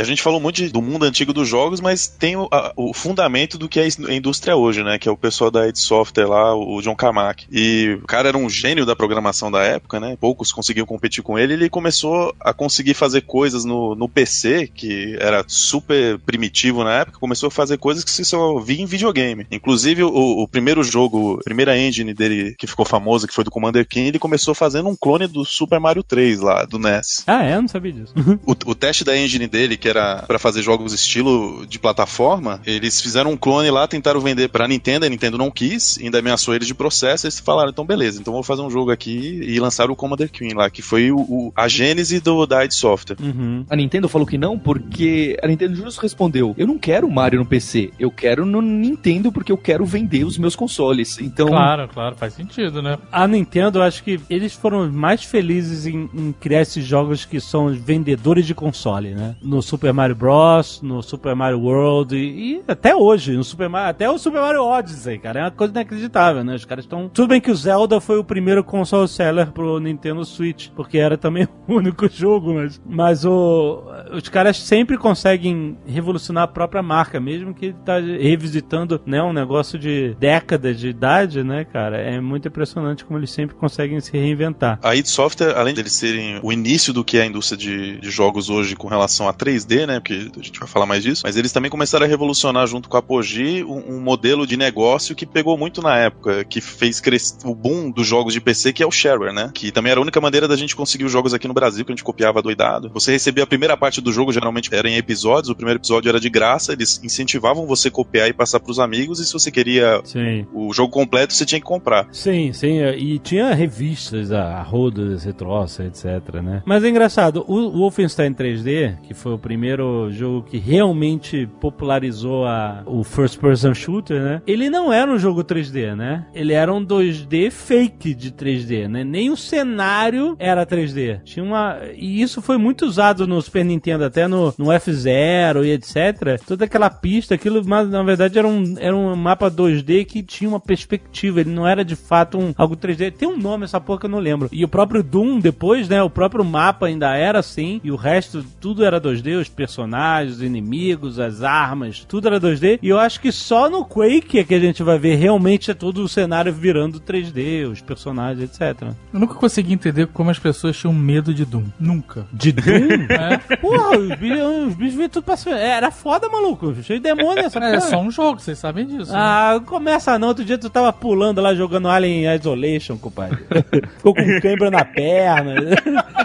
a 0.00 0.04
gente 0.04 0.22
falou 0.22 0.40
muito 0.40 0.56
de- 0.56 0.68
do 0.68 0.82
mundo 0.82 1.04
antigo 1.04 1.32
dos 1.32 1.48
jogos, 1.48 1.80
mas 1.80 2.06
tem 2.06 2.36
o, 2.36 2.48
a- 2.52 2.72
o 2.76 2.92
fundamento 2.92 3.58
do 3.58 3.68
que 3.68 3.80
é 3.80 3.84
a 4.08 4.14
indústria 4.14 4.56
hoje, 4.56 4.82
né? 4.82 4.98
Que 4.98 5.08
é 5.08 5.12
o 5.12 5.16
pessoal 5.16 5.50
da 5.50 5.66
id 5.68 5.76
Software 5.76 6.26
lá, 6.26 6.54
o 6.54 6.80
John 6.82 6.94
Carmack. 6.96 7.46
E 7.50 7.98
o 8.02 8.06
cara 8.06 8.28
era 8.28 8.38
um 8.38 8.48
gênio 8.48 8.84
da 8.86 8.96
programação 8.96 9.50
da 9.50 9.62
época, 9.62 9.98
né? 10.00 10.16
Poucos 10.20 10.52
conseguiam 10.52 10.86
competir 10.86 11.22
com 11.22 11.38
ele. 11.38 11.52
Ele 11.54 11.68
começou 11.68 12.34
a 12.40 12.52
conseguir 12.52 12.94
fazer 12.94 13.22
coisas 13.22 13.64
no, 13.64 13.94
no 13.94 14.08
PC, 14.08 14.70
que 14.74 15.16
era 15.20 15.44
super 15.46 16.18
primitivo 16.20 16.84
na 16.84 17.00
época, 17.00 17.18
começou 17.18 17.48
a 17.48 17.50
fazer 17.50 17.78
coisas 17.78 18.04
que 18.04 18.10
se 18.10 18.24
só 18.24 18.58
via 18.58 18.82
em 18.82 18.86
videogame. 18.86 19.46
Inclusive, 19.50 20.02
o, 20.04 20.08
o 20.42 20.48
primeiro 20.48 20.82
jogo, 20.82 21.38
a 21.40 21.44
primeira 21.44 21.76
engine 21.78 22.12
dele 22.14 22.54
que 22.58 22.66
ficou 22.66 22.84
famosa, 22.84 23.26
que 23.26 23.34
foi 23.34 23.44
do 23.44 23.50
Commander 23.50 23.86
King, 23.86 24.08
ele 24.08 24.18
começou 24.18 24.54
fazendo 24.54 24.88
um 24.88 24.96
clone 24.96 25.26
do 25.26 25.44
Super 25.44 25.80
Mario 25.80 26.02
3 26.02 26.40
lá, 26.40 26.64
do 26.64 26.78
NES. 26.78 27.24
Ah, 27.26 27.44
é? 27.44 27.54
Eu 27.54 27.62
não 27.62 27.68
sabia 27.68 27.92
disso. 27.92 28.12
O, 28.46 28.52
o 28.70 28.74
teste 28.74 29.04
da 29.04 29.16
engine 29.16 29.46
dele, 29.46 29.76
que 29.76 29.85
era 29.88 30.22
pra 30.26 30.38
fazer 30.38 30.62
jogos 30.62 30.92
estilo 30.92 31.66
de 31.66 31.78
plataforma, 31.78 32.60
eles 32.66 33.00
fizeram 33.00 33.30
um 33.32 33.36
clone 33.36 33.70
lá, 33.70 33.86
tentaram 33.86 34.20
vender 34.20 34.48
pra 34.48 34.68
Nintendo, 34.68 35.06
a 35.06 35.08
Nintendo 35.08 35.38
não 35.38 35.50
quis, 35.50 35.98
ainda 36.02 36.18
ameaçou 36.18 36.54
eles 36.54 36.66
de 36.66 36.74
processo, 36.74 37.26
eles 37.26 37.38
falaram, 37.38 37.70
então 37.70 37.84
beleza, 37.84 38.20
então 38.20 38.32
vou 38.32 38.42
fazer 38.42 38.62
um 38.62 38.70
jogo 38.70 38.90
aqui 38.90 39.40
e 39.42 39.58
lançaram 39.60 39.92
o 39.92 39.96
Commander 39.96 40.30
Queen 40.30 40.54
lá, 40.54 40.68
que 40.70 40.82
foi 40.82 41.10
o, 41.10 41.18
o- 41.18 41.52
a 41.56 41.68
gênese 41.68 42.20
do, 42.20 42.46
da 42.46 42.64
id 42.64 42.72
Software. 42.72 43.16
Uhum. 43.20 43.64
A 43.68 43.76
Nintendo 43.76 44.08
falou 44.08 44.26
que 44.26 44.38
não 44.38 44.58
porque 44.58 45.36
a 45.42 45.46
Nintendo 45.46 45.74
justo 45.76 46.00
respondeu: 46.00 46.54
Eu 46.58 46.66
não 46.66 46.78
quero 46.78 47.08
Mario 47.10 47.38
no 47.40 47.46
PC, 47.46 47.90
eu 47.98 48.10
quero 48.10 48.44
no 48.44 48.60
Nintendo 48.60 49.30
porque 49.32 49.52
eu 49.52 49.56
quero 49.58 49.84
vender 49.84 50.24
os 50.24 50.38
meus 50.38 50.56
consoles. 50.56 51.18
Então, 51.20 51.48
Claro, 51.48 51.88
claro, 51.88 52.16
faz 52.16 52.34
sentido, 52.34 52.82
né? 52.82 52.98
A 53.10 53.26
Nintendo, 53.26 53.78
eu 53.78 53.82
acho 53.82 54.02
que 54.02 54.20
eles 54.28 54.52
foram 54.52 54.90
mais 54.90 55.22
felizes 55.22 55.86
em, 55.86 56.08
em 56.14 56.32
criar 56.32 56.62
esses 56.62 56.84
jogos 56.84 57.24
que 57.24 57.40
são 57.40 57.68
vendedores 57.74 58.46
de 58.46 58.54
console, 58.54 59.14
né? 59.14 59.36
No 59.42 59.62
Super 59.66 59.92
Mario 59.92 60.14
Bros, 60.14 60.80
no 60.80 61.02
Super 61.02 61.34
Mario 61.34 61.60
World 61.60 62.16
e, 62.16 62.54
e 62.54 62.62
até 62.68 62.94
hoje, 62.94 63.32
no 63.32 63.42
Super 63.42 63.68
Mario, 63.68 63.90
até 63.90 64.08
o 64.08 64.16
Super 64.16 64.40
Mario 64.40 64.62
Odyssey, 64.62 65.18
cara, 65.18 65.40
é 65.40 65.42
uma 65.42 65.50
coisa 65.50 65.72
inacreditável, 65.72 66.44
né? 66.44 66.54
Os 66.54 66.64
caras 66.64 66.84
estão... 66.84 67.08
Tudo 67.08 67.28
bem 67.28 67.40
que 67.40 67.50
o 67.50 67.54
Zelda 67.54 68.00
foi 68.00 68.18
o 68.18 68.24
primeiro 68.24 68.62
console 68.62 69.08
seller 69.08 69.50
pro 69.50 69.80
Nintendo 69.80 70.24
Switch, 70.24 70.68
porque 70.76 70.98
era 70.98 71.18
também 71.18 71.48
o 71.66 71.74
único 71.74 72.08
jogo, 72.08 72.54
mas, 72.54 72.80
mas 72.86 73.24
o, 73.24 73.82
os 74.12 74.28
caras 74.28 74.56
sempre 74.56 74.96
conseguem 74.96 75.76
revolucionar 75.84 76.44
a 76.44 76.48
própria 76.48 76.82
marca, 76.82 77.18
mesmo 77.18 77.52
que 77.52 77.66
ele 77.66 77.76
tá 77.84 77.98
revisitando, 77.98 79.00
né, 79.04 79.22
um 79.22 79.32
negócio 79.32 79.78
de 79.78 80.14
décadas 80.20 80.78
de 80.78 80.88
idade, 80.88 81.42
né, 81.42 81.64
cara? 81.64 81.96
É 81.96 82.20
muito 82.20 82.46
impressionante 82.46 83.04
como 83.04 83.18
eles 83.18 83.30
sempre 83.30 83.56
conseguem 83.56 84.00
se 84.00 84.12
reinventar. 84.12 84.78
A 84.82 84.94
id 84.94 85.06
Software, 85.06 85.56
além 85.56 85.74
deles 85.74 85.92
serem 85.92 86.38
o 86.42 86.52
início 86.52 86.92
do 86.92 87.04
que 87.04 87.18
é 87.18 87.22
a 87.22 87.26
indústria 87.26 87.56
de, 87.58 88.00
de 88.00 88.10
jogos 88.10 88.48
hoje 88.48 88.76
com 88.76 88.86
relação 88.86 89.28
a 89.28 89.32
3D, 89.56 89.86
né? 89.86 90.00
Porque 90.00 90.30
a 90.38 90.42
gente 90.42 90.58
vai 90.58 90.68
falar 90.68 90.86
mais 90.86 91.02
disso, 91.02 91.22
mas 91.24 91.36
eles 91.36 91.52
também 91.52 91.70
começaram 91.70 92.04
a 92.04 92.08
revolucionar 92.08 92.66
junto 92.66 92.88
com 92.88 92.96
a 92.96 93.00
Apogee 93.00 93.64
um, 93.64 93.96
um 93.96 94.00
modelo 94.00 94.46
de 94.46 94.56
negócio 94.56 95.14
que 95.14 95.26
pegou 95.26 95.56
muito 95.56 95.80
na 95.80 95.96
época, 95.96 96.44
que 96.44 96.60
fez 96.60 97.00
crescer 97.00 97.46
o 97.46 97.54
boom 97.54 97.90
dos 97.90 98.06
jogos 98.06 98.32
de 98.32 98.40
PC, 98.40 98.72
que 98.72 98.82
é 98.82 98.86
o 98.86 98.90
shareware, 98.90 99.32
né? 99.32 99.50
Que 99.54 99.70
também 99.70 99.90
era 99.90 100.00
a 100.00 100.02
única 100.02 100.20
maneira 100.20 100.46
da 100.46 100.56
gente 100.56 100.76
conseguir 100.76 101.04
os 101.04 101.12
jogos 101.12 101.32
aqui 101.34 101.48
no 101.48 101.54
Brasil, 101.54 101.84
que 101.84 101.92
a 101.92 101.94
gente 101.94 102.04
copiava 102.04 102.42
doidado. 102.42 102.90
Você 102.92 103.12
recebia 103.12 103.44
a 103.44 103.46
primeira 103.46 103.76
parte 103.76 104.00
do 104.00 104.12
jogo, 104.12 104.32
geralmente 104.32 104.74
era 104.74 104.88
em 104.88 104.96
episódios, 104.96 105.50
o 105.50 105.54
primeiro 105.54 105.78
episódio 105.78 106.08
era 106.08 106.20
de 106.20 106.28
graça, 106.28 106.72
eles 106.72 107.00
incentivavam 107.02 107.66
você 107.66 107.90
copiar 107.90 108.28
e 108.28 108.32
passar 108.32 108.60
pros 108.60 108.78
amigos, 108.78 109.20
e 109.20 109.26
se 109.26 109.32
você 109.32 109.50
queria 109.50 110.00
Sim. 110.04 110.46
o 110.52 110.72
jogo 110.72 110.92
completo, 110.92 111.32
você 111.32 111.44
tinha 111.44 111.60
que 111.60 111.66
comprar. 111.66 112.08
Sim, 112.12 112.52
sim, 112.52 112.80
e 112.82 113.18
tinha 113.18 113.54
revistas, 113.54 114.32
a, 114.32 114.58
a 114.58 114.62
roda, 114.62 115.14
esse 115.14 115.32
troço, 115.32 115.82
etc, 115.82 116.42
né? 116.42 116.62
Mas 116.64 116.84
é 116.84 116.88
engraçado, 116.88 117.44
o 117.46 117.70
Wolfenstein 117.78 118.32
3D, 118.32 119.00
que 119.02 119.14
foi 119.14 119.32
o 119.32 119.38
primeiro 119.46 120.10
jogo 120.10 120.42
que 120.42 120.58
realmente 120.58 121.48
popularizou 121.60 122.44
a, 122.44 122.82
o 122.84 123.04
first 123.04 123.38
person 123.38 123.72
shooter, 123.72 124.20
né? 124.20 124.42
Ele 124.44 124.68
não 124.68 124.92
era 124.92 125.08
um 125.08 125.16
jogo 125.16 125.44
3D, 125.44 125.94
né? 125.94 126.26
Ele 126.34 126.52
era 126.52 126.74
um 126.74 126.84
2D 126.84 127.52
fake 127.52 128.12
de 128.12 128.32
3D, 128.32 128.88
né? 128.88 129.04
Nem 129.04 129.30
o 129.30 129.36
cenário 129.36 130.34
era 130.40 130.66
3D. 130.66 131.22
Tinha 131.22 131.44
uma 131.44 131.78
e 131.94 132.20
isso 132.20 132.42
foi 132.42 132.58
muito 132.58 132.84
usado 132.84 133.24
no 133.24 133.40
Super 133.40 133.64
Nintendo, 133.64 134.04
até 134.04 134.26
no, 134.26 134.52
no 134.58 134.64
F0 134.64 135.64
e 135.64 135.70
etc. 135.70 136.44
Toda 136.44 136.64
aquela 136.64 136.90
pista, 136.90 137.36
aquilo, 137.36 137.62
mas 137.64 137.88
na 137.88 138.02
verdade 138.02 138.36
era 138.36 138.48
um, 138.48 138.74
era 138.80 138.96
um 138.96 139.14
mapa 139.14 139.48
2D 139.48 140.06
que 140.06 140.24
tinha 140.24 140.50
uma 140.50 140.58
perspectiva, 140.58 141.40
ele 141.40 141.50
não 141.50 141.68
era 141.68 141.84
de 141.84 141.94
fato 141.94 142.36
um 142.36 142.52
algo 142.56 142.76
3D. 142.76 143.12
Tem 143.12 143.28
um 143.28 143.38
nome 143.38 143.62
essa 143.62 143.80
porra 143.80 144.00
que 144.00 144.06
eu 144.06 144.10
não 144.10 144.18
lembro. 144.18 144.48
E 144.50 144.64
o 144.64 144.68
próprio 144.68 145.04
Doom 145.04 145.38
depois, 145.38 145.88
né, 145.88 146.02
o 146.02 146.10
próprio 146.10 146.44
mapa 146.44 146.86
ainda 146.86 147.14
era 147.14 147.38
assim, 147.38 147.80
e 147.84 147.92
o 147.92 147.96
resto 147.96 148.44
tudo 148.60 148.84
era 148.84 149.00
2D, 149.00 149.35
os 149.40 149.48
personagens, 149.48 150.36
os 150.36 150.42
inimigos, 150.42 151.18
as 151.18 151.42
armas, 151.42 152.04
tudo 152.08 152.28
era 152.28 152.40
2D. 152.40 152.78
E 152.82 152.88
eu 152.88 152.98
acho 152.98 153.20
que 153.20 153.30
só 153.32 153.68
no 153.70 153.84
Quake 153.84 154.38
é 154.38 154.44
que 154.44 154.54
a 154.54 154.60
gente 154.60 154.82
vai 154.82 154.98
ver 154.98 155.14
realmente 155.16 155.72
todo 155.74 156.02
o 156.02 156.08
cenário 156.08 156.52
virando 156.52 157.00
3D, 157.00 157.70
os 157.70 157.80
personagens, 157.80 158.42
etc. 158.42 158.82
Eu 159.12 159.20
nunca 159.20 159.34
consegui 159.34 159.72
entender 159.72 160.06
como 160.08 160.30
as 160.30 160.38
pessoas 160.38 160.76
tinham 160.76 160.92
medo 160.94 161.32
de 161.34 161.44
Doom. 161.44 161.64
Nunca. 161.78 162.26
De 162.32 162.52
Doom? 162.52 162.66
É, 163.16 163.56
Porra, 163.56 163.96
os 163.98 164.14
bichos, 164.18 164.66
os 164.68 164.74
bichos 164.74 164.94
vinham 164.94 165.08
tudo 165.08 165.24
pra 165.24 165.36
cima. 165.36 165.56
Era 165.58 165.90
foda, 165.90 166.28
maluco. 166.28 166.74
Cheio 166.82 166.98
de 167.00 167.04
demônio 167.04 167.44
essa 167.44 167.58
porra. 167.60 167.74
é 167.74 167.80
só 167.80 167.98
um 168.00 168.10
jogo, 168.10 168.40
vocês 168.40 168.58
sabem 168.58 168.86
disso. 168.86 169.12
né? 169.12 169.18
Ah, 169.18 169.60
começa 169.64 170.18
não. 170.18 170.28
Outro 170.28 170.44
dia 170.44 170.58
tu 170.58 170.68
tava 170.70 170.92
pulando 170.92 171.40
lá 171.40 171.54
jogando 171.54 171.88
Alien 171.88 172.34
Isolation, 172.34 172.96
compadre. 172.98 173.38
Ficou 173.96 174.14
com 174.14 174.40
cãibra 174.40 174.70
na 174.70 174.84
perna. 174.84 175.54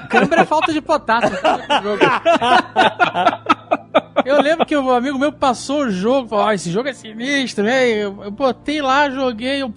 Câmera 0.09 0.41
é 0.41 0.45
falta 0.45 0.73
de 0.73 0.81
potássio. 0.81 1.31
Eu 4.25 4.41
lembro 4.41 4.65
que 4.65 4.77
um 4.77 4.91
amigo 4.91 5.17
meu 5.17 5.31
passou 5.31 5.85
o 5.85 5.89
jogo, 5.89 6.29
falou, 6.29 6.45
ó, 6.45 6.51
esse 6.51 6.71
jogo 6.71 6.87
é 6.89 6.93
sinistro, 6.93 7.63
né? 7.63 7.87
Eu, 7.87 8.23
eu 8.23 8.31
botei 8.31 8.81
lá, 8.81 9.09
joguei, 9.09 9.63
eu... 9.63 9.73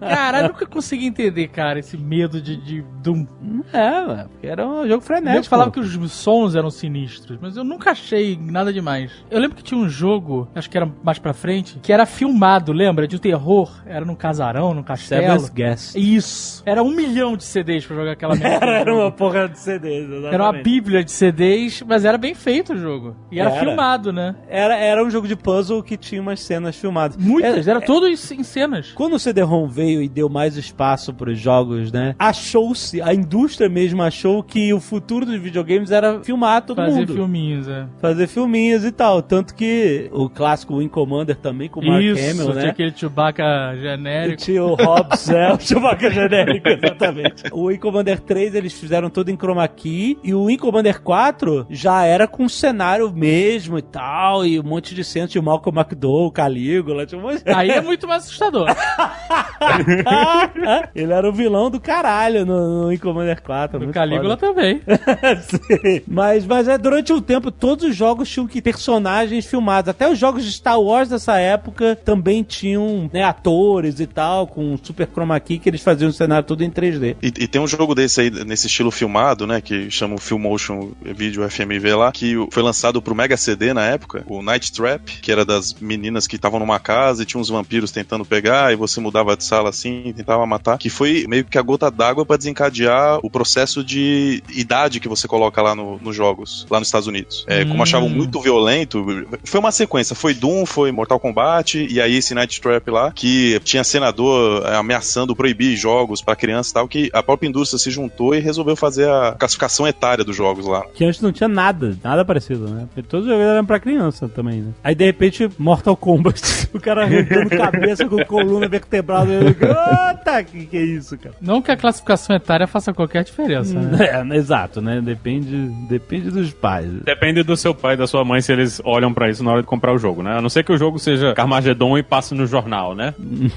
Caralho, 0.00 0.46
eu 0.46 0.52
nunca 0.52 0.66
consegui 0.66 1.06
entender, 1.06 1.48
cara, 1.48 1.78
esse 1.78 1.96
medo 1.96 2.40
de, 2.40 2.56
de 2.56 2.84
Doom. 3.02 3.26
é, 3.72 3.90
mano, 4.06 4.28
porque 4.30 4.46
era 4.46 4.66
um 4.66 4.82
jogo 4.82 4.88
Eu 4.94 5.00
frenético. 5.00 5.46
falava 5.48 5.70
que 5.70 5.80
os 5.80 6.12
sons 6.12 6.54
eram 6.54 6.70
sinistros, 6.70 7.38
mas 7.40 7.56
eu 7.56 7.64
nunca 7.64 7.90
achei 7.90 8.38
nada 8.40 8.72
demais. 8.72 9.10
Eu 9.30 9.40
lembro 9.40 9.56
que 9.56 9.62
tinha 9.62 9.78
um 9.80 9.88
jogo, 9.88 10.48
acho 10.54 10.68
que 10.70 10.76
era 10.76 10.90
mais 11.02 11.18
pra 11.18 11.32
frente, 11.32 11.78
que 11.82 11.92
era 11.92 12.06
filmado, 12.06 12.72
lembra? 12.72 13.06
De 13.06 13.16
um 13.16 13.18
terror. 13.18 13.70
Era 13.86 14.04
num 14.04 14.14
casarão, 14.14 14.74
num 14.74 14.82
castelo. 14.82 15.22
Seven's 15.22 15.48
Guest. 15.48 15.94
Isso. 15.96 16.62
Era 16.66 16.82
um 16.82 16.90
milhão 16.90 17.36
de 17.36 17.44
CDs 17.44 17.84
pra 17.86 17.96
jogar 17.96 18.12
aquela 18.12 18.34
merda. 18.36 18.66
Era, 18.66 18.78
era 18.80 18.94
uma 18.94 19.10
porra 19.10 19.48
de 19.48 19.58
CD. 19.58 20.06
Era 20.30 20.42
uma 20.44 20.52
bíblia 20.52 21.02
de 21.04 21.10
CDs, 21.10 21.82
mas 21.86 22.04
era 22.04 22.18
bem 22.18 22.34
feito 22.34 22.72
o 22.74 22.76
jogo. 22.76 23.16
E 23.30 23.40
era, 23.40 23.50
Era. 23.50 23.60
filmado, 23.60 24.12
né? 24.12 24.34
Era, 24.48 24.76
era 24.76 25.04
um 25.04 25.10
jogo 25.10 25.26
de 25.26 25.36
puzzle 25.36 25.82
que 25.82 25.96
tinha 25.96 26.20
umas 26.20 26.40
cenas 26.40 26.76
filmadas. 26.76 27.16
Muitas, 27.16 27.66
É- 27.66 27.70
era 27.70 27.80
tudo 27.80 28.06
em 28.06 28.12
em 28.12 28.42
cenas. 28.42 28.92
Quando 28.92 29.14
o 29.14 29.18
CD-ROM 29.18 29.57
veio 29.66 30.02
e 30.02 30.08
deu 30.08 30.28
mais 30.28 30.56
espaço 30.56 31.12
para 31.12 31.30
os 31.30 31.38
jogos, 31.38 31.90
né? 31.90 32.14
Achou-se, 32.18 33.00
a 33.00 33.14
indústria 33.14 33.68
mesmo 33.68 34.02
achou 34.02 34.42
que 34.42 34.72
o 34.72 34.80
futuro 34.80 35.24
dos 35.26 35.40
videogames 35.40 35.90
era 35.90 36.20
filmar 36.22 36.62
todo 36.62 36.76
Fazer 36.76 37.00
mundo. 37.00 37.14
filminhos, 37.14 37.68
é. 37.68 37.86
Fazer 38.00 38.26
filminhos 38.26 38.84
e 38.84 38.92
tal. 38.92 39.22
Tanto 39.22 39.54
que 39.54 40.08
o 40.12 40.28
clássico 40.28 40.76
Wing 40.76 40.88
Commander 40.88 41.36
também, 41.36 41.68
com 41.68 41.80
o 41.80 41.86
Mark 41.86 42.02
Isso, 42.02 42.30
Hamill, 42.30 42.52
tinha 42.52 42.64
né? 42.64 42.70
aquele 42.70 42.92
Chewbacca 42.96 43.76
genérico. 43.76 44.42
Tinha 44.42 44.64
o 44.64 44.74
Hobbs, 44.74 45.30
é, 45.30 45.52
o 45.52 45.58
Chewbacca 45.58 46.10
genérico, 46.10 46.68
exatamente. 46.68 47.44
O 47.52 47.64
Wing 47.64 47.78
Commander 47.78 48.20
3 48.20 48.54
eles 48.54 48.72
fizeram 48.72 49.10
todo 49.10 49.30
em 49.30 49.36
chroma 49.36 49.66
key, 49.66 50.18
e 50.22 50.34
o 50.34 50.44
Wing 50.44 50.58
Commander 50.58 51.00
4 51.00 51.66
já 51.70 52.04
era 52.04 52.26
com 52.26 52.48
cenário 52.48 53.10
mesmo 53.12 53.78
e 53.78 53.82
tal, 53.82 54.44
e 54.44 54.58
um 54.60 54.62
monte 54.62 54.94
de 54.94 55.04
cenas, 55.04 55.30
tinha 55.30 55.40
o 55.40 55.44
Malcolm 55.44 55.78
McDowell, 55.78 56.26
o 56.26 56.32
Calígula, 56.32 57.06
tinha 57.06 57.20
de... 57.20 57.42
Aí 57.46 57.70
é 57.70 57.80
muito 57.80 58.06
mais 58.06 58.24
assustador. 58.24 58.68
Ele 60.94 61.12
era 61.12 61.28
o 61.28 61.32
vilão 61.32 61.70
do 61.70 61.80
caralho 61.80 62.44
no, 62.44 62.90
no 62.90 62.98
Commander 62.98 63.42
4. 63.42 63.76
O 63.76 63.80
muito 63.82 63.94
Calígula 63.94 64.36
foda. 64.36 64.52
também. 64.54 64.80
Sim. 65.42 66.02
Mas, 66.06 66.44
mas 66.46 66.68
é, 66.68 66.76
durante 66.78 67.12
um 67.12 67.20
tempo, 67.20 67.50
todos 67.50 67.84
os 67.88 67.96
jogos 67.96 68.28
tinham 68.28 68.46
que 68.46 68.60
personagens 68.62 69.46
filmados. 69.46 69.88
Até 69.88 70.10
os 70.10 70.18
jogos 70.18 70.44
de 70.44 70.52
Star 70.52 70.80
Wars 70.80 71.08
dessa 71.08 71.36
época 71.38 71.96
também 72.04 72.42
tinham 72.42 73.08
né, 73.12 73.22
atores 73.22 74.00
e 74.00 74.06
tal, 74.06 74.46
com 74.46 74.76
super 74.82 75.06
chroma 75.08 75.38
key, 75.40 75.58
que 75.58 75.68
eles 75.68 75.82
faziam 75.82 76.08
o 76.10 76.12
cenário 76.12 76.46
todo 76.46 76.62
em 76.62 76.70
3D. 76.70 77.16
E, 77.22 77.26
e 77.26 77.48
tem 77.48 77.60
um 77.60 77.66
jogo 77.66 77.94
desse 77.94 78.20
aí, 78.20 78.30
nesse 78.30 78.66
estilo 78.66 78.90
filmado, 78.90 79.46
né? 79.46 79.60
Que 79.60 79.90
chama 79.90 80.14
o 80.14 80.18
Film 80.18 80.42
Motion 80.42 80.90
Video 81.02 81.48
FMV 81.48 81.94
lá, 81.94 82.12
que 82.12 82.36
o- 82.36 82.48
foi 82.50 82.62
lançado 82.62 83.00
pro 83.02 83.14
Mega 83.14 83.36
CD 83.36 83.72
na 83.72 83.84
época, 83.84 84.22
o 84.26 84.42
Night 84.42 84.72
Trap, 84.72 85.02
que 85.20 85.30
era 85.32 85.44
das 85.44 85.74
meninas 85.74 86.26
que 86.26 86.36
estavam 86.36 86.58
numa 86.60 86.78
casa 86.78 87.22
e 87.22 87.26
tinha 87.26 87.40
uns 87.40 87.48
vampiros 87.48 87.90
tentando 87.90 88.24
pegar, 88.24 88.72
e 88.72 88.76
você 88.76 89.00
mudava 89.00 89.36
de 89.38 89.44
sala 89.44 89.70
assim, 89.70 90.12
tentava 90.16 90.44
matar, 90.46 90.76
que 90.78 90.90
foi 90.90 91.24
meio 91.28 91.44
que 91.44 91.56
a 91.56 91.62
gota 91.62 91.90
d'água 91.90 92.26
pra 92.26 92.36
desencadear 92.36 93.18
o 93.22 93.30
processo 93.30 93.82
de 93.82 94.42
idade 94.50 95.00
que 95.00 95.08
você 95.08 95.26
coloca 95.26 95.62
lá 95.62 95.74
no- 95.74 95.98
nos 96.02 96.14
jogos, 96.14 96.66
lá 96.70 96.78
nos 96.78 96.88
Estados 96.88 97.06
Unidos. 97.06 97.44
É, 97.48 97.64
como 97.64 97.78
Hum. 97.78 97.82
achavam 97.82 98.08
muito 98.08 98.40
violento, 98.40 99.06
foi 99.44 99.60
uma 99.60 99.70
sequência, 99.72 100.14
foi 100.14 100.34
Doom, 100.34 100.66
foi 100.66 100.90
Mortal 100.92 101.18
Kombat, 101.20 101.86
e 101.90 102.00
aí 102.00 102.16
esse 102.16 102.34
Night 102.34 102.60
Trap 102.60 102.90
lá, 102.90 103.10
que 103.12 103.58
tinha 103.64 103.84
senador 103.84 104.66
é, 104.66 104.76
ameaçando 104.76 105.34
proibir 105.36 105.76
jogos 105.76 106.20
pra 106.20 106.34
criança 106.36 106.70
e 106.70 106.74
tal, 106.74 106.88
que 106.88 107.10
a 107.12 107.22
própria 107.22 107.48
indústria 107.48 107.78
se 107.78 107.90
juntou 107.90 108.34
e 108.34 108.40
resolveu 108.40 108.74
fazer 108.76 109.08
a 109.08 109.36
classificação 109.38 109.86
etária 109.86 110.24
dos 110.24 110.36
jogos 110.36 110.66
lá. 110.66 110.84
Que 110.94 111.04
antes 111.04 111.20
não 111.20 111.32
tinha 111.32 111.48
nada, 111.48 111.96
nada 112.02 112.24
parecido, 112.24 112.68
né? 112.68 112.86
Porque 112.92 113.08
todos 113.08 113.26
os 113.26 113.32
jogos 113.32 113.46
eram 113.46 113.64
pra 113.64 113.78
criança 113.78 114.28
também, 114.28 114.60
né? 114.62 114.72
Aí 114.82 114.94
de 114.94 115.04
repente, 115.04 115.48
Mortal 115.58 115.96
Kombat. 115.96 116.68
o 116.74 116.80
cara 116.80 117.04
arrancando 117.04 117.50
cabeça 117.50 118.06
com 118.08 118.24
coluna 118.24 118.68
vertebral. 118.68 119.17
Eita, 119.26 120.42
que 120.44 120.66
que 120.66 120.76
é 120.76 120.82
isso, 120.82 121.16
cara? 121.18 121.34
Não 121.40 121.62
que 121.62 121.70
a 121.70 121.76
classificação 121.76 122.36
etária 122.36 122.66
faça 122.66 122.92
qualquer 122.92 123.24
diferença, 123.24 123.78
né? 123.78 123.98
É, 124.08 124.36
exato, 124.36 124.80
né? 124.80 125.00
Depende, 125.00 125.68
depende 125.88 126.30
dos 126.30 126.52
pais. 126.52 126.90
Depende 127.04 127.42
do 127.42 127.56
seu 127.56 127.74
pai 127.74 127.94
e 127.94 127.96
da 127.96 128.06
sua 128.06 128.24
mãe 128.24 128.40
se 128.40 128.52
eles 128.52 128.80
olham 128.84 129.12
pra 129.12 129.28
isso 129.28 129.44
na 129.44 129.52
hora 129.52 129.60
de 129.60 129.66
comprar 129.66 129.92
o 129.92 129.98
jogo, 129.98 130.22
né? 130.22 130.38
A 130.38 130.42
não 130.42 130.48
ser 130.48 130.64
que 130.64 130.72
o 130.72 130.78
jogo 130.78 130.98
seja 130.98 131.34
Carmageddon 131.34 131.98
e 131.98 132.02
passe 132.02 132.34
no 132.34 132.46
jornal, 132.46 132.94
né? 132.94 133.14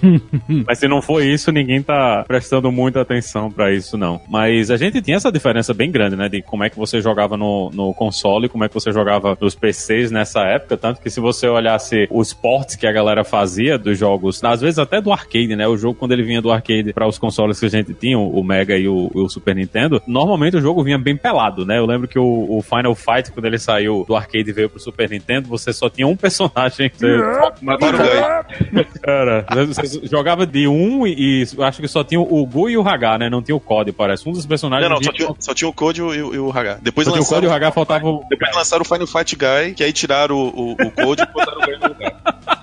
Mas 0.68 0.80
se 0.80 0.88
não 0.88 1.02
for 1.02 1.24
isso, 1.24 1.52
ninguém 1.52 1.82
tá 1.82 2.24
prestando 2.28 2.72
muita 2.72 3.02
atenção 3.02 3.50
pra 3.52 3.72
isso, 3.72 3.98
não. 3.98 4.22
Mas 4.30 4.70
a 4.70 4.78
gente 4.78 5.02
tinha 5.02 5.18
essa 5.18 5.32
diferença 5.32 5.74
bem 5.74 5.92
grande, 5.92 6.16
né? 6.16 6.28
De 6.28 6.42
como 6.42 6.64
é 6.64 6.70
que 6.70 6.78
você 6.78 7.02
jogava 7.02 7.38
no, 7.38 7.70
no 7.74 7.94
console 7.94 8.46
e 8.46 8.50
como 8.50 8.64
é 8.64 8.68
que 8.68 8.74
você 8.74 8.92
jogava 8.92 9.38
nos 9.40 9.56
PCs 9.56 10.12
nessa 10.12 10.42
época. 10.42 10.78
Tanto 10.78 11.02
que 11.02 11.10
se 11.10 11.20
você 11.20 11.48
olhasse 11.48 12.08
os 12.12 12.34
ports 12.34 12.76
que 12.76 12.88
a 12.88 12.92
galera 12.92 13.24
fazia 13.24 13.78
dos 13.78 13.98
jogos, 13.98 14.44
às 14.44 14.62
vezes 14.62 14.80
até 14.80 15.02
do 15.02 15.12
arcade, 15.12 15.51
né? 15.56 15.68
O 15.68 15.78
jogo, 15.78 15.96
quando 15.98 16.12
ele 16.12 16.24
vinha 16.24 16.42
do 16.42 16.52
arcade 16.52 16.94
para 16.94 17.08
os 17.08 17.18
consoles 17.18 17.60
que 17.60 17.66
a 17.66 17.70
gente 17.70 17.94
tinha, 17.94 18.18
o 18.18 18.44
Mega 18.44 18.78
e 18.78 18.88
o, 18.88 19.10
o 19.14 19.30
Super 19.30 19.56
Nintendo, 19.56 20.02
normalmente 20.08 20.58
o 20.58 20.62
jogo 20.62 20.84
vinha 20.84 20.98
bem 20.98 21.16
pelado, 21.16 21.66
né? 21.66 21.78
Eu 21.78 21.86
lembro 21.86 22.08
que 22.08 22.20
o, 22.20 22.46
o 22.58 22.62
Final 22.62 22.94
Fight, 22.96 23.32
quando 23.32 23.46
ele 23.46 23.58
saiu 23.60 24.06
do 24.08 24.16
arcade 24.16 24.50
e 24.50 24.54
veio 24.54 24.70
pro 24.70 24.80
Super 24.80 25.10
Nintendo, 25.10 25.48
você 25.48 25.72
só 25.74 25.90
tinha 25.90 26.08
um 26.08 26.16
personagem. 26.16 26.92
Você, 26.94 27.18
Mataram 27.62 28.00
o 28.00 28.02
Guy. 28.02 28.86
Cara, 29.02 29.46
você 29.68 30.08
jogava 30.08 30.46
de 30.46 30.68
um 30.68 31.06
e, 31.08 31.44
e 31.44 31.64
acho 31.64 31.82
que 31.82 31.88
só 31.88 32.04
tinha 32.04 32.20
o 32.20 32.46
Gu 32.46 32.70
e 32.70 32.78
o 32.78 32.88
Hagar, 32.88 33.20
né? 33.20 33.30
Não 33.30 33.42
tinha 33.42 33.56
o 33.56 33.60
Code, 33.60 33.92
parece. 33.92 34.28
Um 34.28 34.32
dos 34.32 34.46
personagens. 34.46 34.90
Não, 34.90 34.96
não, 34.98 35.04
só 35.04 35.12
tinha, 35.12 35.30
só 35.40 35.54
tinha 35.54 35.70
o 35.70 35.74
Code 35.74 36.02
e 36.02 36.04
o, 36.04 36.14
e 36.14 36.22
o- 36.40 36.50
e 36.50 36.58
Hagar. 36.58 36.80
Depois 36.82 37.06
só 37.08 37.12
tinha 37.14 37.22
o 37.22 37.26
Code 37.26 37.36
lançaram, 37.36 37.44
e 37.44 37.48
o 37.48 37.54
Hagar, 37.56 37.72
faltava 37.74 38.08
o. 38.08 38.24
depois 38.30 38.56
lançaram 38.56 38.82
o 38.82 38.86
Final 38.86 39.08
Fight 39.08 39.36
Guy, 39.36 39.74
que 39.76 39.84
aí 39.84 39.94
tiraram 39.94 40.36
o, 40.36 40.50
o, 40.50 40.72
o 40.74 40.92
Code 40.92 41.22
e 41.24 41.26
botaram 41.34 41.62
o 41.62 41.66
Guy 41.66 41.78
no 41.80 41.88
lugar. 41.90 42.16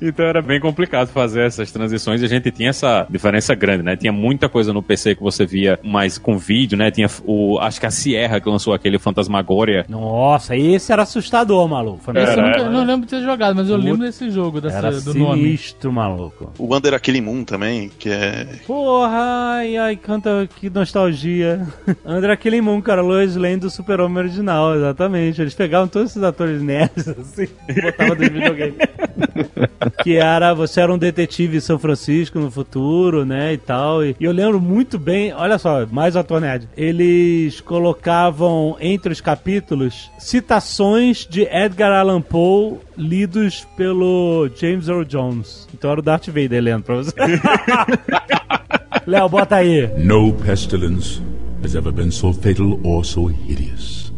Então 0.00 0.24
era 0.24 0.40
bem 0.40 0.60
complicado 0.60 1.08
fazer 1.08 1.42
essas 1.46 1.72
transições 1.72 2.22
e 2.22 2.24
a 2.24 2.28
gente 2.28 2.50
tinha 2.50 2.70
essa 2.70 3.06
diferença 3.10 3.54
grande, 3.54 3.82
né? 3.82 3.96
Tinha 3.96 4.12
muita 4.12 4.48
coisa 4.48 4.72
no 4.72 4.82
PC 4.82 5.14
que 5.14 5.22
você 5.22 5.44
via 5.44 5.78
mais 5.82 6.18
com 6.18 6.38
vídeo, 6.38 6.78
né? 6.78 6.90
Tinha 6.90 7.08
o. 7.24 7.58
Acho 7.58 7.80
que 7.80 7.86
a 7.86 7.90
Sierra 7.90 8.40
que 8.40 8.48
lançou 8.48 8.72
aquele 8.72 8.98
Fantasmagoria. 8.98 9.84
Nossa, 9.88 10.56
esse 10.56 10.92
era 10.92 11.02
assustador, 11.02 11.66
maluco. 11.68 12.00
Esse 12.10 12.18
eu, 12.18 12.22
Era, 12.32 12.42
nunca, 12.46 12.58
eu 12.60 12.70
não 12.70 12.84
lembro 12.84 13.06
de 13.06 13.10
ter 13.16 13.22
jogado, 13.22 13.56
mas 13.56 13.68
eu 13.68 13.76
lembro 13.76 13.98
desse 13.98 14.30
jogo, 14.30 14.60
dessa, 14.60 14.78
Era 14.78 15.00
do 15.00 15.14
nome. 15.14 15.42
sinistro, 15.42 15.92
maluco. 15.92 16.52
O 16.58 16.74
Under 16.74 16.94
Aquele 16.94 17.20
Moon 17.20 17.44
também, 17.44 17.90
que 17.98 18.08
é. 18.10 18.46
Porra, 18.66 19.56
ai, 19.56 19.76
ai, 19.76 19.96
canta 19.96 20.48
que 20.56 20.70
nostalgia. 20.70 21.66
André 22.04 22.36
Killing 22.36 22.60
Moon, 22.60 22.80
cara, 22.80 23.02
Lois 23.02 23.34
Lane 23.36 23.56
do 23.58 23.70
Super-Homem 23.70 24.18
original, 24.18 24.76
exatamente. 24.76 25.40
Eles 25.40 25.54
pegavam 25.54 25.88
todos 25.88 26.10
esses 26.10 26.22
atores 26.22 26.62
nerds, 26.62 27.08
assim, 27.18 27.48
e 27.68 27.80
botavam 27.80 28.14
no 28.14 28.20
videogame. 28.22 28.74
que 30.08 30.16
era, 30.16 30.54
você 30.54 30.80
era 30.80 30.90
um 30.90 30.96
detetive 30.96 31.58
em 31.58 31.60
São 31.60 31.78
Francisco 31.78 32.38
no 32.38 32.50
futuro, 32.50 33.26
né, 33.26 33.52
e 33.52 33.58
tal. 33.58 34.02
E, 34.02 34.16
e 34.18 34.24
eu 34.24 34.32
lembro 34.32 34.58
muito 34.58 34.98
bem, 34.98 35.34
olha 35.34 35.58
só, 35.58 35.84
mais 35.84 36.16
ator 36.16 36.40
nerd. 36.40 36.66
Eles 36.74 37.60
colocavam 37.60 38.74
entre 38.80 39.12
os 39.12 39.20
capítulos 39.20 40.10
citações 40.18 41.26
de 41.28 41.42
Edgar 41.42 41.92
Allan 41.92 42.22
Poe 42.22 42.78
lidos 42.96 43.66
pelo 43.76 44.48
James 44.56 44.88
Earl 44.88 45.04
Jones. 45.04 45.68
Então 45.74 45.90
era 45.90 46.00
o 46.00 46.02
Darth 46.02 46.28
Vader 46.28 46.62
lendo 46.62 46.84
pra 46.84 46.96
você. 46.96 47.12
Léo, 49.06 49.28
bota 49.28 49.56
aí. 49.56 49.88
No 50.02 50.32
pestilence 50.32 51.20
has 51.62 51.74
ever 51.74 51.92
been 51.92 52.10
so 52.10 52.32
fatal 52.32 52.80
or 52.82 53.04
so 53.04 53.28
hideous. 53.28 54.10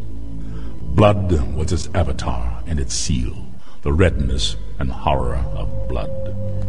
Blood 0.95 1.33
was 1.57 1.73
its 1.73 1.91
avatar 1.95 2.63
and 2.69 2.79
its 2.79 2.95
seal, 2.95 3.35
the 3.83 3.91
redness 3.91 4.57
and 4.81 4.91
horror 4.91 5.39
of 5.57 5.71
blood. 5.89 6.11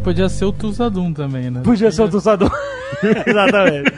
Podia 0.02 0.28
ser 0.28 0.46
o 0.46 0.52
Tuzadum 0.52 1.12
também, 1.12 1.50
né? 1.50 1.60
Podia 1.62 1.90
ser 1.92 2.02
o 2.02 2.08
Tussador. 2.08 2.50
Exatamente. 3.26 3.92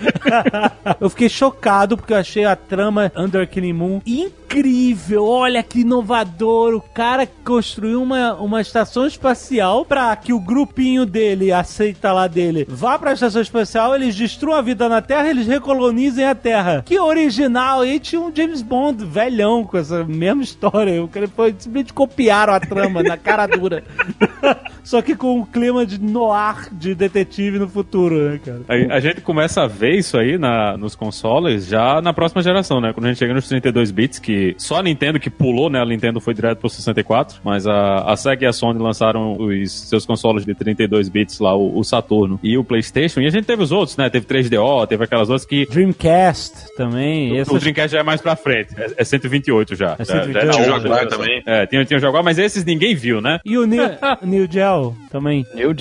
eu 1.00 1.10
fiquei 1.10 1.28
chocado 1.28 1.96
porque 1.96 2.12
eu 2.12 2.18
achei 2.18 2.44
a 2.44 2.54
trama 2.54 3.10
Under 3.16 3.48
Killing 3.48 3.72
Moon 3.72 4.00
incrível. 4.06 5.26
Olha 5.26 5.62
que 5.62 5.80
inovador. 5.80 6.74
O 6.74 6.80
cara 6.80 7.26
construiu 7.44 8.02
uma, 8.02 8.34
uma 8.34 8.60
estação 8.60 9.06
espacial 9.06 9.84
pra 9.84 10.14
que 10.14 10.32
o 10.32 10.38
grupinho 10.38 11.06
dele, 11.06 11.50
aceita 11.52 12.12
lá 12.12 12.26
dele, 12.26 12.66
vá 12.68 12.98
pra 12.98 13.14
estação 13.14 13.42
espacial, 13.42 13.94
eles 13.94 14.14
destruam 14.14 14.56
a 14.56 14.62
vida 14.62 14.88
na 14.88 15.00
Terra 15.02 15.28
eles 15.28 15.46
recolonizem 15.46 16.24
a 16.24 16.34
Terra. 16.34 16.82
Que 16.84 16.98
original. 16.98 17.84
E 17.84 17.92
aí 17.92 18.00
tinha 18.00 18.20
um 18.20 18.34
James 18.34 18.62
Bond 18.62 19.04
velhão 19.04 19.64
com 19.64 19.78
essa 19.78 20.04
mesma 20.04 20.42
história. 20.42 21.02
O 21.02 21.08
cara 21.08 21.26
foi, 21.28 21.54
simplesmente 21.58 21.92
copiaram 21.92 22.52
a 22.52 22.60
trama 22.60 23.02
na 23.02 23.16
cara 23.16 23.46
dura. 23.46 23.82
Só 24.82 25.00
que 25.00 25.14
com 25.16 25.40
um 25.40 25.46
clima 25.46 25.86
de 25.86 25.98
noir 26.00 26.68
de 26.72 26.94
detetive 26.94 27.58
no 27.58 27.68
futuro, 27.68 28.30
né, 28.30 28.40
cara? 28.44 28.60
A, 28.68 28.96
a 28.96 29.00
gente 29.00 29.20
começa 29.20 29.62
a 29.62 29.66
ver 29.66 29.96
isso 29.96 30.18
aí 30.18 30.36
na, 30.36 30.76
nos 30.76 30.94
consoles 30.94 31.66
já 31.66 32.00
na 32.02 32.12
próxima 32.12 32.42
geração, 32.42 32.80
né? 32.80 32.92
Quando 32.92 33.06
a 33.06 33.08
gente 33.08 33.18
chega 33.18 33.32
nos 33.32 33.48
32 33.48 33.90
bits, 33.90 34.18
que 34.18 34.54
só 34.58 34.78
a 34.78 34.82
Nintendo 34.82 35.18
que 35.18 35.30
pulou, 35.30 35.70
né? 35.70 35.80
A 35.80 35.86
Nintendo 35.86 36.20
foi 36.20 36.34
direto 36.34 36.58
pro 36.58 36.68
64, 36.68 37.40
mas 37.42 37.66
a, 37.66 37.98
a 38.12 38.16
Sega 38.16 38.44
e 38.44 38.46
a 38.46 38.52
Sony 38.52 38.78
lançaram 38.78 39.36
os 39.38 39.88
seus 39.88 40.04
consoles 40.04 40.44
de 40.44 40.54
32 40.54 41.08
bits 41.08 41.38
lá, 41.38 41.54
o, 41.56 41.78
o 41.78 41.84
Saturno 41.84 42.38
e 42.42 42.58
o 42.58 42.64
PlayStation, 42.64 43.20
e 43.20 43.26
a 43.26 43.30
gente 43.30 43.44
teve 43.44 43.62
os 43.62 43.72
outros, 43.72 43.96
né? 43.96 44.10
Teve 44.10 44.26
3DO, 44.26 44.86
teve 44.86 45.04
aquelas 45.04 45.30
outras 45.30 45.46
que 45.46 45.66
Dreamcast 45.66 46.74
também. 46.76 47.32
O 47.32 47.36
Essas... 47.36 47.60
Dreamcast 47.60 47.92
já 47.92 48.00
é 48.00 48.02
mais 48.02 48.20
pra 48.20 48.36
frente. 48.36 48.74
É, 48.76 48.92
é 48.98 49.04
128 49.04 49.74
já. 49.74 49.96
É 49.98 50.04
Já- 50.04 50.14
já 50.14 50.24
128. 50.24 50.46
na 50.46 50.52
Tinha 50.52 50.62
o 50.62 50.80
Jaguar 50.80 51.06
também. 51.08 51.42
É, 51.46 51.66
tinha, 51.66 51.84
tinha 51.84 51.96
o 51.96 52.00
Jaguar, 52.00 52.22
mas 52.22 52.38
esses 52.38 52.64
ninguém 52.64 52.94
viu, 52.94 53.20
né? 53.20 53.38
E 53.44 53.56
o 53.56 53.64
New, 53.66 53.82
New 54.22 54.46
Gel 54.50 54.94
também. 55.10 55.46
New. 55.54 55.74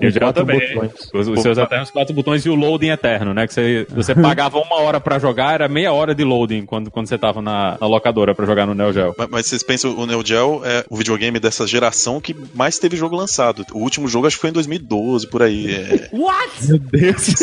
Eu 0.00 0.10
já 0.10 0.20
quatro 0.20 0.44
também. 0.44 0.74
botões. 0.74 0.92
Os, 1.12 1.28
os 1.28 1.42
seus 1.42 1.58
eternos 1.58 1.90
quatro 1.90 2.14
botões 2.14 2.44
e 2.44 2.48
o 2.48 2.54
loading 2.54 2.90
eterno, 2.90 3.34
né? 3.34 3.46
Que 3.46 3.54
você, 3.54 3.86
você 3.90 4.14
pagava 4.16 4.58
uma 4.58 4.76
hora 4.80 5.00
pra 5.00 5.18
jogar, 5.18 5.54
era 5.54 5.68
meia 5.68 5.92
hora 5.92 6.14
de 6.14 6.24
loading 6.24 6.66
quando, 6.66 6.90
quando 6.90 7.06
você 7.06 7.18
tava 7.18 7.40
na, 7.42 7.76
na 7.80 7.86
locadora 7.86 8.34
pra 8.34 8.46
jogar 8.46 8.66
no 8.66 8.74
Neo 8.74 8.92
Geo. 8.92 9.14
Mas, 9.16 9.28
mas 9.30 9.46
vocês 9.46 9.62
pensam, 9.62 9.96
o 9.96 10.06
Neo 10.06 10.24
Geo 10.24 10.62
é 10.64 10.84
o 10.88 10.96
videogame 10.96 11.38
dessa 11.38 11.66
geração 11.66 12.20
que 12.20 12.34
mais 12.54 12.78
teve 12.78 12.96
jogo 12.96 13.16
lançado. 13.16 13.64
O 13.72 13.78
último 13.78 14.08
jogo 14.08 14.26
acho 14.26 14.36
que 14.36 14.40
foi 14.40 14.50
em 14.50 14.54
2012, 14.54 15.28
por 15.28 15.42
aí. 15.42 15.74
É, 15.74 16.08
What? 16.12 16.68
Meu 16.68 16.78
Deus. 16.78 17.34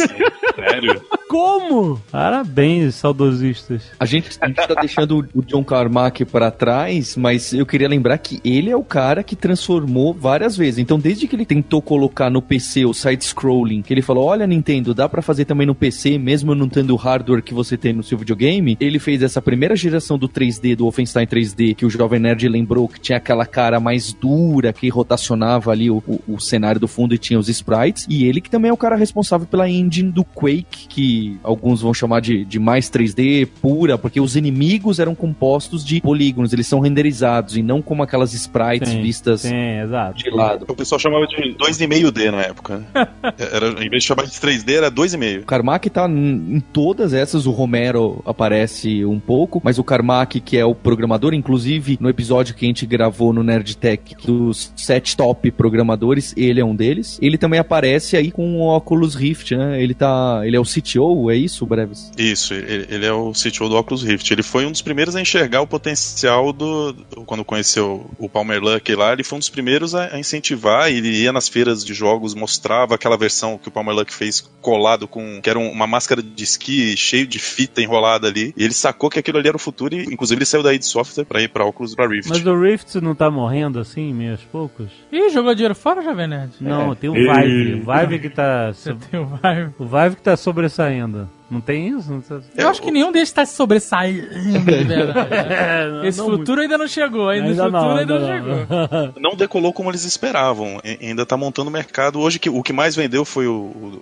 Sério. 0.55 1.01
Como? 1.27 1.99
Parabéns, 2.11 2.95
saudosistas. 2.95 3.83
A 3.99 4.05
gente, 4.05 4.37
a 4.39 4.47
gente 4.47 4.67
tá 4.67 4.75
deixando 4.75 5.27
o 5.33 5.41
John 5.41 5.63
Carmack 5.63 6.25
pra 6.25 6.51
trás, 6.51 7.17
mas 7.17 7.53
eu 7.53 7.65
queria 7.65 7.87
lembrar 7.87 8.17
que 8.19 8.39
ele 8.45 8.69
é 8.69 8.75
o 8.75 8.83
cara 8.83 9.23
que 9.23 9.35
transformou 9.35 10.13
várias 10.13 10.55
vezes. 10.55 10.77
Então, 10.77 10.99
desde 10.99 11.27
que 11.27 11.35
ele 11.35 11.45
tentou 11.45 11.81
colocar 11.81 12.29
no 12.29 12.41
PC 12.41 12.85
o 12.85 12.93
side-scrolling, 12.93 13.81
que 13.81 13.93
ele 13.93 14.01
falou: 14.01 14.25
Olha, 14.25 14.45
Nintendo, 14.45 14.93
dá 14.93 15.09
pra 15.09 15.21
fazer 15.21 15.45
também 15.45 15.65
no 15.65 15.73
PC, 15.73 16.17
mesmo 16.17 16.53
não 16.53 16.69
tendo 16.69 16.93
o 16.93 16.97
hardware 16.97 17.41
que 17.41 17.53
você 17.53 17.75
tem 17.75 17.93
no 17.93 18.03
seu 18.03 18.17
videogame. 18.17 18.77
Ele 18.79 18.99
fez 18.99 19.23
essa 19.23 19.41
primeira 19.41 19.75
geração 19.75 20.17
do 20.17 20.29
3D, 20.29 20.75
do 20.75 20.83
Wolfenstein 20.83 21.25
3D, 21.25 21.75
que 21.75 21.85
o 21.85 21.89
Jovem 21.89 22.19
Nerd 22.19 22.47
lembrou 22.47 22.87
que 22.87 22.99
tinha 22.99 23.17
aquela 23.17 23.45
cara 23.45 23.79
mais 23.79 24.13
dura, 24.13 24.71
que 24.71 24.87
rotacionava 24.89 25.71
ali 25.71 25.89
o, 25.89 26.03
o, 26.07 26.35
o 26.35 26.39
cenário 26.39 26.79
do 26.79 26.87
fundo 26.87 27.15
e 27.15 27.17
tinha 27.17 27.39
os 27.39 27.49
sprites. 27.49 28.05
E 28.07 28.25
ele 28.25 28.39
que 28.39 28.49
também 28.49 28.69
é 28.69 28.73
o 28.73 28.77
cara 28.77 28.95
responsável 28.95 29.47
pela 29.47 29.67
engine 29.67 30.11
do 30.11 30.23
Quake, 30.43 30.87
que 30.87 31.37
alguns 31.43 31.81
vão 31.81 31.93
chamar 31.93 32.19
de, 32.21 32.43
de 32.45 32.59
mais 32.59 32.89
3D 32.89 33.47
pura, 33.61 33.97
porque 33.97 34.19
os 34.19 34.35
inimigos 34.35 34.99
eram 34.99 35.15
compostos 35.15 35.85
de 35.85 36.01
polígonos, 36.01 36.51
eles 36.53 36.67
são 36.67 36.79
renderizados 36.79 37.55
e 37.57 37.61
não 37.63 37.81
como 37.81 38.03
aquelas 38.03 38.33
sprites 38.33 38.89
Sim, 38.89 39.01
vistas 39.01 39.41
Sim, 39.41 39.79
exato. 39.83 40.17
de 40.17 40.29
lado. 40.29 40.65
O 40.67 40.75
pessoal 40.75 40.99
chamava 40.99 41.27
de 41.27 41.35
2,5D 41.55 42.31
na 42.31 42.41
época. 42.41 42.77
né? 42.77 43.07
Era, 43.37 43.69
em 43.83 43.89
vez 43.89 44.03
de 44.03 44.07
chamar 44.07 44.23
de 44.25 44.31
3D, 44.31 44.63
3D 44.63 44.73
era 44.73 44.91
2,5. 44.91 45.41
O 45.41 45.45
Carmack 45.45 45.89
tá 45.89 46.07
em 46.07 46.59
todas 46.71 47.13
essas, 47.13 47.45
o 47.45 47.51
Romero 47.51 48.21
aparece 48.25 49.05
um 49.05 49.19
pouco, 49.19 49.61
mas 49.63 49.77
o 49.77 49.83
Carmack, 49.83 50.39
que 50.39 50.57
é 50.57 50.65
o 50.65 50.75
programador, 50.75 51.33
inclusive 51.33 51.97
no 51.99 52.09
episódio 52.09 52.55
que 52.55 52.65
a 52.65 52.67
gente 52.67 52.85
gravou 52.85 53.33
no 53.33 53.43
Nerdtech 53.43 54.15
dos 54.25 54.71
sete 54.75 55.15
top 55.15 55.51
programadores, 55.51 56.33
ele 56.37 56.59
é 56.59 56.65
um 56.65 56.75
deles. 56.75 57.17
Ele 57.21 57.37
também 57.37 57.59
aparece 57.59 58.17
aí 58.17 58.31
com 58.31 58.57
o 58.57 58.75
Oculus 58.75 59.15
Rift, 59.15 59.55
né? 59.55 59.81
Ele 59.81 59.93
tá. 59.93 60.32
Ele 60.43 60.55
é 60.55 60.59
o 60.59 60.63
CTO, 60.63 61.29
é 61.29 61.35
isso, 61.35 61.65
Breves? 61.65 62.11
Isso, 62.17 62.53
ele, 62.53 62.87
ele 62.89 63.05
é 63.05 63.11
o 63.13 63.31
CTO 63.31 63.69
do 63.69 63.75
Oculus 63.75 64.03
Rift. 64.03 64.29
Ele 64.31 64.43
foi 64.43 64.65
um 64.65 64.71
dos 64.71 64.81
primeiros 64.81 65.15
a 65.15 65.21
enxergar 65.21 65.61
o 65.61 65.67
potencial 65.67 66.51
do. 66.53 66.93
do- 66.93 67.05
quando 67.25 67.43
conheceu 67.45 68.09
o 68.17 68.27
Palmer 68.29 68.61
Luck 68.61 68.93
lá, 68.95 69.13
ele 69.13 69.23
foi 69.23 69.35
um 69.35 69.39
dos 69.39 69.49
primeiros 69.49 69.93
a, 69.95 70.15
a 70.15 70.19
incentivar. 70.19 70.89
Ele 70.91 71.09
ia 71.09 71.31
nas 71.33 71.47
feiras 71.47 71.83
de 71.85 71.93
jogos, 71.93 72.33
mostrava 72.33 72.95
aquela 72.95 73.17
versão 73.17 73.57
que 73.57 73.67
o 73.67 73.71
Palmer 73.71 73.95
Luck 73.95 74.13
fez 74.13 74.41
colado 74.61 75.07
com. 75.07 75.41
que 75.41 75.49
era 75.49 75.59
um- 75.59 75.71
uma 75.71 75.87
máscara 75.87 76.21
de 76.21 76.43
esqui 76.43 76.95
cheio 76.97 77.27
de 77.27 77.39
fita 77.39 77.81
enrolada 77.81 78.27
ali. 78.27 78.53
E 78.57 78.63
ele 78.63 78.73
sacou 78.73 79.09
que 79.09 79.19
aquilo 79.19 79.37
ali 79.37 79.47
era 79.47 79.57
o 79.57 79.59
futuro 79.59 79.93
e, 79.95 80.03
inclusive, 80.05 80.39
ele 80.39 80.45
saiu 80.45 80.63
daí 80.63 80.77
de 80.79 80.85
software 80.85 81.25
pra 81.25 81.41
ir 81.41 81.49
pra 81.49 81.65
Oculus 81.65 81.95
pra 81.95 82.07
Rift. 82.07 82.29
Mas 82.29 82.45
o 82.45 82.59
Rift 82.61 82.95
não 83.01 83.15
tá 83.15 83.29
morrendo 83.29 83.79
assim, 83.79 84.13
meio 84.13 84.31
aos 84.31 84.41
poucos? 84.41 84.87
Ih, 85.11 85.29
jogou 85.29 85.53
dinheiro 85.53 85.75
fora, 85.75 86.01
Jovem 86.01 86.27
Nerd? 86.27 86.51
Não, 86.61 86.95
tem 86.95 87.09
o 87.09 87.13
Vive. 87.33 87.81
O 87.85 87.93
Vive 87.99 88.19
que 88.19 88.29
tá. 88.29 88.71
Você 88.73 88.93
tem 88.95 89.19
o 89.19 89.25
Vive. 89.25 89.73
O 89.79 89.85
Vive 89.85 90.15
que 90.15 90.21
tá 90.23 90.37
sobressaindo. 90.37 91.29
Não 91.53 91.61
tem 91.61 91.87
isso? 91.97 92.23
Eu 92.55 92.67
acho 92.69 92.81
que 92.81 92.91
nenhum 92.91 93.11
deles 93.11 93.31
tá 93.31 93.45
se 93.45 93.55
sobressaindo 93.55 94.27
de 94.29 94.57
verdade. 94.59 95.33
É, 95.33 96.07
Esse 96.07 96.17
não 96.17 96.25
futuro 96.31 96.61
ainda 96.61 96.77
não 96.77 96.87
chegou, 96.87 97.29
ainda, 97.29 97.47
Ainda 97.49 97.63
o 97.63 97.65
futuro 97.65 97.81
não, 97.83 97.97
ainda 97.97 98.13
ainda 98.15 98.27
não, 98.27 98.27
não. 98.27 98.57
chegou. 98.57 99.21
não 99.21 99.35
decolou 99.35 99.71
como 99.73 99.89
eles 99.91 100.03
esperavam. 100.03 100.79
E- 100.83 100.97
ainda 101.07 101.25
tá 101.25 101.37
montando 101.37 101.69
mercado. 101.71 102.19
Hoje 102.19 102.39
que, 102.39 102.49
o 102.49 102.61
que 102.63 102.73
mais 102.73 102.95
vendeu 102.95 103.23
foi 103.25 103.47
o, 103.47 103.53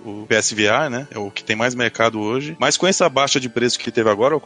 o, 0.05 0.21
o 0.23 0.25
PSVR, 0.27 0.89
né? 0.89 1.07
É 1.11 1.19
o 1.19 1.29
que 1.29 1.43
tem 1.43 1.55
mais 1.55 1.75
mercado 1.75 2.19
hoje. 2.19 2.55
Mas 2.59 2.77
com 2.77 2.87
essa 2.87 3.07
baixa 3.09 3.39
de 3.39 3.49
preço 3.49 3.77
que 3.79 3.91
teve 3.91 4.09
agora, 4.09 4.35
o 4.35 4.41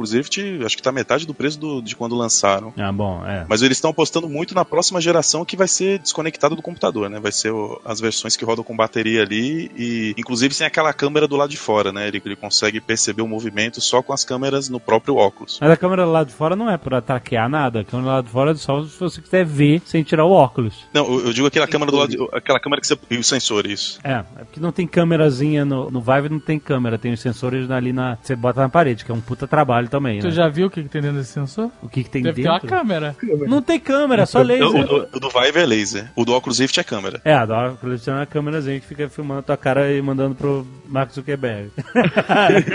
acho 0.65 0.75
que 0.77 0.83
tá 0.83 0.91
metade 0.91 1.25
do 1.27 1.33
preço 1.33 1.59
do- 1.59 1.81
de 1.81 1.95
quando 1.95 2.15
lançaram. 2.15 2.73
Ah, 2.77 2.91
bom, 2.91 3.23
é. 3.25 3.45
Mas 3.47 3.61
eles 3.61 3.77
estão 3.77 3.91
apostando 3.91 4.27
muito 4.29 4.55
na 4.55 4.65
próxima 4.65 4.99
geração 5.01 5.45
que 5.45 5.55
vai 5.57 5.67
ser 5.67 5.99
desconectado 5.99 6.55
do 6.55 6.61
computador, 6.61 7.09
né? 7.09 7.19
Vai 7.19 7.31
ser 7.31 7.51
o- 7.51 7.79
as 7.85 7.99
versões 7.99 8.35
que 8.35 8.45
rodam 8.45 8.63
com 8.63 8.75
bateria 8.75 9.21
ali 9.21 9.71
e 9.75 10.13
inclusive 10.17 10.53
sem 10.53 10.65
aquela 10.65 10.93
câmera 10.93 11.27
do 11.27 11.35
lado 11.35 11.49
de 11.49 11.57
fora, 11.57 11.91
né? 11.91 12.07
Ele, 12.07 12.21
ele 12.25 12.35
consegue 12.35 12.79
perceber 12.79 12.94
o 13.21 13.27
movimento 13.27 13.79
só 13.81 14.01
com 14.01 14.13
as 14.13 14.23
câmeras 14.23 14.69
no 14.69 14.79
próprio 14.79 15.15
óculos. 15.15 15.57
Mas 15.61 15.71
a 15.71 15.77
câmera 15.77 16.05
lá 16.05 16.23
de 16.23 16.33
fora 16.33 16.55
não 16.55 16.69
é 16.69 16.77
pra 16.77 17.01
traquear 17.01 17.49
nada. 17.49 17.81
A 17.81 17.83
câmera 17.83 18.13
lá 18.15 18.21
de 18.21 18.29
fora 18.29 18.51
é 18.51 18.55
só 18.55 18.83
se 18.83 18.99
você 18.99 19.21
quiser 19.21 19.45
ver 19.45 19.81
sem 19.85 20.03
tirar 20.03 20.25
o 20.25 20.31
óculos. 20.31 20.85
Não, 20.93 21.05
eu, 21.05 21.27
eu 21.27 21.33
digo 21.33 21.47
aquela 21.47 21.67
câmera 21.67 21.91
do 21.91 21.97
lado, 21.97 22.09
de, 22.09 22.17
aquela 22.31 22.59
câmera 22.59 22.81
que 22.81 22.87
você 22.87 22.97
e 23.09 23.17
o 23.17 23.23
sensor 23.23 23.65
isso. 23.65 23.99
É, 24.03 24.13
é 24.39 24.43
porque 24.45 24.59
não 24.59 24.71
tem 24.71 24.87
câmerazinha 24.87 25.63
no, 25.65 25.89
no 25.91 26.01
Vive, 26.01 26.29
não 26.29 26.39
tem 26.39 26.57
câmera, 26.59 26.97
tem 26.97 27.13
os 27.13 27.19
sensores 27.19 27.69
ali 27.71 27.91
na. 27.93 28.17
Você 28.21 28.35
bota 28.35 28.61
na 28.61 28.69
parede, 28.69 29.03
que 29.05 29.11
é 29.11 29.13
um 29.13 29.21
puta 29.21 29.47
trabalho 29.47 29.87
também, 29.89 30.19
Tu 30.19 30.27
né? 30.27 30.31
já 30.33 30.47
viu 30.47 30.67
o 30.67 30.69
que 30.69 30.83
que 30.83 30.89
tem 30.89 31.01
dentro 31.01 31.17
desse 31.17 31.31
sensor? 31.33 31.69
O 31.81 31.89
que, 31.89 32.03
que 32.03 32.09
tem 32.09 32.21
Deve 32.23 32.41
ter 32.41 32.47
uma 32.49 32.59
dentro? 32.59 32.69
câmera. 32.77 33.15
Não 33.47 33.61
tem 33.61 33.79
câmera, 33.79 34.23
é 34.23 34.25
só 34.25 34.39
O, 34.39 34.43
laser. 34.43 34.85
do- 34.85 35.07
o 35.13 35.19
do 35.19 35.29
Vive 35.29 35.59
é 35.59 35.65
laser. 35.65 36.11
O 36.15 36.25
do 36.25 36.33
Oculus 36.33 36.59
Rift 36.59 36.79
é 36.79 36.83
câmera. 36.83 37.21
É, 37.23 37.33
a 37.33 37.45
da 37.45 37.69
Oculus 37.71 38.03
tem 38.03 38.13
uma 38.13 38.25
câmerazinha 38.25 38.79
que 38.79 38.85
fica 38.85 39.07
filmando 39.09 39.39
a 39.39 39.43
tua 39.43 39.57
cara 39.57 39.91
e 39.91 40.01
mandando 40.01 40.35
pro 40.35 40.65
Mark 40.87 41.11
Zuckerberg. 41.11 41.71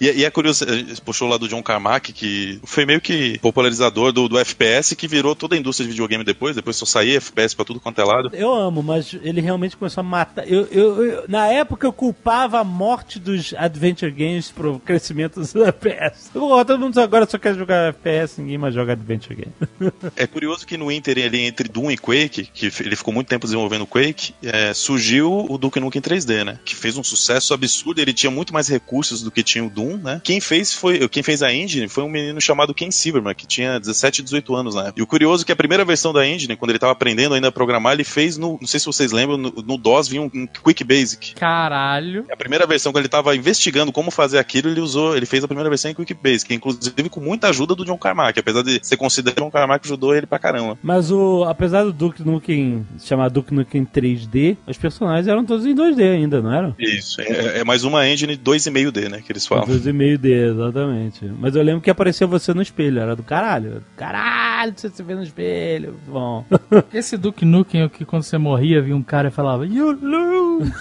E, 0.00 0.10
e 0.20 0.24
é 0.24 0.30
curioso, 0.30 0.64
eh, 0.64 0.84
puxou 1.04 1.28
lá 1.28 1.36
do 1.36 1.48
John 1.48 1.62
Carmack, 1.62 2.12
que 2.12 2.60
foi 2.64 2.84
meio 2.86 3.00
que 3.00 3.38
popularizador 3.40 4.12
do, 4.12 4.28
do 4.28 4.38
FPS, 4.38 4.94
que 4.94 5.08
virou 5.08 5.34
toda 5.34 5.54
a 5.54 5.58
indústria 5.58 5.86
de 5.86 5.92
videogame 5.92 6.24
depois. 6.24 6.54
Depois 6.56 6.76
só 6.76 6.86
saía 6.86 7.16
FPS 7.18 7.54
pra 7.54 7.64
tudo 7.64 7.80
quanto 7.80 8.00
é 8.00 8.04
lado. 8.04 8.30
Eu 8.32 8.52
amo, 8.54 8.82
mas 8.82 9.14
ele 9.22 9.40
realmente 9.40 9.76
começou 9.76 10.00
a 10.00 10.04
matar. 10.04 10.48
Eu, 10.50 10.66
eu- 10.70 11.04
eu- 11.04 11.24
na 11.28 11.46
época 11.48 11.86
eu 11.86 11.92
culpava 11.92 12.58
a 12.60 12.64
morte 12.64 13.18
dos 13.18 13.54
Adventure 13.56 14.10
Games 14.12 14.50
pro 14.50 14.78
crescimento 14.80 15.40
dos 15.40 15.54
FPS. 15.54 16.30
Pô, 16.32 16.64
todo 16.64 16.78
mundo 16.78 16.98
agora 17.00 17.26
só 17.28 17.38
quer 17.38 17.54
jogar 17.54 17.88
FPS, 17.88 18.40
ninguém 18.40 18.58
mais 18.58 18.74
joga 18.74 18.92
Adventure 18.92 19.34
Game. 19.34 19.92
É 20.16 20.26
curioso 20.26 20.66
que 20.66 20.76
no 20.76 20.90
Inter, 20.92 21.24
ali 21.24 21.40
entre 21.40 21.68
Doom 21.68 21.90
e 21.90 21.96
Quake, 21.98 22.48
que 22.52 22.70
ele 22.82 22.96
ficou 22.96 23.12
muito 23.14 23.28
tempo 23.28 23.46
desenvolvendo 23.46 23.86
Quake, 23.86 24.34
é, 24.42 24.72
surgiu 24.74 25.46
o 25.48 25.56
Duke 25.58 25.80
Nukem 25.80 26.00
3D, 26.02 26.44
né? 26.44 26.58
Que 26.64 26.74
fez 26.74 26.96
um 26.96 27.02
sucesso 27.04 27.54
absurdo, 27.54 28.00
ele 28.00 28.12
tinha 28.12 28.30
muito 28.30 28.52
mais 28.52 28.68
recursos 28.68 29.22
do 29.22 29.30
que 29.30 29.42
tinha 29.42 29.64
o 29.64 29.70
Doom, 29.70 29.87
né? 29.96 30.20
Quem 30.22 30.40
fez 30.40 30.72
foi, 30.72 31.08
quem 31.08 31.22
fez 31.22 31.42
a 31.42 31.52
engine 31.52 31.88
foi 31.88 32.04
um 32.04 32.08
menino 32.08 32.40
chamado 32.40 32.74
Ken 32.74 32.90
Silverman, 32.90 33.34
que 33.34 33.46
tinha 33.46 33.78
17, 33.78 34.22
18 34.22 34.54
anos 34.54 34.74
na 34.74 34.82
época. 34.82 35.00
E 35.00 35.02
o 35.02 35.06
curioso 35.06 35.42
é 35.42 35.46
que 35.46 35.52
a 35.52 35.56
primeira 35.56 35.84
versão 35.84 36.12
da 36.12 36.26
engine, 36.26 36.56
quando 36.56 36.70
ele 36.70 36.78
tava 36.78 36.92
aprendendo 36.92 37.34
ainda 37.34 37.48
a 37.48 37.52
programar, 37.52 37.94
ele 37.94 38.04
fez 38.04 38.36
no, 38.36 38.58
não 38.60 38.66
sei 38.66 38.80
se 38.80 38.86
vocês 38.86 39.12
lembram, 39.12 39.36
no, 39.36 39.50
no 39.50 39.78
DOS 39.78 40.08
vinha 40.08 40.22
um, 40.22 40.30
um 40.34 40.46
Quick 40.46 40.84
Basic. 40.84 41.34
Caralho. 41.34 42.26
A 42.30 42.36
primeira 42.36 42.66
versão, 42.66 42.92
quando 42.92 43.02
ele 43.02 43.08
tava 43.08 43.34
investigando 43.36 43.92
como 43.92 44.10
fazer 44.10 44.38
aquilo, 44.38 44.68
ele 44.68 44.80
usou, 44.80 45.16
ele 45.16 45.26
fez 45.26 45.44
a 45.44 45.48
primeira 45.48 45.68
versão 45.68 45.90
em 45.90 45.94
Quick 45.94 46.14
Basic, 46.14 46.52
inclusive 46.54 47.08
com 47.08 47.20
muita 47.20 47.48
ajuda 47.48 47.74
do 47.74 47.84
John 47.84 47.98
Carmack, 47.98 48.38
apesar 48.38 48.62
de 48.62 48.80
ser 48.82 48.96
considerado 48.96 49.38
John 49.38 49.50
Carmack 49.50 49.86
ajudou 49.86 50.14
ele 50.14 50.26
pra 50.26 50.38
caramba. 50.38 50.78
Mas 50.82 51.10
o, 51.10 51.44
apesar 51.44 51.84
do 51.84 51.92
Duke 51.92 52.22
Nukem 52.22 52.86
se 52.98 53.06
chamar 53.06 53.30
Duke 53.30 53.54
Nukem 53.54 53.84
3D, 53.84 54.56
os 54.66 54.76
personagens 54.76 55.28
eram 55.28 55.44
todos 55.44 55.66
em 55.66 55.74
2D 55.74 56.14
ainda, 56.14 56.40
não 56.40 56.52
eram? 56.52 56.74
Isso, 56.78 57.20
é, 57.20 57.58
é 57.58 57.64
mais 57.64 57.84
uma 57.84 58.06
engine 58.06 58.36
2,5D, 58.36 59.08
né, 59.08 59.22
que 59.24 59.30
eles 59.32 59.46
falam. 59.46 59.66
2,5D, 59.80 60.26
exatamente. 60.52 61.24
Mas 61.38 61.54
eu 61.56 61.62
lembro 61.62 61.80
que 61.80 61.90
apareceu 61.90 62.28
você 62.28 62.52
no 62.54 62.62
espelho, 62.62 63.00
era 63.00 63.16
do 63.16 63.22
caralho. 63.22 63.82
Caralho, 63.96 64.72
você 64.76 64.88
se 64.88 65.02
vê 65.02 65.14
no 65.14 65.22
espelho. 65.22 65.98
Bom. 66.06 66.44
Esse 66.92 67.16
Duke 67.16 67.44
Nukem, 67.44 67.88
que 67.88 68.04
quando 68.04 68.22
você 68.22 68.38
morria, 68.38 68.82
via 68.82 68.96
um 68.96 69.02
cara 69.02 69.28
e 69.28 69.32
falava, 69.32 69.66
You 69.66 69.92
lose! 69.92 70.72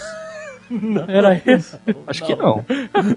Era 1.07 1.41
esse? 1.45 1.77
Acho 2.05 2.25
que 2.25 2.35
não. 2.35 2.63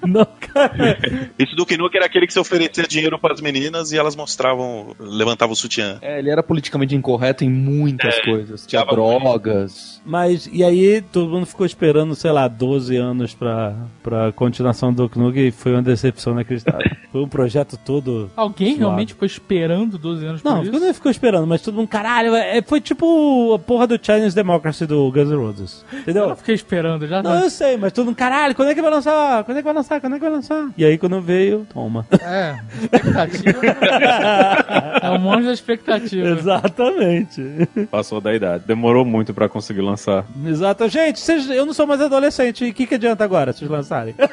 não, 0.07 0.27
cara. 0.41 0.99
Esse 1.39 1.55
Duke 1.57 1.77
Nukem 1.77 1.99
era 1.99 2.07
aquele 2.07 2.27
que 2.27 2.33
se 2.33 2.39
oferecia 2.39 2.85
dinheiro 2.85 3.19
pras 3.19 3.41
meninas 3.41 3.93
e 3.93 3.99
elas 3.99 4.15
mostravam, 4.17 4.95
levantavam 4.99 5.53
o 5.53 5.57
sutiã. 5.57 5.99
É, 6.01 6.19
ele 6.19 6.31
era 6.31 6.43
politicamente 6.43 6.95
incorreto 6.95 7.45
em 7.45 7.51
muitas 7.51 8.19
coisas. 8.21 8.67
Tinha 8.67 8.85
drogas. 8.85 10.01
Mas, 10.05 10.49
e 10.53 10.63
aí 10.65 11.03
todo 11.13 11.29
mundo 11.31 11.47
ficou 11.47 11.67
esperando, 11.67 12.15
sei 12.15 12.31
lá, 12.33 12.49
12 12.49 12.97
anos 12.97 13.35
pra, 13.35 13.75
pra 14.03 14.33
continuação 14.33 14.93
do 14.93 15.03
Duke 15.05 15.19
Nukem 15.19 15.49
e 15.49 15.51
foi 15.51 15.73
uma 15.73 15.83
decepção 15.83 16.33
inacreditável. 16.33 16.81
foi 17.11 17.21
um 17.23 17.29
projeto 17.29 17.77
todo... 17.77 18.31
Alguém 18.37 18.69
Suave. 18.69 18.81
realmente 18.81 19.13
ficou 19.15 19.27
esperando 19.27 19.99
12 19.99 20.27
anos 20.27 20.43
Não, 20.43 20.57
por 20.59 20.67
isso? 20.67 20.81
não 20.81 20.95
ficou 20.95 21.11
esperando, 21.11 21.47
mas 21.47 21.63
todo 21.63 21.75
mundo, 21.75 21.89
caralho, 21.89 22.35
é, 22.35 22.63
foi 22.63 22.81
tipo 22.81 23.55
a 23.55 23.59
porra 23.59 23.87
do 23.87 23.99
Chinese 24.01 24.35
Democracy 24.35 24.87
do 24.87 25.11
Guns 25.11 25.29
N' 25.31 25.37
Roses. 25.37 25.85
Eu 25.93 25.99
Entendeu? 26.01 26.29
não 26.29 26.37
fiquei 26.37 26.55
esperando, 26.55 27.07
já 27.07 27.23
Não, 27.23 27.40
eu 27.43 27.51
sei, 27.51 27.77
mas 27.77 27.93
todo 27.93 28.07
mundo, 28.07 28.17
caralho, 28.17 28.55
quando 28.55 28.71
é 28.71 28.75
que 28.75 28.83
vai 28.83 28.91
lançar? 28.91 29.45
Quando 29.45 29.57
é 29.59 29.61
que 29.61 29.65
vai 29.65 29.75
lançar? 29.75 30.01
Quando 30.01 30.15
é 30.15 30.17
que 30.17 30.25
vai 30.25 30.33
lançar? 30.33 30.69
E 30.77 30.85
aí 30.85 30.97
quando 30.99 31.21
veio, 31.21 31.67
toma. 31.73 32.07
É, 32.23 32.57
expectativa. 32.83 33.61
é 35.03 35.11
um 35.11 35.19
monte 35.19 35.43
de 35.45 35.51
expectativa. 35.53 36.29
Exatamente. 36.29 37.43
Passou 37.91 38.21
da 38.21 38.35
idade. 38.35 38.65
Demorou 38.67 39.05
muito 39.05 39.33
pra 39.35 39.49
conseguir 39.49 39.81
lançar. 39.81 40.25
Exato. 40.47 40.89
Gente, 40.89 41.21
vocês- 41.21 41.49
eu 41.51 41.65
não 41.67 41.73
sou 41.73 41.87
mais 41.87 42.01
adolescente. 42.01 42.65
E 42.65 42.71
o 42.71 42.75
que, 42.75 42.87
que 42.87 42.95
adianta 42.95 43.25
agora, 43.25 43.53
vocês 43.53 43.71
lançarem? 43.71 44.15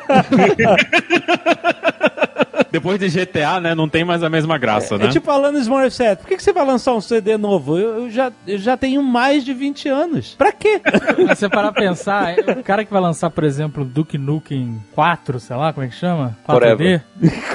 Depois 2.71 2.99
de 2.99 3.07
GTA, 3.09 3.59
né, 3.59 3.73
não 3.75 3.87
tem 3.89 4.03
mais 4.03 4.23
a 4.23 4.29
mesma 4.29 4.57
graça, 4.57 4.97
né? 4.97 5.05
É 5.05 5.09
tipo 5.09 5.29
Alanis 5.31 5.67
Morissette. 5.67 6.21
Por 6.21 6.27
que, 6.29 6.37
que 6.37 6.43
você 6.43 6.53
vai 6.53 6.65
lançar 6.65 6.93
um 6.93 7.01
CD 7.01 7.37
novo? 7.37 7.77
Eu, 7.77 8.03
eu 8.03 8.09
já, 8.09 8.31
eu 8.45 8.57
já 8.57 8.75
tenho 8.77 9.01
mais 9.03 9.43
de 9.43 9.53
20 9.53 9.87
anos. 9.89 10.35
Pra 10.37 10.51
quê? 10.51 10.81
Mas 11.27 11.39
você 11.39 11.49
parar 11.49 11.71
pra 11.71 11.81
pensar, 11.81 12.37
é, 12.37 12.51
o 12.51 12.63
cara 12.63 12.83
que 12.85 12.91
vai 12.91 13.01
lançar, 13.01 13.29
por 13.29 13.43
exemplo, 13.43 13.83
Duke 13.85 14.17
Nukem 14.17 14.81
4, 14.93 15.39
sei 15.39 15.55
lá, 15.55 15.71
como 15.73 15.85
é 15.85 15.89
que 15.89 15.95
chama? 15.95 16.37
4D? 16.47 16.55
Forever. 16.59 17.03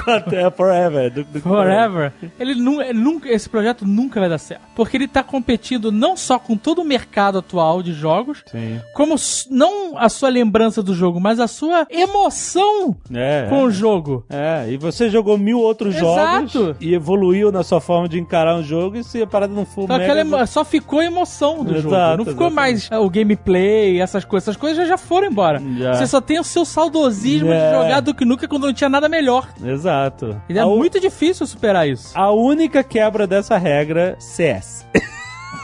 Até 0.07 0.51
forever. 0.51 1.11
Do- 1.11 1.39
Forever. 1.41 2.13
Ele 2.39 2.55
nu- 2.55 2.81
ele 2.81 2.99
nunca, 2.99 3.29
esse 3.29 3.49
projeto 3.49 3.85
nunca 3.85 4.19
vai 4.19 4.29
dar 4.29 4.37
certo. 4.37 4.61
Porque 4.75 4.97
ele 4.97 5.07
tá 5.07 5.23
competindo 5.23 5.91
não 5.91 6.15
só 6.17 6.37
com 6.39 6.57
todo 6.57 6.81
o 6.81 6.85
mercado 6.85 7.37
atual 7.37 7.81
de 7.83 7.93
jogos, 7.93 8.43
Sim. 8.47 8.79
como 8.93 9.15
não 9.49 9.97
a 9.97 10.09
sua 10.09 10.29
lembrança 10.29 10.81
do 10.83 10.93
jogo, 10.93 11.19
mas 11.19 11.39
a 11.39 11.47
sua 11.47 11.85
emoção 11.89 12.95
É. 13.13 13.45
com 13.49 13.63
o 13.63 13.71
jogo. 13.71 14.25
É, 14.29 14.65
e 14.69 14.77
você 14.77 15.02
jogou 15.09 15.37
mil 15.37 15.59
outros 15.59 15.95
Exato. 15.95 16.47
jogos 16.59 16.77
e 16.79 16.93
evoluiu 16.93 17.51
na 17.51 17.63
sua 17.63 17.79
forma 17.81 18.07
de 18.09 18.19
encarar 18.19 18.55
um 18.55 18.63
jogo 18.63 18.97
e 18.97 19.03
se 19.03 19.21
a 19.21 19.27
parada 19.27 19.53
não 19.53 19.65
for 19.65 19.83
Então, 19.83 19.97
mega... 19.97 20.19
emo- 20.21 20.47
só 20.47 20.63
ficou 20.65 20.99
a 20.99 21.05
emoção 21.05 21.63
do 21.63 21.75
Exato, 21.75 21.83
jogo. 21.89 22.17
Não 22.17 22.25
ficou 22.25 22.47
exatamente. 22.47 22.89
mais 22.91 23.01
o 23.01 23.09
gameplay, 23.09 23.99
essas 24.01 24.23
coisas. 24.25 24.49
Essas 24.49 24.57
coisas 24.59 24.77
já, 24.77 24.85
já 24.85 24.97
foram 24.97 25.27
embora. 25.27 25.61
Já. 25.77 25.93
Você 25.93 26.07
só 26.07 26.19
tem 26.21 26.39
o 26.39 26.43
seu 26.43 26.65
saudosismo 26.65 27.51
É. 27.51 27.69
de 27.71 27.77
jogar 27.77 27.99
Duke 28.01 28.25
Nukem 28.25 28.47
quando 28.49 28.65
não 28.65 28.73
tinha 28.73 28.89
nada 28.89 29.07
melhor. 29.09 29.47
Exato. 29.63 30.39
E 30.49 30.57
é 30.57 30.61
a, 30.61 30.65
u- 30.65 30.77
muito 30.77 30.99
difícil 30.99 31.45
superar 31.47 31.87
isso. 31.87 32.11
a 32.15 32.31
única 32.31 32.83
quebra 32.83 33.25
dessa 33.27 33.57
regra, 33.57 34.15
CS. 34.19 34.85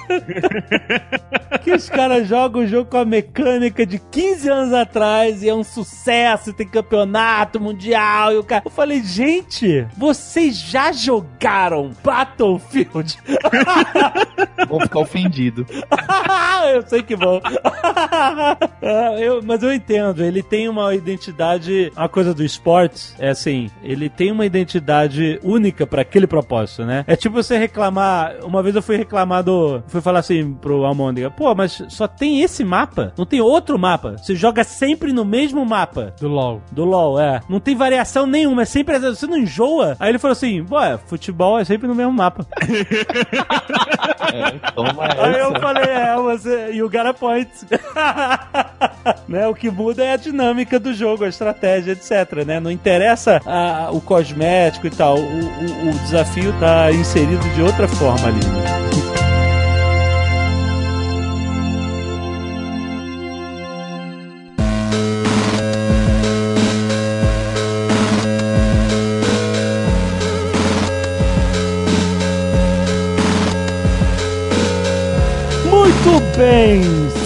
que 1.64 1.72
os 1.72 1.90
caras 1.90 2.28
jogam 2.28 2.62
o 2.62 2.68
jogo 2.68 2.90
com 2.90 2.98
a 2.98 3.06
mecânica 3.06 3.86
de 3.86 4.00
15 4.00 4.50
anos 4.50 4.74
atrás 4.74 5.44
e 5.44 5.50
é 5.50 5.54
um 5.54 5.64
sucesso, 5.64 6.54
tem 6.54 6.68
campeonato 6.68 7.60
mundial 7.60 8.34
e 8.34 8.38
o 8.38 8.44
cara. 8.44 8.64
Eu 8.66 8.72
falei, 8.72 9.04
gente, 9.04 9.88
vocês 9.98 10.58
já 10.58 10.92
jogaram 10.92 11.92
Battlefield? 12.04 13.18
Vou 14.68 14.82
ficar 14.82 15.00
ofendido. 15.00 15.66
eu 16.74 16.88
sei 16.88 17.02
que 17.02 17.16
vão. 17.16 17.42
eu, 19.20 19.42
mas 19.44 19.64
eu 19.64 19.74
entendo, 19.74 20.24
ele 20.24 20.44
tem 20.44 20.68
uma 20.70 20.94
identidade, 20.94 21.92
uma 21.96 22.10
coisa 22.10 22.34
do 22.34 22.44
esporte, 22.44 23.14
é 23.18 23.30
assim, 23.30 23.70
ele 23.84 24.10
tem 24.10 24.32
uma 24.32 24.46
identidade 24.46 25.40
única 25.44 25.88
para 25.88 26.02
aquele 26.02 26.28
propósito, 26.28 26.86
né? 26.86 27.04
É 27.08 27.16
tipo 27.16 27.36
você 27.36 27.58
reclamar, 27.58 28.36
uma 28.44 28.62
vez 28.62 28.76
eu 28.76 28.82
fui 28.82 28.98
reclamar 28.98 29.44
do, 29.44 29.82
fui 29.88 29.99
falar 30.02 30.20
assim 30.20 30.54
pro 30.54 30.86
Almôndega, 30.86 31.30
pô, 31.32 31.54
mas 31.56 31.84
só 31.90 32.08
tem 32.08 32.42
esse 32.42 32.64
mapa, 32.64 33.14
não 33.18 33.26
tem 33.26 33.42
outro 33.42 33.78
mapa. 33.78 34.16
Você 34.18 34.36
joga 34.36 34.64
sempre 34.64 35.12
no 35.14 35.24
mesmo 35.26 35.66
mapa. 35.66 36.14
Do 36.20 36.28
LoL. 36.28 36.62
Do 36.72 36.86
LoL, 36.86 37.20
é. 37.20 37.42
Não 37.50 37.60
tem 37.60 37.76
variação 37.76 38.26
nenhuma, 38.26 38.64
é 38.64 38.66
sempre, 38.66 38.98
você 39.00 39.26
não 39.28 39.38
enjoa. 39.38 39.96
Aí 40.00 40.10
ele 40.10 40.20
falou 40.20 40.34
assim, 40.34 40.66
ué, 40.72 40.98
futebol 41.08 41.60
é 41.60 41.66
sempre 41.66 41.88
no 41.88 41.96
mesmo 41.96 42.14
mapa. 42.14 42.46
É, 44.32 44.52
toma 44.74 44.94
Aí 45.18 45.34
eu 45.40 45.50
essa. 45.52 45.60
falei, 45.60 45.84
é, 45.90 46.16
você. 46.16 46.72
E 46.74 46.84
o 46.84 46.90
got 46.90 47.08
a 47.08 47.14
point. 47.16 47.50
né? 49.28 49.48
O 49.48 49.56
que 49.56 49.72
muda 49.72 50.04
é 50.04 50.14
a 50.14 50.18
dinâmica 50.18 50.80
do 50.80 50.94
jogo, 50.94 51.24
a 51.24 51.28
estratégia, 51.30 51.94
etc. 51.94 52.46
Né? 52.46 52.60
Não 52.60 52.70
interessa 52.70 53.42
a- 53.46 53.90
o 53.92 54.00
cosmético 54.00 54.86
e 54.86 54.92
tal. 54.92 55.18
O, 55.18 55.22
o- 55.22 55.90
o 55.90 55.94
desafio 56.04 56.54
tá 56.60 56.92
inserido 56.92 57.42
de 57.56 57.62
outra 57.64 57.88
forma 57.88 58.28
ali. 58.28 58.40
Né? 58.46 59.19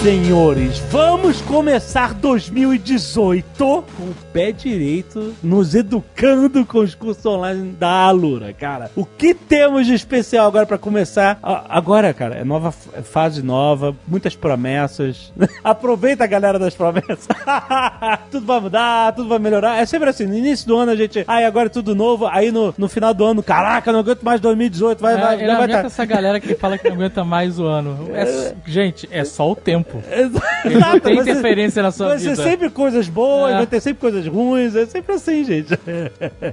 Senhores. 0.04 0.82
Vamos 0.92 1.13
começar 1.42 2.14
2018 2.14 3.44
com 3.58 4.02
o 4.04 4.14
pé 4.32 4.52
direito, 4.52 5.34
nos 5.42 5.74
educando 5.74 6.64
com 6.64 6.78
os 6.78 6.94
cursos 6.94 7.24
online 7.26 7.72
da 7.72 7.88
Alura, 7.88 8.52
cara. 8.52 8.90
O 8.96 9.04
que 9.04 9.34
temos 9.34 9.86
de 9.86 9.94
especial 9.94 10.46
agora 10.46 10.66
pra 10.66 10.78
começar? 10.78 11.38
Agora, 11.42 12.12
cara, 12.12 12.36
é 12.36 12.44
nova 12.44 12.72
é 12.94 13.02
fase 13.02 13.42
nova, 13.42 13.94
muitas 14.06 14.34
promessas. 14.36 15.32
Aproveita 15.62 16.24
a 16.24 16.26
galera 16.26 16.58
das 16.58 16.74
promessas. 16.74 17.26
tudo 18.30 18.46
vai 18.46 18.60
mudar, 18.60 19.12
tudo 19.12 19.28
vai 19.28 19.38
melhorar. 19.38 19.78
É 19.78 19.86
sempre 19.86 20.08
assim, 20.10 20.26
no 20.26 20.36
início 20.36 20.66
do 20.66 20.76
ano 20.76 20.92
a 20.92 20.96
gente, 20.96 21.24
ai, 21.26 21.44
agora 21.44 21.66
é 21.66 21.70
tudo 21.70 21.94
novo. 21.94 22.26
Aí 22.26 22.50
no, 22.50 22.74
no 22.76 22.88
final 22.88 23.12
do 23.14 23.24
ano, 23.24 23.42
caraca, 23.42 23.92
não 23.92 24.00
aguento 24.00 24.22
mais 24.22 24.40
2018, 24.40 25.00
vai, 25.00 25.14
É, 25.14 25.16
vai, 25.18 25.36
vai 25.36 25.50
aguenta 25.50 25.80
tá- 25.80 25.86
essa 25.86 26.04
galera 26.04 26.40
que 26.40 26.54
fala 26.54 26.78
que 26.78 26.88
não 26.88 26.96
aguenta 26.96 27.24
mais 27.24 27.58
o 27.58 27.64
ano. 27.66 28.08
É 28.12 28.54
gente, 28.66 29.08
é 29.10 29.24
só 29.24 29.50
o 29.50 29.56
tempo. 29.56 30.02
Exato, 30.10 30.64
não 30.64 31.00
tem 31.00 31.16
vai 31.16 31.23
interferência 31.30 31.82
na 31.82 31.90
sua 31.90 32.08
Vai 32.08 32.18
vida. 32.18 32.36
ser 32.36 32.42
sempre 32.42 32.70
coisas 32.70 33.08
boas, 33.08 33.52
É. 33.52 33.56
vai 33.56 33.66
ter 33.66 33.80
sempre 33.80 34.00
coisas 34.00 34.26
ruins, 34.26 34.74
é 34.76 34.86
sempre 34.86 35.14
assim, 35.14 35.44
gente. 35.44 35.68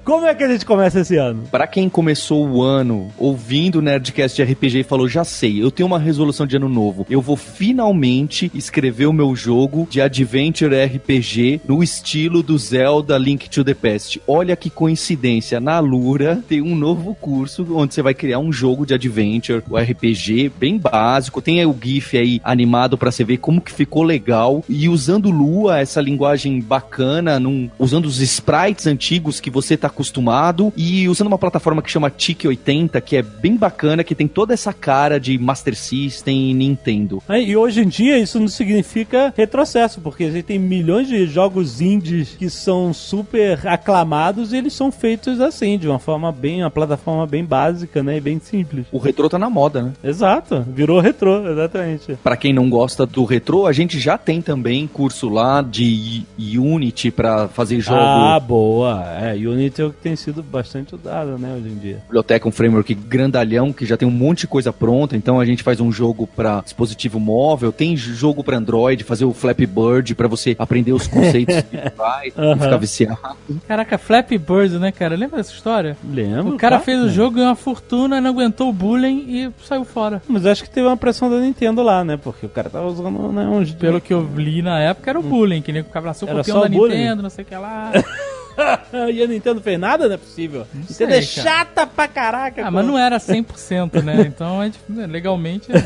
Como 0.03 0.25
é 0.25 0.33
que 0.35 0.43
a 0.43 0.47
gente 0.47 0.65
começa 0.65 0.99
esse 0.99 1.17
ano? 1.17 1.43
Pra 1.51 1.67
quem 1.67 1.89
começou 1.89 2.47
o 2.47 2.61
ano 2.61 3.11
ouvindo 3.17 3.79
o 3.79 3.81
Nerdcast 3.81 4.35
de 4.43 4.51
RPG 4.51 4.79
e 4.79 4.83
falou, 4.83 5.07
já 5.07 5.23
sei, 5.23 5.61
eu 5.61 5.71
tenho 5.71 5.87
uma 5.87 5.99
resolução 5.99 6.45
de 6.45 6.55
ano 6.55 6.69
novo. 6.69 7.05
Eu 7.09 7.21
vou 7.21 7.35
finalmente 7.35 8.51
escrever 8.53 9.05
o 9.07 9.13
meu 9.13 9.35
jogo 9.35 9.87
de 9.89 10.01
Adventure 10.01 10.75
RPG 10.75 11.61
no 11.67 11.81
estilo 11.83 12.43
do 12.43 12.57
Zelda 12.57 13.17
Link 13.17 13.49
to 13.49 13.63
the 13.63 13.73
Past. 13.73 14.21
Olha 14.27 14.55
que 14.55 14.69
coincidência, 14.69 15.59
na 15.59 15.79
Lura 15.79 16.43
tem 16.47 16.61
um 16.61 16.75
novo 16.75 17.15
curso 17.15 17.65
onde 17.75 17.93
você 17.93 18.01
vai 18.01 18.13
criar 18.13 18.39
um 18.39 18.51
jogo 18.51 18.85
de 18.85 18.93
Adventure, 18.93 19.63
o 19.69 19.77
RPG 19.77 20.51
bem 20.59 20.77
básico. 20.77 21.41
Tem 21.41 21.65
o 21.65 21.75
GIF 21.81 22.17
aí 22.17 22.41
animado 22.43 22.97
pra 22.97 23.11
você 23.11 23.23
ver 23.23 23.37
como 23.37 23.61
que 23.61 23.71
ficou 23.71 24.03
legal. 24.03 24.60
E 24.69 24.87
usando 24.89 25.29
Lua, 25.29 25.79
essa 25.79 26.01
linguagem 26.01 26.59
bacana, 26.61 27.39
num- 27.39 27.69
usando 27.79 28.05
os 28.05 28.19
sprites 28.21 28.87
antigos 28.87 29.39
que 29.39 29.49
você 29.49 29.75
tá 29.77 29.87
acostumado 29.87 30.71
e 30.75 31.07
usando 31.07 31.27
uma 31.27 31.37
plataforma 31.37 31.81
que 31.81 31.89
chama 31.91 32.09
TIC 32.09 32.47
80, 32.47 32.99
que 33.01 33.15
é 33.17 33.21
bem 33.21 33.55
bacana, 33.55 34.03
que 34.03 34.15
tem 34.15 34.27
toda 34.27 34.53
essa 34.53 34.73
cara 34.73 35.19
de 35.19 35.37
Master 35.37 35.75
System 35.75 36.51
e 36.51 36.53
Nintendo. 36.53 37.21
É, 37.29 37.41
E 37.41 37.55
hoje 37.55 37.81
em 37.81 37.87
dia 37.87 38.17
isso 38.17 38.39
não 38.39 38.47
significa 38.47 39.33
retrocesso, 39.35 39.99
porque 40.01 40.23
a 40.25 40.31
gente 40.31 40.43
tem 40.43 40.59
milhões 40.59 41.07
de 41.07 41.25
jogos 41.25 41.81
indies 41.81 42.29
que 42.37 42.49
são 42.49 42.93
super 42.93 43.67
aclamados 43.67 44.53
e 44.53 44.57
eles 44.57 44.73
são 44.73 44.91
feitos 44.91 45.39
assim, 45.41 45.77
de 45.77 45.87
uma 45.87 45.99
forma 45.99 46.31
bem, 46.31 46.63
uma 46.63 46.71
plataforma 46.71 47.25
bem 47.27 47.43
básica, 47.43 48.01
né, 48.03 48.17
e 48.17 48.21
bem 48.21 48.39
simples. 48.39 48.85
O 48.91 48.97
retrô 48.97 49.29
tá 49.29 49.37
na 49.37 49.49
moda, 49.49 49.81
né? 49.83 49.93
Exato, 50.03 50.65
virou 50.67 50.99
retrô, 50.99 51.47
exatamente. 51.49 52.13
Pra 52.23 52.35
quem 52.37 52.53
não 52.53 52.69
gosta 52.69 53.05
do 53.05 53.23
retrô, 53.23 53.65
a 53.67 53.73
gente 53.73 53.99
já 53.99 54.17
tem 54.17 54.40
também 54.41 54.87
curso 54.87 55.29
lá 55.29 55.61
de 55.61 56.25
Unity 56.37 57.11
pra 57.11 57.47
fazer 57.47 57.79
jogo. 57.79 57.99
Ah, 57.99 58.39
boa. 58.39 59.03
É, 59.19 59.33
Unity 59.35 59.81
é 59.81 59.85
o 59.85 59.91
que 59.91 60.01
tem 60.01 60.15
sido 60.15 60.41
bastante 60.43 60.95
usado, 60.95 61.37
né, 61.37 61.55
hoje 61.57 61.69
em 61.69 61.77
dia. 61.77 62.03
biblioteca, 62.07 62.47
um 62.47 62.51
framework 62.51 62.93
grandalhão 62.93 63.71
que 63.71 63.85
já 63.85 63.97
tem 63.97 64.07
um 64.07 64.11
monte 64.11 64.41
de 64.41 64.47
coisa 64.47 64.73
pronta. 64.73 65.15
Então 65.15 65.39
a 65.39 65.45
gente 65.45 65.63
faz 65.63 65.79
um 65.79 65.91
jogo 65.91 66.27
para 66.27 66.61
dispositivo 66.61 67.19
móvel, 67.19 67.71
tem 67.71 67.95
jogo 67.95 68.43
para 68.43 68.57
Android, 68.57 69.03
fazer 69.03 69.25
o 69.25 69.33
Flappy 69.33 69.65
Bird 69.65 70.15
para 70.15 70.27
você 70.27 70.55
aprender 70.57 70.93
os 70.93 71.07
conceitos 71.07 71.55
visuais 71.71 72.33
Aham. 72.37 72.55
e 72.55 72.59
ficar 72.59 72.77
viciado. 72.77 73.19
Caraca, 73.67 73.97
Flappy 73.97 74.37
Bird, 74.37 74.79
né, 74.79 74.91
cara? 74.91 75.15
Lembra 75.15 75.37
dessa 75.37 75.53
história? 75.53 75.97
Lembro. 76.03 76.55
O 76.55 76.57
cara 76.57 76.77
claro, 76.77 76.83
fez 76.83 76.99
o 76.99 77.05
né? 77.05 77.11
jogo, 77.11 77.35
ganhou 77.35 77.49
uma 77.49 77.55
fortuna, 77.55 78.21
não 78.21 78.29
aguentou 78.29 78.69
o 78.69 78.73
bullying 78.73 79.25
e 79.27 79.51
saiu 79.65 79.85
fora. 79.85 80.21
Mas 80.27 80.45
acho 80.45 80.63
que 80.63 80.69
teve 80.69 80.87
uma 80.87 80.97
pressão 80.97 81.29
da 81.29 81.37
Nintendo 81.39 81.81
lá, 81.81 82.03
né? 82.03 82.17
Porque 82.17 82.45
o 82.45 82.49
cara 82.49 82.69
tava 82.69 82.87
usando 82.87 83.31
né, 83.31 83.45
uns. 83.45 83.71
Pelo 83.71 84.01
que 84.01 84.13
eu 84.13 84.23
li 84.35 84.61
na 84.61 84.79
época, 84.79 85.09
era 85.09 85.19
o 85.19 85.23
bullying, 85.23 85.61
que 85.61 85.71
nem 85.71 85.81
o 85.81 85.85
abraçou 85.97 86.27
o 86.27 86.31
Era 86.31 86.39
campeão 86.39 86.61
só 86.61 86.67
da 86.67 86.67
o 86.67 86.77
bullying? 86.77 86.97
Nintendo, 86.97 87.21
não 87.23 87.29
sei 87.29 87.43
o 87.43 87.47
que 87.47 87.55
lá. 87.55 87.91
e 89.13 89.23
a 89.23 89.27
Nintendo 89.27 89.61
fez 89.61 89.79
nada? 89.79 90.07
Não 90.07 90.15
é 90.15 90.17
possível. 90.17 90.65
sei, 90.87 91.07
Nintendo 91.07 91.11
é 91.13 91.15
cara. 91.15 91.47
chata 91.47 91.87
pra 91.87 92.07
caraca. 92.07 92.61
ah, 92.61 92.65
pô. 92.65 92.71
mas 92.71 92.85
não 92.85 92.97
era 92.97 93.17
100%, 93.17 94.01
né? 94.03 94.21
Então, 94.31 94.61
é 94.63 94.69
dif- 94.69 94.81
legalmente... 95.07 95.67
é- 95.71 95.81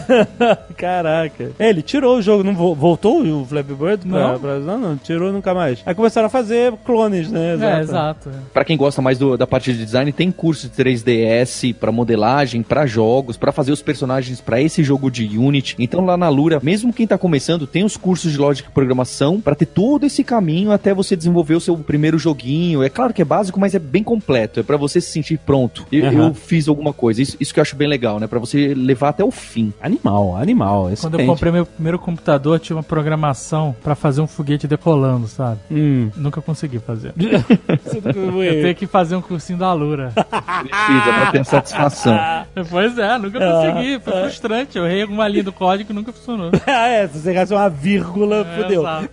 Caraca. 0.76 1.51
É, 1.57 1.70
ele 1.70 1.82
tirou 1.82 2.18
o 2.18 2.22
jogo, 2.22 2.43
não 2.43 2.53
vo- 2.53 2.76
voltou 2.76 3.22
o 3.24 3.45
Flappy 3.45 3.74
Bird? 3.74 4.07
Pra, 4.07 4.32
Não. 4.34 4.39
pra- 4.39 4.59
não, 4.59 4.78
não, 4.78 4.97
tirou 4.97 5.32
nunca 5.32 5.53
mais. 5.53 5.82
Aí 5.86 5.95
começaram 5.95 6.28
a 6.28 6.30
fazer 6.30 6.74
clones, 6.86 7.30
né? 7.32 7.57
É, 7.59 7.80
exato. 7.82 8.30
Para 8.53 8.66
quem 8.66 8.78
gosta 8.78 9.01
mais 9.01 9.18
do- 9.18 9.38
da 9.38 9.47
parte 9.47 9.74
de 9.74 9.84
design, 9.84 10.11
tem 10.11 10.32
curso 10.32 10.68
de 10.70 10.76
3DS 10.76 11.74
para 11.74 11.91
modelagem, 11.91 12.61
para 12.61 12.86
jogos, 12.86 13.38
para 13.38 13.51
fazer 13.51 13.72
os 13.72 13.82
personagens 13.82 14.41
para 14.41 14.61
esse 14.61 14.84
jogo 14.84 15.09
de 15.09 15.38
Unity. 15.38 15.76
Então 15.80 16.03
lá 16.05 16.18
na 16.18 16.30
Lura, 16.30 16.59
mesmo 16.61 16.93
quem 16.93 17.07
tá 17.07 17.18
começando, 17.18 17.66
tem 17.68 17.84
os 17.84 17.97
cursos 17.97 18.32
de 18.32 18.38
lógica 18.38 18.70
e 18.70 18.74
programação 18.74 19.39
para 19.39 19.55
ter 19.55 19.66
todo 19.66 20.05
esse 20.05 20.24
caminho 20.24 20.72
até 20.72 20.93
você 20.93 21.16
desenvolver 21.16 21.55
o 21.55 21.59
seu 21.61 21.78
primeiro 21.78 22.18
joguinho. 22.18 22.55
É 22.84 22.89
claro 22.89 23.14
que 23.14 23.22
é 23.22 23.26
básico, 23.26 23.60
mas 23.60 23.74
é 23.76 23.80
bem 23.80 24.03
completo. 24.03 24.60
É 24.60 24.64
para 24.64 24.78
você 24.78 24.99
se 25.01 25.12
sentir 25.12 25.38
pronto. 25.38 25.86
Eu, 25.91 26.06
Aham. 26.06 26.28
eu 26.28 26.34
fiz 26.34 26.68
alguma 26.68 26.93
coisa. 26.93 27.22
Isso, 27.22 27.36
isso 27.39 27.53
que 27.53 27.60
eu 27.60 27.62
acho 27.62 27.76
bem 27.76 27.88
legal, 27.88 28.20
né? 28.20 28.28
Para 28.28 28.39
você 28.39 28.74
levar 28.74 29.10
até 29.10 29.24
o 29.24 29.32
fim. 29.32 29.74
Animal, 29.82 30.36
animal. 30.38 30.84
Quando 30.84 30.86
eu 30.89 30.93
excelente. 30.93 31.28
comprei 31.28 31.51
meu 31.51 31.66
primeiro 31.66 31.99
computador, 31.99 32.60
tinha 32.60 32.76
uma 32.76 32.84
programação 32.84 33.76
pra 33.84 33.95
fazer 33.95 34.22
um 34.22 34.28
foguete 34.28 34.68
decolando, 34.68 35.28
sabe? 35.28 35.60
Hum. 35.72 36.10
Nunca 36.16 36.41
consegui 36.41 36.80
fazer. 36.80 37.14
Eu 37.20 38.62
tenho 38.62 38.76
que 38.76 38.88
fazer 38.88 39.16
um 39.16 39.22
cursinho 39.22 39.58
da 39.60 39.72
Lura. 39.74 40.12
Precisa 40.16 41.03
para 41.14 41.32
ter 41.32 41.39
a 41.39 41.43
satisfação. 41.43 42.18
pois 42.70 42.97
é, 42.97 43.18
nunca 43.18 43.39
consegui. 43.39 43.99
Foi 43.99 44.14
frustrante. 44.14 44.78
Eu 44.78 44.86
errei 44.86 45.01
alguma 45.01 45.28
linha 45.28 45.43
do 45.43 45.51
código 45.51 45.91
e 45.91 45.95
nunca 45.95 46.12
funcionou. 46.12 46.51
ah, 46.68 46.88
é. 46.88 47.08
Se 47.08 47.20
você 47.20 47.32
errasse 47.32 47.53
uma 47.53 47.70
vírgula, 47.70 48.45
É, 48.47 48.62
fudeu. 48.62 48.82
exato. 48.82 49.10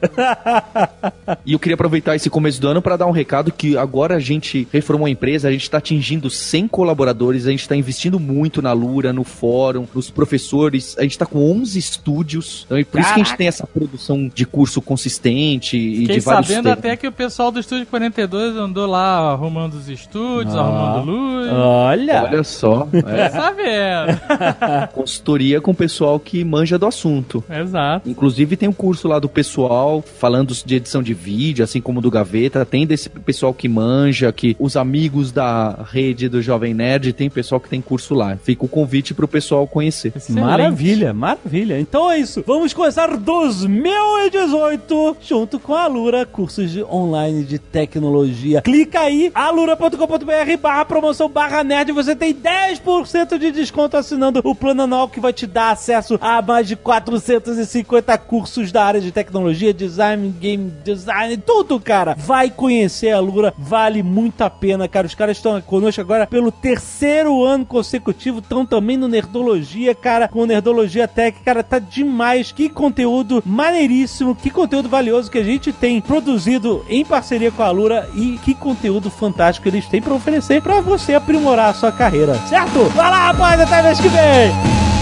E 1.45 1.53
eu 1.53 1.59
queria 1.59 1.75
aproveitar 1.75 2.15
esse 2.17 2.29
começo 2.31 2.61
do 2.61 2.69
ano 2.69 2.83
para 2.83 2.97
dar 2.97 3.07
um 3.07 3.11
recado 3.11 3.32
que 3.53 3.77
agora 3.77 4.17
a 4.17 4.21
gente 4.21 4.67
reformou 4.73 5.07
a 5.07 5.11
empresa, 5.11 5.49
a 5.49 5.53
gente 5.53 5.63
está 5.63 5.79
atingindo 5.79 6.29
100 6.29 6.69
colaboradores, 6.69 7.47
a 7.47 7.51
gente 7.51 7.61
está 7.63 7.75
investindo 7.77 8.19
muito 8.21 8.61
na 8.61 8.73
Lura, 8.73 9.13
no 9.13 9.25
fórum, 9.25 9.87
nos 9.95 10.11
professores, 10.11 10.97
a 10.99 11.03
gente 11.03 11.13
está 11.13 11.25
com 11.25 11.39
11 11.51 11.79
estúdios, 11.79 12.63
então 12.67 12.77
é 12.77 12.85
por 12.85 13.01
isso 13.01 13.15
que 13.15 13.21
a 13.21 13.25
gente 13.25 13.37
tem 13.37 13.47
essa 13.49 13.67
produção 13.67 14.31
de 14.33 14.45
curso 14.45 14.83
consistente 14.83 15.77
e 15.77 16.01
Fiquei 16.03 16.17
de 16.19 16.21
vários 16.25 16.47
sabendo 16.49 16.65
temas. 16.65 16.79
até 16.79 16.97
que 16.97 17.07
o 17.07 17.13
pessoal 17.13 17.51
do 17.51 17.61
Estúdio 17.61 17.87
42 17.87 18.57
andou 18.57 18.87
lá 18.87 19.33
arrumando 19.33 19.75
os 19.75 19.89
estúdios, 19.89 20.55
Ah. 20.55 20.61
arrumando 20.61 21.11
luz. 21.11 21.53
Olha. 21.53 22.23
Olha 22.25 22.45
só, 22.45 22.89
é, 22.93 23.29
vendo? 23.55 24.21
consultoria 24.93 25.61
com 25.61 25.71
o 25.71 25.75
pessoal 25.75 26.19
que 26.19 26.45
manja 26.45 26.79
do 26.79 26.87
assunto. 26.87 27.43
Exato. 27.49 28.09
Inclusive 28.09 28.57
tem 28.57 28.69
um 28.69 28.73
curso 28.73 29.09
lá 29.09 29.19
do 29.19 29.29
pessoal 29.29 30.03
falando 30.03 30.53
de 30.65 30.75
edição 30.77 31.03
de 31.03 31.15
vídeo, 31.15 31.65
assim 31.65 31.81
como 31.81 32.01
do 32.01 32.11
Gaveta, 32.11 32.65
tem 32.65 32.87
desse 32.87 33.09
pessoal 33.23 33.55
que 33.55 33.69
manja, 33.69 34.33
que 34.33 34.57
os 34.59 34.77
amigos 34.77 35.33
da 35.33 35.87
rede 35.91 36.29
do 36.29 36.43
Jovem 36.43 36.75
Nerd, 36.75 37.13
tem 37.13 37.31
pessoal 37.31 37.61
que 37.61 37.69
tem 37.69 37.81
curso 37.81 38.15
lá. 38.15 38.37
Fica 38.37 38.65
o 38.65 38.69
convite 38.69 39.15
pro 39.15 39.29
pessoal 39.29 39.67
conhecer. 39.67 40.13
Excelente. 40.15 40.45
Maravilha, 40.45 41.13
maravilha. 41.13 41.81
Então 41.81 42.11
é 42.11 42.19
isso. 42.19 42.43
Vamos 42.47 42.73
começar 42.73 43.17
2018 43.17 45.17
junto 45.21 45.59
com 45.59 45.75
a 45.75 45.85
Alura, 45.85 46.27
cursos 46.27 46.71
de 46.71 46.83
online 46.83 47.45
de 47.45 47.59
tecnologia. 47.59 48.63
Clica 48.63 49.01
aí, 49.01 49.31
alura.com.br 49.35 50.57
barra 50.61 50.85
promoção 50.85 51.29
barra 51.29 51.63
nerd. 51.63 51.93
Você 51.93 52.17
tem 52.17 52.35
10% 52.35 53.39
de 53.39 53.51
desconto 53.51 53.97
assinando 53.97 54.41
o 54.45 54.55
plano 54.55 54.83
anual 54.83 55.09
que 55.09 55.21
vai 55.21 55.33
te 55.33 55.47
dar 55.47 55.71
acesso 55.71 56.19
a 56.21 56.43
mais 56.43 56.67
de 56.67 56.77
450 56.77 58.19
cursos 58.19 58.73
da 58.73 58.85
área 58.85 59.01
de 59.01 59.13
tecnologia, 59.13 59.73
design, 59.73 60.35
game 60.41 60.73
design, 60.85 61.37
tudo, 61.37 61.79
cara. 61.79 62.17
Vai 62.19 62.51
conhecer 62.51 63.12
a 63.13 63.17
Alura, 63.17 63.55
vale 63.57 64.03
muito 64.03 64.43
a 64.43 64.51
pena, 64.51 64.89
cara. 64.89 65.07
Os 65.07 65.15
caras 65.15 65.37
estão 65.37 65.61
conosco 65.61 66.01
agora 66.01 66.27
pelo 66.27 66.51
terceiro 66.51 67.45
ano 67.45 67.65
consecutivo, 67.65 68.39
estão 68.39 68.65
também 68.65 68.97
no 68.97 69.09
Nerdologia, 69.09 69.95
cara, 69.95 70.29
com 70.29 70.47
Nerdologia 70.47 71.07
Tech, 71.07 71.39
cara, 71.45 71.63
tá 71.63 71.79
demais. 71.79 72.53
Que 72.53 72.69
conteúdo 72.69 73.43
maneiríssimo, 73.45 74.35
que 74.35 74.51
conteúdo 74.51 74.89
valioso 74.89 75.31
que 75.31 75.39
a 75.39 75.45
gente 75.45 75.73
tem 75.73 76.01
produzido 76.01 76.85
em 76.89 77.05
parceria 77.05 77.51
com 77.51 77.63
a 77.63 77.67
Alura 77.67 78.09
e 78.15 78.39
que 78.45 78.55
conteúdo 78.55 79.11
fantástico 79.11 79.69
eles 79.69 79.87
têm 79.87 80.03
pra 80.03 80.15
oferecer 80.15 80.63
pra 80.63 80.81
você 80.81 81.15
aprimorar 81.15 81.71
a 81.71 81.75
sua 81.75 81.93
carreira, 81.93 82.35
certo? 82.49 82.85
Vai 82.91 83.11
lá, 83.11 83.33
rapaz, 83.33 83.61
até 83.61 83.83
mês 83.83 84.01
que 84.01 84.09
vem! 84.09 85.02